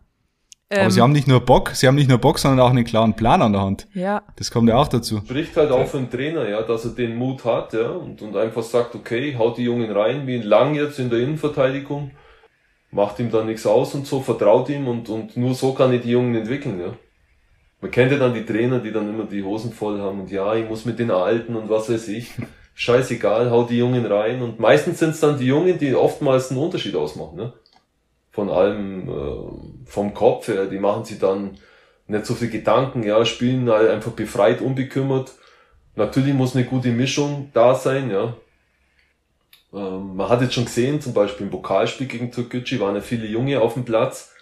Aber 0.71 0.81
ähm, 0.81 0.91
sie 0.91 1.01
haben 1.01 1.13
nicht 1.13 1.29
nur 1.29 1.41
Bock, 1.41 1.71
sie 1.71 1.87
haben 1.87 1.95
nicht 1.95 2.11
nur 2.11 2.19
Bock, 2.19 2.39
sondern 2.39 2.61
auch 2.61 2.71
einen 2.71 2.85
klaren 2.85 3.15
Plan 3.15 3.41
an 3.41 3.53
der 3.53 3.63
Hand. 3.63 3.89
Ja. 3.95 4.23
Das 4.37 4.51
kommt 4.51 4.69
ja 4.69 4.77
auch 4.77 4.89
dazu. 4.89 5.19
Spricht 5.19 5.57
halt 5.57 5.71
auch 5.71 5.87
für 5.87 5.99
den 5.99 6.11
Trainer, 6.11 6.47
ja, 6.49 6.63
dass 6.63 6.85
er 6.85 6.91
den 6.91 7.17
Mut 7.17 7.45
hat, 7.45 7.73
ja, 7.73 7.91
und, 7.91 8.21
und 8.21 8.37
einfach 8.37 8.63
sagt, 8.63 8.95
okay, 8.95 9.37
haut 9.39 9.57
die 9.57 9.63
Jungen 9.63 9.91
rein, 9.91 10.27
wie 10.27 10.39
lang 10.39 10.75
jetzt 10.75 10.99
in 10.99 11.09
der 11.09 11.21
Innenverteidigung, 11.21 12.11
macht 12.91 13.19
ihm 13.19 13.31
dann 13.31 13.47
nichts 13.47 13.67
aus 13.67 13.95
und 13.95 14.07
so, 14.07 14.21
vertraut 14.21 14.69
ihm 14.69 14.89
und, 14.89 15.09
und 15.09 15.37
nur 15.37 15.55
so 15.55 15.75
kann 15.75 15.93
ich 15.93 16.03
die 16.03 16.11
Jungen 16.11 16.35
entwickeln, 16.35 16.81
ja. 16.81 16.95
Man 17.81 17.93
kennt 17.93 18.11
ja 18.11 18.19
dann 18.19 18.35
die 18.35 18.45
Trainer, 18.45 18.81
die 18.81 18.91
dann 18.91 19.09
immer 19.09 19.25
die 19.25 19.45
Hosen 19.45 19.73
voll 19.73 20.01
haben 20.01 20.21
und 20.21 20.31
ja, 20.31 20.55
ich 20.55 20.69
muss 20.69 20.85
mit 20.85 20.99
den 20.99 21.11
Alten 21.11 21.55
und 21.55 21.71
was 21.71 21.91
weiß 21.91 22.09
ich. 22.09 22.33
Scheißegal, 22.75 23.51
haut 23.51 23.71
die 23.71 23.79
Jungen 23.79 24.07
rein 24.07 24.41
und 24.43 24.61
meistens 24.61 25.01
sind 25.01 25.11
es 25.11 25.21
dann 25.21 25.39
die 25.39 25.47
Jungen, 25.47 25.79
die 25.79 25.95
oftmals 25.95 26.51
einen 26.51 26.61
Unterschied 26.61 26.95
ausmachen, 26.95 27.37
ne 27.37 27.53
von 28.39 28.51
allem 28.51 29.09
äh, 29.09 29.91
vom 29.91 30.15
Kopf 30.15 30.47
her, 30.47 30.67
die 30.67 30.79
machen 30.79 31.05
sich 31.05 31.19
dann 31.19 31.59
nicht 32.07 32.25
so 32.25 32.37
viel 32.37 32.51
Gedanken, 32.51 33.03
ja, 33.03 33.25
spielen 33.25 33.69
halt 33.69 33.91
einfach 33.91 34.13
befreit, 34.13 34.61
unbekümmert. 34.61 35.33
Natürlich 35.97 36.35
muss 36.35 36.55
eine 36.55 36.65
gute 36.65 36.91
Mischung 36.91 37.51
da 37.53 37.75
sein, 37.75 38.13
ja. 38.13 38.37
Ähm, 39.73 40.17
man 40.17 40.29
hat 40.29 40.41
jetzt 40.41 40.55
schon 40.55 40.65
gesehen, 40.65 41.01
zum 41.01 41.15
Beispiel 41.15 41.47
im 41.47 41.51
Pokalspiel 41.51 42.07
gegen 42.07 42.33
Türkgücü 42.33 42.81
waren 42.81 42.95
ja 42.95 43.01
viele 43.01 43.27
Junge 43.27 43.61
auf 43.61 43.75
dem 43.75 43.85
Platz. 43.85 44.33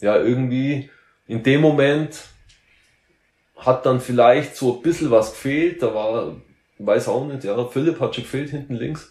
Ja, 0.00 0.16
irgendwie 0.16 0.90
in 1.26 1.42
dem 1.42 1.60
Moment 1.60 2.18
hat 3.56 3.86
dann 3.86 4.00
vielleicht 4.00 4.56
so 4.56 4.76
ein 4.76 4.82
bisschen 4.82 5.10
was 5.10 5.32
gefehlt, 5.32 5.82
da 5.82 5.94
war, 5.94 6.36
weiß 6.78 7.08
auch 7.08 7.26
nicht, 7.26 7.44
ja, 7.44 7.64
Philipp 7.66 8.00
hat 8.00 8.14
schon 8.14 8.24
gefehlt 8.24 8.50
hinten 8.50 8.74
links. 8.74 9.10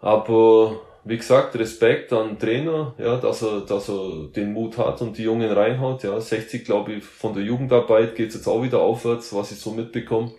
Aber 0.00 0.80
wie 1.04 1.16
gesagt, 1.16 1.56
Respekt 1.56 2.12
an 2.12 2.38
Trainer, 2.38 2.94
ja, 2.98 3.16
dass 3.16 3.42
er, 3.42 3.62
dass 3.62 3.88
er 3.88 4.28
den 4.34 4.52
Mut 4.52 4.78
hat 4.78 5.02
und 5.02 5.18
die 5.18 5.24
Jungen 5.24 5.50
reinhaut. 5.50 6.04
Ja, 6.04 6.20
60, 6.20 6.64
glaube 6.64 6.94
ich, 6.94 7.04
von 7.04 7.34
der 7.34 7.42
Jugendarbeit 7.42 8.14
geht's 8.14 8.34
jetzt 8.34 8.46
auch 8.46 8.62
wieder 8.62 8.80
aufwärts, 8.80 9.34
was 9.34 9.50
ich 9.50 9.58
so 9.58 9.72
mitbekomme. 9.72 10.32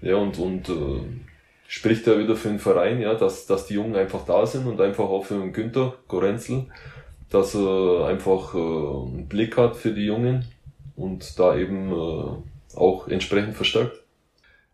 Ja, 0.00 0.16
und, 0.16 0.38
und 0.38 0.68
äh, 0.68 1.02
spricht 1.72 2.06
er 2.06 2.18
wieder 2.18 2.36
für 2.36 2.48
den 2.48 2.58
Verein, 2.58 3.00
ja, 3.00 3.14
dass, 3.14 3.46
dass 3.46 3.66
die 3.66 3.74
Jungen 3.74 3.96
einfach 3.96 4.26
da 4.26 4.44
sind 4.44 4.66
und 4.66 4.78
einfach 4.78 5.04
auch 5.04 5.24
für 5.24 5.38
den 5.38 5.54
Günther 5.54 5.94
Gorenzel, 6.06 6.66
dass 7.30 7.54
er 7.54 8.08
einfach 8.08 8.54
äh, 8.54 8.58
einen 8.58 9.26
Blick 9.26 9.56
hat 9.56 9.74
für 9.74 9.92
die 9.92 10.04
Jungen 10.04 10.44
und 10.96 11.38
da 11.38 11.56
eben 11.56 11.90
äh, 11.90 12.76
auch 12.76 13.08
entsprechend 13.08 13.54
verstärkt. 13.54 14.04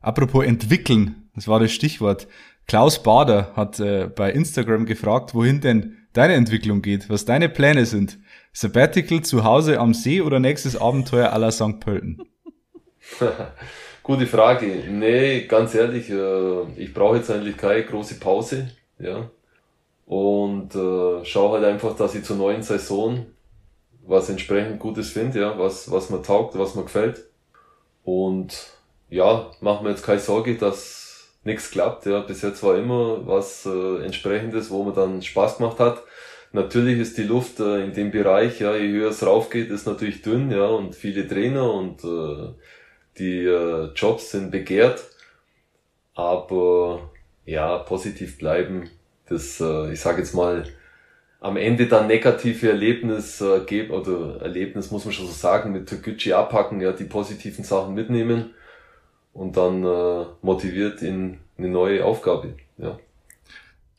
Apropos 0.01 0.45
entwickeln, 0.45 1.29
das 1.37 1.47
war 1.47 1.61
das 1.61 1.71
Stichwort. 1.71 2.27
Klaus 2.67 3.01
Bader 3.01 3.53
hat 3.55 3.79
äh, 3.79 4.09
bei 4.09 4.33
Instagram 4.33 4.85
gefragt, 4.85 5.37
wohin 5.37 5.61
denn 5.61 5.99
deine 6.15 6.35
Entwicklung 6.35 6.83
geht, 6.83 7.09
was 7.09 7.25
deine 7.25 7.49
Pläne 7.49 7.87
sind. 7.87 8.19
Sabbatical 8.53 9.23
zu 9.23 9.45
Hause 9.45 9.79
am 9.79 9.95
See 9.95 10.21
oder 10.21 10.41
nächstes 10.41 10.77
Abenteuer 10.77 11.33
à 11.33 11.39
la 11.39 11.53
St. 11.53 11.79
Pölten? 11.79 12.19
Gute 14.09 14.27
Frage. 14.27 14.85
Nee, 14.89 15.43
ganz 15.43 15.75
ehrlich, 15.75 16.09
äh, 16.09 16.63
ich 16.79 16.95
brauche 16.95 17.19
jetzt 17.19 17.31
eigentlich 17.31 17.59
keine 17.59 17.85
große 17.85 18.15
Pause, 18.15 18.71
ja. 18.99 19.31
Und 20.07 20.75
äh, 20.75 21.23
schaue 21.27 21.59
halt 21.59 21.65
einfach, 21.67 21.95
dass 21.95 22.15
ich 22.15 22.25
zur 22.25 22.37
neuen 22.37 22.63
Saison 22.63 23.27
was 24.07 24.31
entsprechend 24.31 24.81
Gutes 24.81 25.11
finde, 25.11 25.41
ja, 25.41 25.59
was, 25.59 25.91
was 25.91 26.09
mir 26.09 26.23
taugt, 26.23 26.59
was 26.59 26.75
mir 26.75 26.85
gefällt. 26.85 27.27
Und 28.03 28.73
ja, 29.11 29.51
machen 29.61 29.85
wir 29.85 29.91
jetzt 29.91 30.05
keine 30.05 30.21
Sorge, 30.21 30.57
dass 30.57 31.29
nichts 31.45 31.71
klappt. 31.71 32.07
Ja. 32.07 32.21
Bis 32.21 32.41
jetzt 32.41 32.63
war 32.63 32.79
immer 32.79 33.27
was 33.27 33.67
äh, 33.67 34.03
entsprechendes, 34.03 34.71
wo 34.71 34.85
man 34.85 34.95
dann 34.95 35.21
Spaß 35.21 35.59
gemacht 35.59 35.81
hat. 35.81 36.03
natürlich 36.53 36.99
ist 36.99 37.19
die 37.19 37.25
Luft 37.25 37.61
äh, 37.61 37.85
in 37.85 37.93
dem 37.93 38.11
Bereich, 38.11 38.59
ja, 38.61 38.75
je 38.75 38.89
höher 38.89 39.11
es 39.11 39.27
raufgeht, 39.27 39.69
ist 39.69 39.87
natürlich 39.87 40.23
dünn, 40.23 40.51
ja, 40.51 40.67
und 40.69 40.95
viele 40.95 41.29
Trainer 41.29 41.71
und 41.75 42.03
äh, 42.05 42.55
die 43.19 43.45
äh, 43.45 43.93
Jobs 43.95 44.31
sind 44.31 44.51
begehrt. 44.51 45.05
Aber 46.15 47.11
ja, 47.45 47.79
positiv 47.79 48.39
bleiben, 48.39 48.91
das, 49.29 49.61
äh, 49.61 49.93
ich 49.93 50.01
sage 50.01 50.19
jetzt 50.19 50.35
mal, 50.35 50.65
am 51.41 51.57
Ende 51.57 51.87
dann 51.87 52.09
negative 52.09 52.69
Erlebnis 52.69 53.41
äh, 53.41 53.61
geben, 53.61 53.93
oder 53.93 54.43
Erlebnis 54.43 54.91
muss 54.91 55.05
man 55.05 55.15
schon 55.15 55.27
so 55.27 55.33
sagen, 55.33 55.73
mit 55.73 55.89
Türkgücü 55.89 56.33
abpacken, 56.33 56.81
ja, 56.81 56.93
die 56.93 57.05
positiven 57.05 57.65
Sachen 57.65 57.95
mitnehmen 57.95 58.55
und 59.33 59.57
dann 59.57 59.85
äh, 59.85 60.25
motiviert 60.43 61.03
in 61.03 61.39
eine 61.57 61.69
neue 61.69 62.05
Aufgabe, 62.05 62.55
ja. 62.77 62.99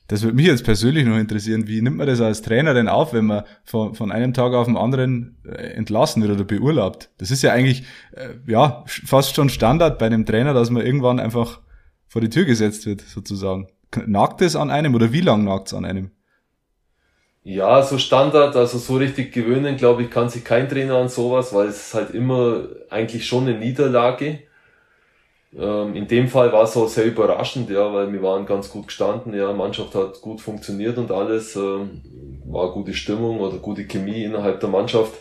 Das 0.10 0.24
würde 0.24 0.36
mich 0.36 0.47
jetzt 0.47 0.64
persönlich 0.64 1.05
noch 1.05 1.18
interessieren. 1.18 1.68
Wie 1.68 1.82
nimmt 1.84 1.97
man 1.97 2.07
das 2.07 2.20
als 2.20 2.41
Trainer 2.41 2.74
denn 2.74 2.88
auf, 2.89 3.14
wenn 3.14 3.26
man 3.26 3.43
von, 3.64 3.93
von 3.93 4.12
einem 4.12 4.34
Tag 4.34 4.53
auf 4.53 4.66
den 4.66 4.76
anderen 4.76 5.38
äh, 5.45 5.51
entlassen 5.51 6.24
wird 6.24 6.34
oder 6.34 6.43
beurlaubt? 6.43 7.12
Das 7.20 7.30
ist 7.30 7.43
ja 7.43 7.53
eigentlich, 7.53 7.84
äh, 8.14 8.30
ja, 8.47 8.84
fast 8.88 9.36
schon 9.36 9.49
Standard 9.49 9.99
bei 9.99 10.07
einem 10.07 10.26
Trainer, 10.26 10.55
dass 10.55 10.72
man 10.72 10.84
irgendwann 10.84 11.20
einfach 11.20 11.62
vor 12.07 12.22
die 12.22 12.30
Tür 12.30 12.45
gesetzt 12.45 12.88
wird, 12.88 13.01
sozusagen. 13.01 13.68
Nagt 14.07 14.41
es 14.41 14.55
an 14.55 14.72
einem 14.72 14.95
oder 14.95 15.14
wie 15.14 15.22
lang 15.22 15.43
nagt 15.43 15.68
es 15.68 15.76
an 15.76 15.86
einem? 15.86 16.10
Ja, 17.43 17.84
so 17.84 17.99
Standard, 17.99 18.55
also 18.55 18.80
so 18.80 18.97
richtig 18.97 19.32
gewöhnen, 19.32 19.78
glaube 19.78 20.01
ich, 20.01 20.10
kann 20.10 20.30
sich 20.30 20.43
kein 20.43 20.68
Trainer 20.68 20.95
an 20.95 21.10
sowas, 21.10 21.53
weil 21.53 21.68
es 21.68 21.88
ist 21.88 21.93
halt 21.93 22.16
immer 22.16 22.64
eigentlich 22.89 23.28
schon 23.28 23.47
eine 23.47 23.60
Niederlage. 23.60 24.39
Ähm, 25.58 25.95
in 25.95 26.08
dem 26.08 26.28
Fall 26.28 26.52
war 26.52 26.64
es 26.64 26.78
auch 26.78 26.88
sehr 26.88 27.06
überraschend, 27.06 27.70
ja, 27.70 27.91
weil 27.93 28.14
wir 28.14 28.22
waren 28.22 28.45
ganz 28.45 28.70
gut 28.70 28.88
gestanden, 28.88 29.34
ja, 29.34 29.52
Mannschaft 29.52 29.95
hat 29.95 30.22
gut 30.22 30.41
funktioniert 30.41 30.97
und 30.97 31.12
alles, 31.12 31.56
ähm, 31.56 32.02
war 32.45 32.72
gute 32.72 32.93
Stimmung 32.93 33.39
oder 33.39 33.58
gute 33.58 33.86
Chemie 33.86 34.24
innerhalb 34.24 34.60
der 34.60 34.70
Mannschaft. 34.70 35.14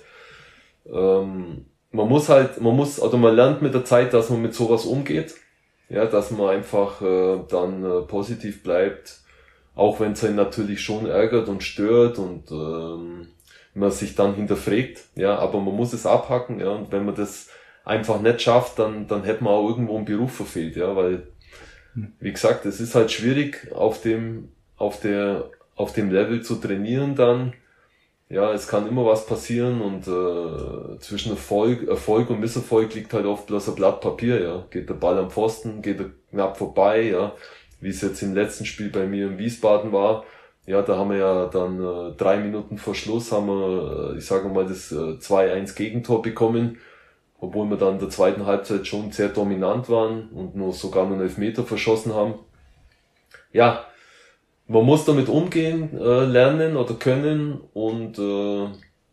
Ähm, 0.87 1.65
man 1.93 2.09
muss 2.09 2.29
halt, 2.29 2.61
man 2.61 2.77
muss, 2.77 3.01
oder 3.01 3.17
man 3.17 3.35
lernt 3.35 3.63
mit 3.63 3.73
der 3.73 3.85
Zeit, 3.85 4.13
dass 4.13 4.29
man 4.29 4.43
mit 4.43 4.55
sowas 4.55 4.85
umgeht, 4.85 5.35
ja, 5.89 6.05
dass 6.05 6.31
man 6.31 6.51
einfach 6.51 7.01
äh, 7.01 7.39
dann 7.49 7.85
äh, 7.85 8.01
positiv 8.03 8.63
bleibt, 8.63 9.21
auch 9.75 10.01
wenn 10.01 10.13
es 10.13 10.25
einen 10.25 10.37
natürlich 10.37 10.83
schon 10.83 11.07
ärgert 11.07 11.49
und 11.49 11.63
stört 11.63 12.19
und 12.19 12.51
ähm, 12.51 13.29
man 13.75 13.91
sich 13.91 14.15
dann 14.15 14.35
hinterfragt, 14.35 15.05
ja, 15.15 15.39
aber 15.39 15.61
man 15.61 15.75
muss 15.75 15.95
es 15.95 16.05
abhacken, 16.05 16.61
ja, 16.61 16.71
und 16.71 16.93
wenn 16.93 17.07
man 17.07 17.15
das 17.15 17.49
einfach 17.89 18.21
nicht 18.21 18.43
schafft, 18.43 18.79
dann, 18.79 19.07
dann 19.09 19.25
hätte 19.25 19.43
man 19.43 19.55
auch 19.55 19.69
irgendwo 19.69 19.97
einen 19.97 20.05
Beruf 20.05 20.33
verfehlt, 20.33 20.77
ja, 20.77 20.95
weil, 20.95 21.27
wie 22.21 22.33
gesagt, 22.33 22.67
es 22.67 22.81
ist 22.81 22.95
halt 22.95 23.11
schwierig, 23.11 23.73
auf 23.75 24.03
dem, 24.03 24.51
auf 24.77 25.01
der, 25.01 25.51
auf 25.75 25.93
dem 25.93 26.11
Level 26.11 26.43
zu 26.43 26.57
trainieren 26.57 27.15
dann. 27.15 27.55
Ja, 28.31 28.53
es 28.53 28.69
kann 28.69 28.87
immer 28.87 29.07
was 29.07 29.25
passieren 29.25 29.81
und 29.81 30.07
äh, 30.07 30.99
zwischen 30.99 31.31
Erfolg, 31.31 31.89
Erfolg 31.89 32.29
und 32.29 32.41
Misserfolg 32.41 32.95
liegt 32.95 33.15
halt 33.15 33.25
oft 33.25 33.47
bloß 33.47 33.71
ein 33.71 33.75
Blatt 33.75 34.03
Papier, 34.03 34.43
ja. 34.43 34.67
Geht 34.71 34.91
der 34.91 34.95
Ball 34.95 35.17
am 35.17 35.31
Pfosten, 35.31 35.81
geht 35.81 35.99
er 35.99 36.11
knapp 36.31 36.59
vorbei, 36.59 37.05
ja. 37.05 37.33
Wie 37.81 37.89
es 37.89 38.03
jetzt 38.03 38.21
im 38.23 38.35
letzten 38.35 38.67
Spiel 38.67 38.91
bei 38.91 39.07
mir 39.07 39.29
in 39.29 39.39
Wiesbaden 39.39 39.93
war. 39.93 40.25
Ja, 40.67 40.83
da 40.83 40.99
haben 40.99 41.11
wir 41.11 41.17
ja 41.17 41.47
dann 41.47 41.83
äh, 41.83 42.17
drei 42.19 42.37
Minuten 42.37 42.77
vor 42.77 42.95
Schluss 42.95 43.33
haben 43.33 43.47
wir, 43.47 44.13
äh, 44.13 44.19
ich 44.19 44.27
sage 44.27 44.51
mal, 44.51 44.67
das 44.67 44.93
äh, 44.93 45.17
2-1 45.17 45.75
Gegentor 45.75 46.21
bekommen 46.21 46.77
obwohl 47.41 47.69
wir 47.71 47.77
dann 47.77 47.95
in 47.95 48.01
der 48.01 48.11
zweiten 48.11 48.47
Halbzeit 48.47 48.87
schon 48.87 49.13
sehr 49.13 49.29
dominant 49.29 49.89
waren 49.89 50.29
und 50.31 50.57
nur 50.57 50.73
sogar 50.73 51.05
nur 51.07 51.15
einen 51.15 51.23
Elfmeter 51.23 51.65
verschossen 51.65 52.15
haben. 52.15 52.35
Ja, 53.53 53.87
man 54.67 54.85
muss 54.85 55.05
damit 55.05 55.29
umgehen 55.29 55.97
äh, 55.99 56.25
lernen 56.25 56.77
oder 56.77 56.95
können 56.95 57.61
und 57.73 58.19
äh, 58.19 58.67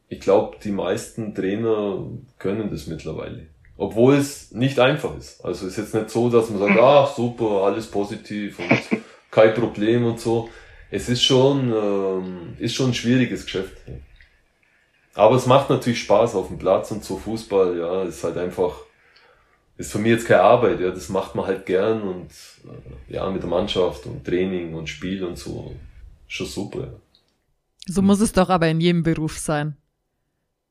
ich 0.10 0.20
glaube, 0.20 0.58
die 0.64 0.72
meisten 0.72 1.34
Trainer 1.34 2.06
können 2.38 2.70
das 2.70 2.88
mittlerweile. 2.88 3.48
Obwohl 3.78 4.16
es 4.16 4.52
nicht 4.52 4.80
einfach 4.80 5.18
ist. 5.18 5.44
Also 5.44 5.68
ist 5.68 5.78
jetzt 5.78 5.94
nicht 5.94 6.10
so, 6.10 6.30
dass 6.30 6.50
man 6.50 6.60
sagt, 6.60 6.80
ach 6.80 7.16
super, 7.16 7.64
alles 7.64 7.88
positiv 7.88 8.60
und 8.60 9.02
kein 9.32 9.54
Problem 9.54 10.06
und 10.06 10.20
so. 10.20 10.50
Es 10.92 11.10
ist 11.10 11.24
schon, 11.24 11.74
ähm, 11.74 12.54
ist 12.58 12.76
schon 12.76 12.92
ein 12.92 12.94
schwieriges 12.94 13.46
Geschäft. 13.46 13.78
Aber 15.16 15.36
es 15.36 15.46
macht 15.46 15.70
natürlich 15.70 16.02
Spaß 16.02 16.36
auf 16.36 16.50
dem 16.50 16.58
Platz 16.58 16.92
und 16.92 17.04
so 17.04 17.18
Fußball, 17.18 17.78
ja, 17.78 18.04
ist 18.04 18.24
halt 18.24 18.38
einfach, 18.38 18.74
ist 19.78 19.92
für 19.92 20.00
mich 20.00 20.12
jetzt 20.12 20.28
keine 20.28 20.42
Arbeit, 20.42 20.82
ja, 20.82 20.92
das 20.92 21.10
macht 21.10 21.36
man 21.36 21.48
halt 21.48 21.66
gern 21.66 22.02
und 22.02 22.30
äh, 22.30 23.14
ja, 23.14 23.30
mit 23.30 23.42
der 23.42 23.50
Mannschaft 23.50 24.06
und 24.06 24.26
Training 24.26 24.76
und 24.76 24.88
Spiel 24.88 25.24
und 25.24 25.38
so, 25.38 25.74
schon 26.28 26.48
super. 26.48 26.80
Ja. 26.82 26.94
So 27.88 28.02
muss 28.02 28.20
es 28.20 28.34
doch 28.34 28.50
aber 28.50 28.68
in 28.68 28.82
jedem 28.82 29.04
Beruf 29.04 29.38
sein. 29.38 29.78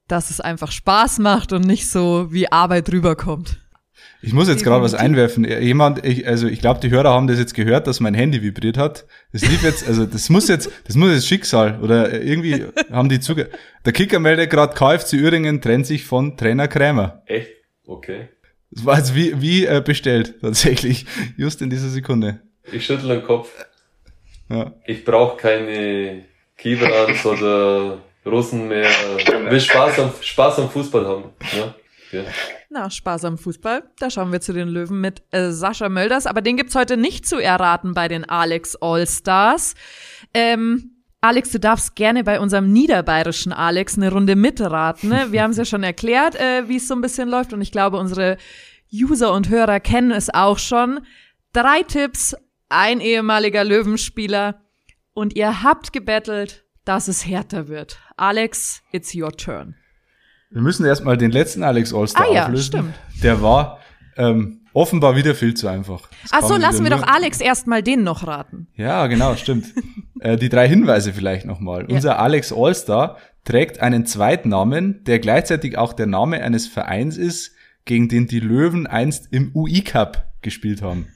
Dass 0.09 0.29
es 0.29 0.41
einfach 0.41 0.71
Spaß 0.71 1.21
macht 1.21 1.55
und 1.55 1.63
nicht 1.63 1.89
so 1.89 2.31
wie 2.31 2.53
Arbeit 2.53 2.93
rüberkommt. 2.93 3.64
Ich 4.23 4.33
muss 4.33 4.49
jetzt 4.49 4.65
gerade 4.65 4.83
was 4.83 4.95
einwerfen. 4.95 5.45
Jemand, 5.45 6.05
ich, 6.05 6.27
also 6.27 6.47
ich 6.47 6.61
glaube, 6.61 6.81
die 6.81 6.91
Hörer 6.91 7.11
haben 7.11 7.27
das 7.27 7.39
jetzt 7.39 7.55
gehört, 7.55 7.87
dass 7.87 8.01
mein 8.01 8.15
Handy 8.15 8.43
vibriert 8.43 8.79
hat. 8.79 9.07
Das 9.33 9.43
lief 9.43 9.63
jetzt, 9.63 9.87
also 9.87 10.07
das 10.07 10.31
muss 10.31 10.49
jetzt, 10.49 10.71
das 10.87 10.97
muss 10.97 11.13
jetzt 11.13 11.27
Schicksal 11.27 11.79
oder 11.83 12.23
irgendwie 12.23 12.65
haben 12.91 13.09
die 13.09 13.21
zuge. 13.21 13.51
Der 13.85 13.93
Kicker 13.93 14.21
meldet 14.21 14.51
gerade, 14.51 14.75
KFC 14.75 15.15
Üringen 15.15 15.61
trennt 15.61 15.87
sich 15.87 16.05
von 16.05 16.37
Trainer 16.37 16.69
Krämer. 16.69 17.23
Echt? 17.27 17.51
Okay. 17.87 18.29
Das 18.71 18.85
war 18.87 18.99
jetzt 18.99 19.15
wie, 19.15 19.41
wie 19.41 19.67
äh, 19.67 19.83
bestellt, 19.85 20.41
tatsächlich. 20.41 21.07
Just 21.37 21.61
in 21.61 21.71
dieser 21.71 21.89
Sekunde. 21.89 22.41
Ich 22.73 22.87
schüttel 22.87 23.09
den 23.09 23.23
Kopf. 23.23 23.51
Ja. 24.49 24.73
Ich 24.87 25.05
brauche 25.05 25.37
keine 25.37 26.25
Kiberans 26.57 27.25
oder 27.27 27.99
Russen 28.27 28.69
mehr. 28.69 28.89
Will 29.51 29.61
Spaß 29.61 29.99
am, 29.99 30.13
Spaß 30.21 30.61
am 30.61 30.71
Fußball 30.71 31.07
haben. 31.07 31.25
Ja? 31.57 31.75
Ja. 32.15 32.25
Na, 32.71 32.91
Spaß 32.91 33.25
am 33.25 33.39
Fußball. 33.39 33.85
Da 33.99 34.11
schauen 34.11 34.33
wir 34.33 34.41
zu 34.41 34.53
den 34.53 34.69
Löwen 34.69 35.01
mit 35.01 35.23
äh, 35.31 35.51
Sascha 35.51 35.89
Mölders. 35.89 36.27
Aber 36.27 36.41
den 36.41 36.57
gibt's 36.57 36.75
heute 36.75 36.97
nicht 36.97 37.27
zu 37.27 37.39
erraten 37.39 37.95
bei 37.95 38.09
den 38.09 38.29
Alex 38.29 38.77
Allstars. 38.77 39.75
Ähm, 40.33 40.95
Alex, 41.21 41.51
du 41.51 41.59
darfst 41.59 41.97
gerne 41.97 42.23
bei 42.23 42.39
unserem 42.39 42.71
niederbayerischen 42.73 43.53
Alex 43.53 43.97
eine 43.97 44.13
Runde 44.13 44.37
mitraten. 44.37 45.09
Ne? 45.09 45.33
Wir 45.33 45.43
haben 45.43 45.53
es 45.53 45.57
ja 45.57 45.65
schon 45.65 45.83
erklärt, 45.83 46.35
äh, 46.35 46.69
wie 46.69 46.77
es 46.77 46.87
so 46.87 46.95
ein 46.95 47.01
bisschen 47.01 47.29
läuft. 47.29 47.53
Und 47.53 47.63
ich 47.63 47.73
glaube, 47.73 47.97
unsere 47.97 48.37
User 48.93 49.33
und 49.33 49.49
Hörer 49.49 49.81
kennen 49.81 50.11
es 50.11 50.33
auch 50.33 50.59
schon. 50.59 51.01
Drei 51.53 51.83
Tipps, 51.83 52.37
ein 52.69 53.01
ehemaliger 53.01 53.65
Löwenspieler. 53.65 54.61
Und 55.15 55.35
ihr 55.35 55.63
habt 55.63 55.93
gebettelt, 55.93 56.65
dass 56.85 57.09
es 57.09 57.25
härter 57.27 57.69
wird. 57.69 57.99
Alex, 58.17 58.83
it's 58.93 59.15
your 59.15 59.33
turn. 59.33 59.77
Wir 60.55 60.63
müssen 60.63 60.87
erstmal 60.87 61.17
den 61.17 61.33
letzten 61.33 61.65
Alex 61.65 61.93
Allstar 61.93 62.27
ah, 62.31 62.33
ja, 62.33 62.45
auflösen. 62.45 62.65
Stimmt. 62.65 62.95
Der 63.25 63.43
war 63.43 63.81
ähm, 64.17 64.61
offenbar 64.73 65.17
wieder 65.17 65.35
viel 65.35 65.55
zu 65.55 65.67
einfach. 65.67 66.09
Das 66.23 66.31
Ach 66.33 66.49
so, 66.49 66.57
lassen 66.57 66.85
wir 66.85 66.91
doch 66.91 67.03
Alex 67.03 67.41
erstmal 67.41 67.83
den 67.83 68.05
noch 68.05 68.25
raten. 68.25 68.69
Ja, 68.77 69.09
genau, 69.09 69.35
stimmt. 69.35 69.67
äh, 70.21 70.37
die 70.37 70.49
drei 70.49 70.69
Hinweise 70.69 71.13
vielleicht 71.13 71.45
nochmal. 71.45 71.87
Ja. 71.89 71.97
Unser 71.97 72.21
Alex 72.21 72.53
Allstar 72.53 73.19
trägt 73.43 73.81
einen 73.81 74.07
Zweitnamen, 74.07 75.03
der 75.03 75.19
gleichzeitig 75.19 75.77
auch 75.77 75.93
der 75.93 76.07
Name 76.07 76.41
eines 76.41 76.69
Vereins 76.69 77.17
ist, 77.17 77.51
gegen 77.85 78.09
den 78.09 78.29
die 78.29 78.39
Löwen 78.41 78.87
einst 78.87 79.33
im 79.33 79.51
UI 79.57 79.81
Cup 79.81 80.31
gespielt 80.41 80.83
haben. 80.83 81.09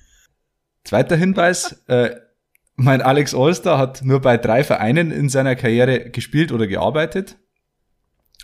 Zweiter 0.83 1.15
Hinweis, 1.15 1.85
äh, 1.87 2.11
mein 2.75 3.03
Alex 3.03 3.37
Allstar 3.37 3.79
hat 3.79 4.03
nur 4.03 4.21
bei 4.21 4.37
drei 4.37 4.65
Vereinen 4.65 5.13
in 5.13 5.29
seiner 5.29 5.55
Karriere 5.55 6.11
gespielt 6.11 6.51
oder 6.51 6.67
gearbeitet. 6.67 7.37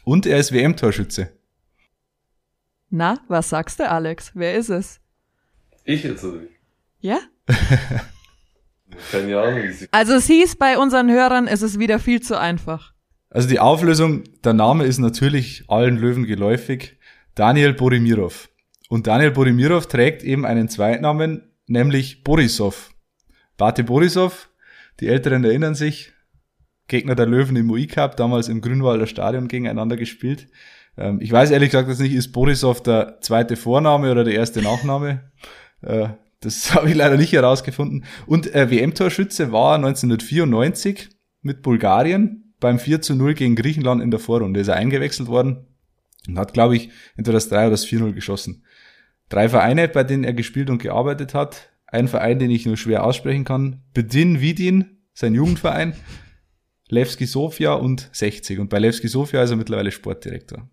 Und 0.05 0.27
er 0.27 0.39
ist 0.39 0.53
WM-Torschütze. 0.53 1.31
Na, 2.91 3.19
was 3.29 3.49
sagst 3.49 3.81
du, 3.81 3.91
Alex? 3.91 4.33
Wer 4.35 4.55
ist 4.55 4.69
es? 4.69 5.01
Ich 5.85 6.05
jetzt, 6.05 6.25
oder 6.25 6.41
Ja? 7.01 7.19
Keine 9.11 9.41
Ahnung. 9.41 9.63
Also 9.91 10.15
es 10.15 10.27
hieß 10.27 10.57
bei 10.57 10.79
unseren 10.79 11.11
Hörern, 11.11 11.49
es 11.49 11.63
ist 11.63 11.79
wieder 11.79 11.99
viel 11.99 12.23
zu 12.23 12.39
einfach. 12.39 12.93
Also 13.31 13.49
die 13.49 13.59
Auflösung, 13.59 14.23
der 14.45 14.53
Name 14.53 14.85
ist 14.85 14.99
natürlich 14.99 15.65
allen 15.69 15.97
Löwen 15.97 16.25
geläufig. 16.25 16.99
Daniel 17.35 17.75
Borimirov. 17.75 18.49
Und 18.89 19.09
Daniel 19.09 19.33
Borimirov 19.33 19.89
trägt 19.89 20.23
eben 20.23 20.47
einen 20.47 20.69
Zweitnamen, 20.69 21.51
nämlich 21.67 22.23
Borisov. 22.23 22.93
Bate 23.57 23.83
Borisov, 23.83 24.51
die 25.01 25.09
Älteren 25.09 25.45
erinnern 25.45 25.75
sich, 25.75 26.14
Gegner 26.89 27.15
der 27.15 27.27
Löwen 27.27 27.57
im 27.57 27.71
UI 27.71 27.87
Cup, 27.87 28.17
damals 28.17 28.49
im 28.49 28.61
Grünwalder 28.61 29.07
Stadion 29.07 29.49
gegeneinander 29.49 29.97
gespielt. 29.97 30.49
Ähm, 30.97 31.21
ich 31.21 31.33
weiß 31.33 31.51
ehrlich 31.51 31.71
gesagt 31.71 31.89
jetzt 31.89 32.01
nicht, 32.01 32.15
ist 32.15 32.33
Borisov 32.33 32.83
der 32.83 33.19
zweite 33.21 33.57
Vorname 33.57 34.11
oder 34.11 34.25
der 34.25 34.35
erste 34.35 34.63
Nachname? 34.63 35.31
Äh, 35.83 36.09
das 36.41 36.75
habe 36.75 36.89
ich 36.89 36.95
leider 36.95 37.19
nicht 37.19 37.35
herausgefunden. 37.35 38.07
Und 38.27 38.55
äh, 38.55 38.71
WM-Torschütze 38.71 39.53
war 39.53 39.75
1994 39.75 41.11
mit 41.43 41.61
Bulgarien 41.61 42.55
beim 42.59 42.79
4 42.79 43.03
zu 43.03 43.15
0 43.15 43.35
gegen 43.35 43.55
Griechenland 43.55 44.03
in 44.03 44.11
der 44.11 44.19
Vorrunde. 44.19 44.61
Ist 44.61 44.69
er 44.69 44.77
eingewechselt 44.77 45.29
worden 45.29 45.67
und 46.27 46.39
hat, 46.39 46.55
glaube 46.55 46.77
ich, 46.77 46.89
entweder 47.17 47.37
das 47.37 47.51
3 47.51 47.65
oder 47.65 47.71
das 47.73 47.87
4-0 47.87 48.13
geschossen. 48.13 48.65
Drei 49.29 49.51
Vereine, 49.51 49.89
bei 49.89 50.05
denen 50.05 50.25
er 50.25 50.33
gespielt 50.33 50.71
und 50.71 50.83
gearbeitet 50.83 51.35
hat. 51.35 51.71
Ein 51.87 52.09
Verein, 52.09 52.39
den 52.39 52.51
ich 52.51 52.67
nur 52.67 52.77
schwer 52.77 53.05
aussprechen 53.05 53.45
kann. 53.45 53.83
Bedin 53.93 54.41
Vidin, 54.41 55.03
sein 55.13 55.35
Jugendverein. 55.35 55.95
Levski 56.95 57.27
Sofia 57.27 57.75
und 57.75 58.09
60. 58.13 58.61
Und 58.61 58.71
bei 58.71 58.79
Levski 58.79 59.09
Sofia 59.09 59.43
ist 59.43 59.51
er 59.51 59.57
mittlerweile 59.57 59.91
Sportdirektor. 59.91 60.69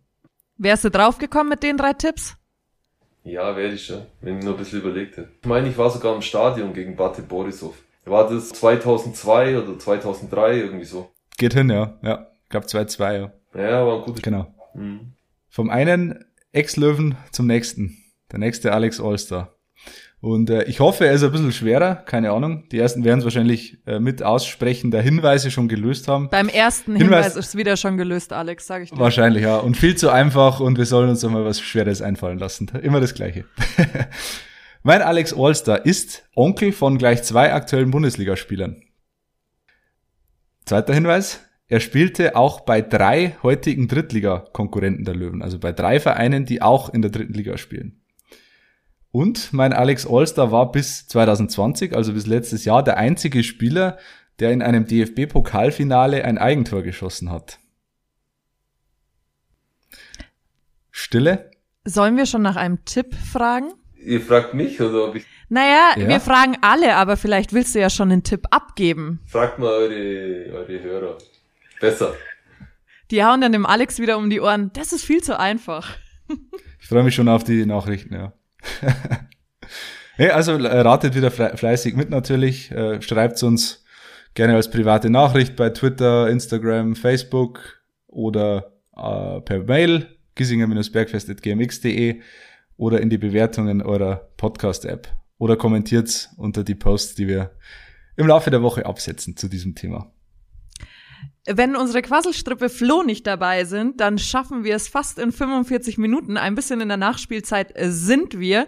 Wärst 0.57 0.85
du 0.85 0.91
draufgekommen 0.91 1.49
mit 1.49 1.63
den 1.63 1.77
drei 1.77 1.93
Tipps? 1.93 2.37
Ja, 3.23 3.55
wäre 3.55 3.73
ich 3.73 3.85
schon, 3.85 4.03
wenn 4.21 4.37
ich 4.39 4.43
nur 4.45 4.53
ein 4.53 4.59
bisschen 4.59 4.81
überlegt 4.81 5.17
hätte. 5.17 5.31
Ich 5.41 5.47
meine, 5.47 5.69
ich 5.69 5.77
war 5.77 5.89
sogar 5.89 6.15
im 6.15 6.21
Stadion 6.21 6.73
gegen 6.73 6.95
Bate 6.95 7.21
Borisov. 7.21 7.75
War 8.05 8.29
das 8.29 8.49
2002 8.49 9.59
oder 9.59 9.77
2003 9.77 10.57
irgendwie 10.57 10.85
so? 10.85 11.11
Geht 11.37 11.53
hin, 11.53 11.69
ja. 11.69 11.97
Ja, 12.01 12.27
ich 12.43 12.49
glaube 12.49 12.65
2-2, 12.65 13.13
ja. 13.13 13.31
Ja, 13.53 13.85
war 13.85 13.99
ein 13.99 14.03
gutes 14.05 14.21
Genau. 14.21 14.53
Mhm. 14.73 15.13
Vom 15.49 15.69
einen 15.69 16.25
Ex-Löwen 16.51 17.17
zum 17.31 17.47
nächsten. 17.47 17.97
Der 18.31 18.39
nächste 18.39 18.73
Alex 18.73 18.99
Allstar. 18.99 19.55
Und 20.21 20.51
äh, 20.51 20.63
ich 20.65 20.79
hoffe, 20.79 21.07
er 21.07 21.13
ist 21.13 21.23
ein 21.23 21.31
bisschen 21.31 21.51
schwerer, 21.51 21.95
keine 21.95 22.31
Ahnung. 22.31 22.69
Die 22.71 22.77
ersten 22.77 23.03
werden 23.03 23.19
es 23.19 23.25
wahrscheinlich 23.25 23.79
äh, 23.87 23.99
mit 23.99 24.21
Aussprechen 24.21 24.91
der 24.91 25.01
Hinweise 25.01 25.49
schon 25.49 25.67
gelöst 25.67 26.07
haben. 26.07 26.29
Beim 26.29 26.47
ersten 26.47 26.95
Hinweis, 26.95 27.25
Hinweis 27.25 27.35
ist 27.35 27.47
es 27.47 27.55
wieder 27.55 27.75
schon 27.75 27.97
gelöst, 27.97 28.31
Alex, 28.31 28.67
sage 28.67 28.83
ich 28.83 28.91
dir. 28.91 28.99
Wahrscheinlich, 28.99 29.41
ja. 29.41 29.57
Und 29.57 29.77
viel 29.77 29.95
zu 29.95 30.11
einfach 30.11 30.59
und 30.59 30.77
wir 30.77 30.85
sollen 30.85 31.09
uns 31.09 31.21
doch 31.21 31.31
mal 31.31 31.43
was 31.43 31.59
Schweres 31.59 32.03
einfallen 32.03 32.37
lassen. 32.37 32.69
Immer 32.83 33.01
das 33.01 33.15
Gleiche. 33.15 33.45
mein 34.83 35.01
Alex 35.01 35.33
Allstar 35.33 35.87
ist 35.87 36.29
Onkel 36.35 36.71
von 36.71 36.99
gleich 36.99 37.23
zwei 37.23 37.51
aktuellen 37.51 37.89
Bundesligaspielern. 37.89 38.83
Zweiter 40.65 40.93
Hinweis. 40.93 41.41
Er 41.67 41.79
spielte 41.79 42.35
auch 42.35 42.59
bei 42.59 42.81
drei 42.81 43.37
heutigen 43.41 43.87
Drittliga-Konkurrenten 43.87 45.05
der 45.05 45.15
Löwen, 45.15 45.41
also 45.41 45.57
bei 45.57 45.71
drei 45.71 45.99
Vereinen, 45.99 46.45
die 46.45 46.61
auch 46.61 46.93
in 46.93 47.01
der 47.01 47.09
dritten 47.09 47.33
Liga 47.33 47.57
spielen. 47.57 48.00
Und 49.11 49.51
mein 49.51 49.73
Alex 49.73 50.07
Allstar 50.07 50.51
war 50.51 50.71
bis 50.71 51.07
2020, 51.07 51.95
also 51.95 52.13
bis 52.13 52.27
letztes 52.27 52.63
Jahr, 52.63 52.83
der 52.83 52.97
einzige 52.97 53.43
Spieler, 53.43 53.97
der 54.39 54.51
in 54.51 54.61
einem 54.61 54.87
DFB-Pokalfinale 54.87 56.23
ein 56.23 56.37
Eigentor 56.37 56.81
geschossen 56.81 57.29
hat. 57.29 57.59
Stille? 60.89 61.51
Sollen 61.83 62.15
wir 62.15 62.25
schon 62.25 62.41
nach 62.41 62.55
einem 62.55 62.85
Tipp 62.85 63.13
fragen? 63.13 63.73
Ihr 64.03 64.21
fragt 64.21 64.53
mich 64.53 64.81
oder 64.81 65.09
ob 65.09 65.15
ich. 65.15 65.25
Naja, 65.49 65.91
ja. 65.97 66.07
wir 66.07 66.19
fragen 66.19 66.57
alle, 66.61 66.95
aber 66.95 67.17
vielleicht 67.17 67.53
willst 67.53 67.75
du 67.75 67.79
ja 67.79 67.89
schon 67.89 68.11
einen 68.11 68.23
Tipp 68.23 68.47
abgeben. 68.49 69.19
Fragt 69.27 69.59
mal 69.59 69.67
eure, 69.67 70.53
eure 70.53 70.81
Hörer. 70.81 71.17
Besser. 71.79 72.13
Die 73.11 73.23
hauen 73.23 73.41
dann 73.41 73.51
dem 73.51 73.65
Alex 73.65 73.99
wieder 73.99 74.17
um 74.17 74.29
die 74.29 74.39
Ohren. 74.39 74.71
Das 74.73 74.93
ist 74.93 75.03
viel 75.03 75.21
zu 75.21 75.37
einfach. 75.37 75.97
ich 76.79 76.87
freue 76.87 77.03
mich 77.03 77.13
schon 77.13 77.27
auf 77.27 77.43
die 77.43 77.65
Nachrichten, 77.65 78.13
ja. 78.13 78.33
hey, 80.15 80.29
also 80.29 80.53
äh, 80.53 80.79
ratet 80.79 81.15
wieder 81.15 81.31
fleißig 81.31 81.95
mit 81.95 82.09
natürlich. 82.09 82.71
Äh, 82.71 83.01
schreibt 83.01 83.41
uns 83.43 83.83
gerne 84.33 84.55
als 84.55 84.69
private 84.69 85.09
Nachricht 85.09 85.55
bei 85.55 85.69
Twitter, 85.69 86.29
Instagram, 86.29 86.95
Facebook 86.95 87.81
oder 88.07 88.73
äh, 88.95 89.41
per 89.41 89.63
Mail 89.63 90.07
giesinger-bergfest.gmx.de 90.35 92.21
oder 92.77 93.01
in 93.01 93.09
die 93.09 93.17
Bewertungen 93.17 93.81
eurer 93.81 94.29
Podcast-App 94.37 95.07
oder 95.37 95.57
kommentiert 95.57 96.29
unter 96.37 96.63
die 96.63 96.75
Posts, 96.75 97.15
die 97.15 97.27
wir 97.27 97.51
im 98.15 98.27
Laufe 98.27 98.49
der 98.51 98.61
Woche 98.61 98.85
absetzen 98.85 99.35
zu 99.35 99.47
diesem 99.47 99.75
Thema. 99.75 100.13
Wenn 101.45 101.75
unsere 101.75 102.01
Quasselstrippe 102.01 102.69
Flo 102.69 103.03
nicht 103.03 103.25
dabei 103.25 103.65
sind, 103.65 103.99
dann 103.99 104.19
schaffen 104.19 104.63
wir 104.63 104.75
es 104.75 104.87
fast 104.87 105.17
in 105.17 105.31
45 105.31 105.97
Minuten. 105.97 106.37
Ein 106.37 106.55
bisschen 106.55 106.81
in 106.81 106.87
der 106.87 106.97
Nachspielzeit 106.97 107.75
äh, 107.75 107.89
sind 107.89 108.39
wir. 108.39 108.67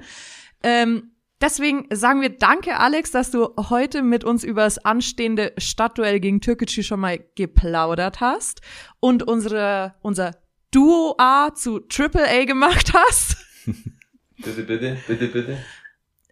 Ähm, 0.63 1.11
deswegen 1.39 1.87
sagen 1.93 2.21
wir 2.21 2.29
danke, 2.29 2.77
Alex, 2.79 3.11
dass 3.11 3.29
du 3.29 3.49
heute 3.69 4.01
mit 4.01 4.23
uns 4.23 4.43
über 4.43 4.63
das 4.63 4.83
anstehende 4.83 5.53
Stadtduell 5.57 6.19
gegen 6.19 6.41
Türkgücü 6.41 6.81
schon 6.81 6.99
mal 6.99 7.19
geplaudert 7.35 8.21
hast 8.21 8.61
und 8.99 9.21
unsere, 9.23 9.93
unser 10.01 10.31
Duo 10.71 11.15
A 11.19 11.53
zu 11.53 11.79
Triple 11.79 12.27
A 12.27 12.45
gemacht 12.45 12.93
hast. 12.93 13.37
bitte, 14.37 14.63
bitte, 14.63 14.97
bitte, 15.07 15.27
bitte. 15.27 15.57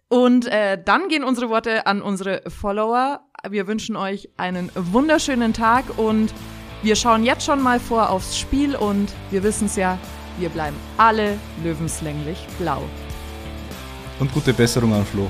Und 0.08 0.46
äh, 0.46 0.76
dann 0.82 1.08
gehen 1.08 1.24
unsere 1.24 1.48
Worte 1.48 1.86
an 1.86 2.02
unsere 2.02 2.42
Follower. 2.50 3.26
Wir 3.50 3.66
wünschen 3.66 3.96
euch 3.96 4.28
einen 4.36 4.70
wunderschönen 4.76 5.52
Tag 5.52 5.98
und 5.98 6.32
wir 6.84 6.94
schauen 6.94 7.24
jetzt 7.24 7.44
schon 7.44 7.60
mal 7.60 7.80
vor 7.80 8.10
aufs 8.10 8.38
Spiel 8.38 8.76
und 8.76 9.12
wir 9.32 9.42
wissen 9.42 9.66
es 9.66 9.74
ja, 9.74 9.98
wir 10.38 10.48
bleiben 10.48 10.76
alle 10.96 11.36
löwenslänglich 11.64 12.38
blau. 12.60 12.84
Und 14.20 14.32
gute 14.32 14.52
Besserung 14.52 14.94
an 14.94 15.04
Flo. 15.04 15.28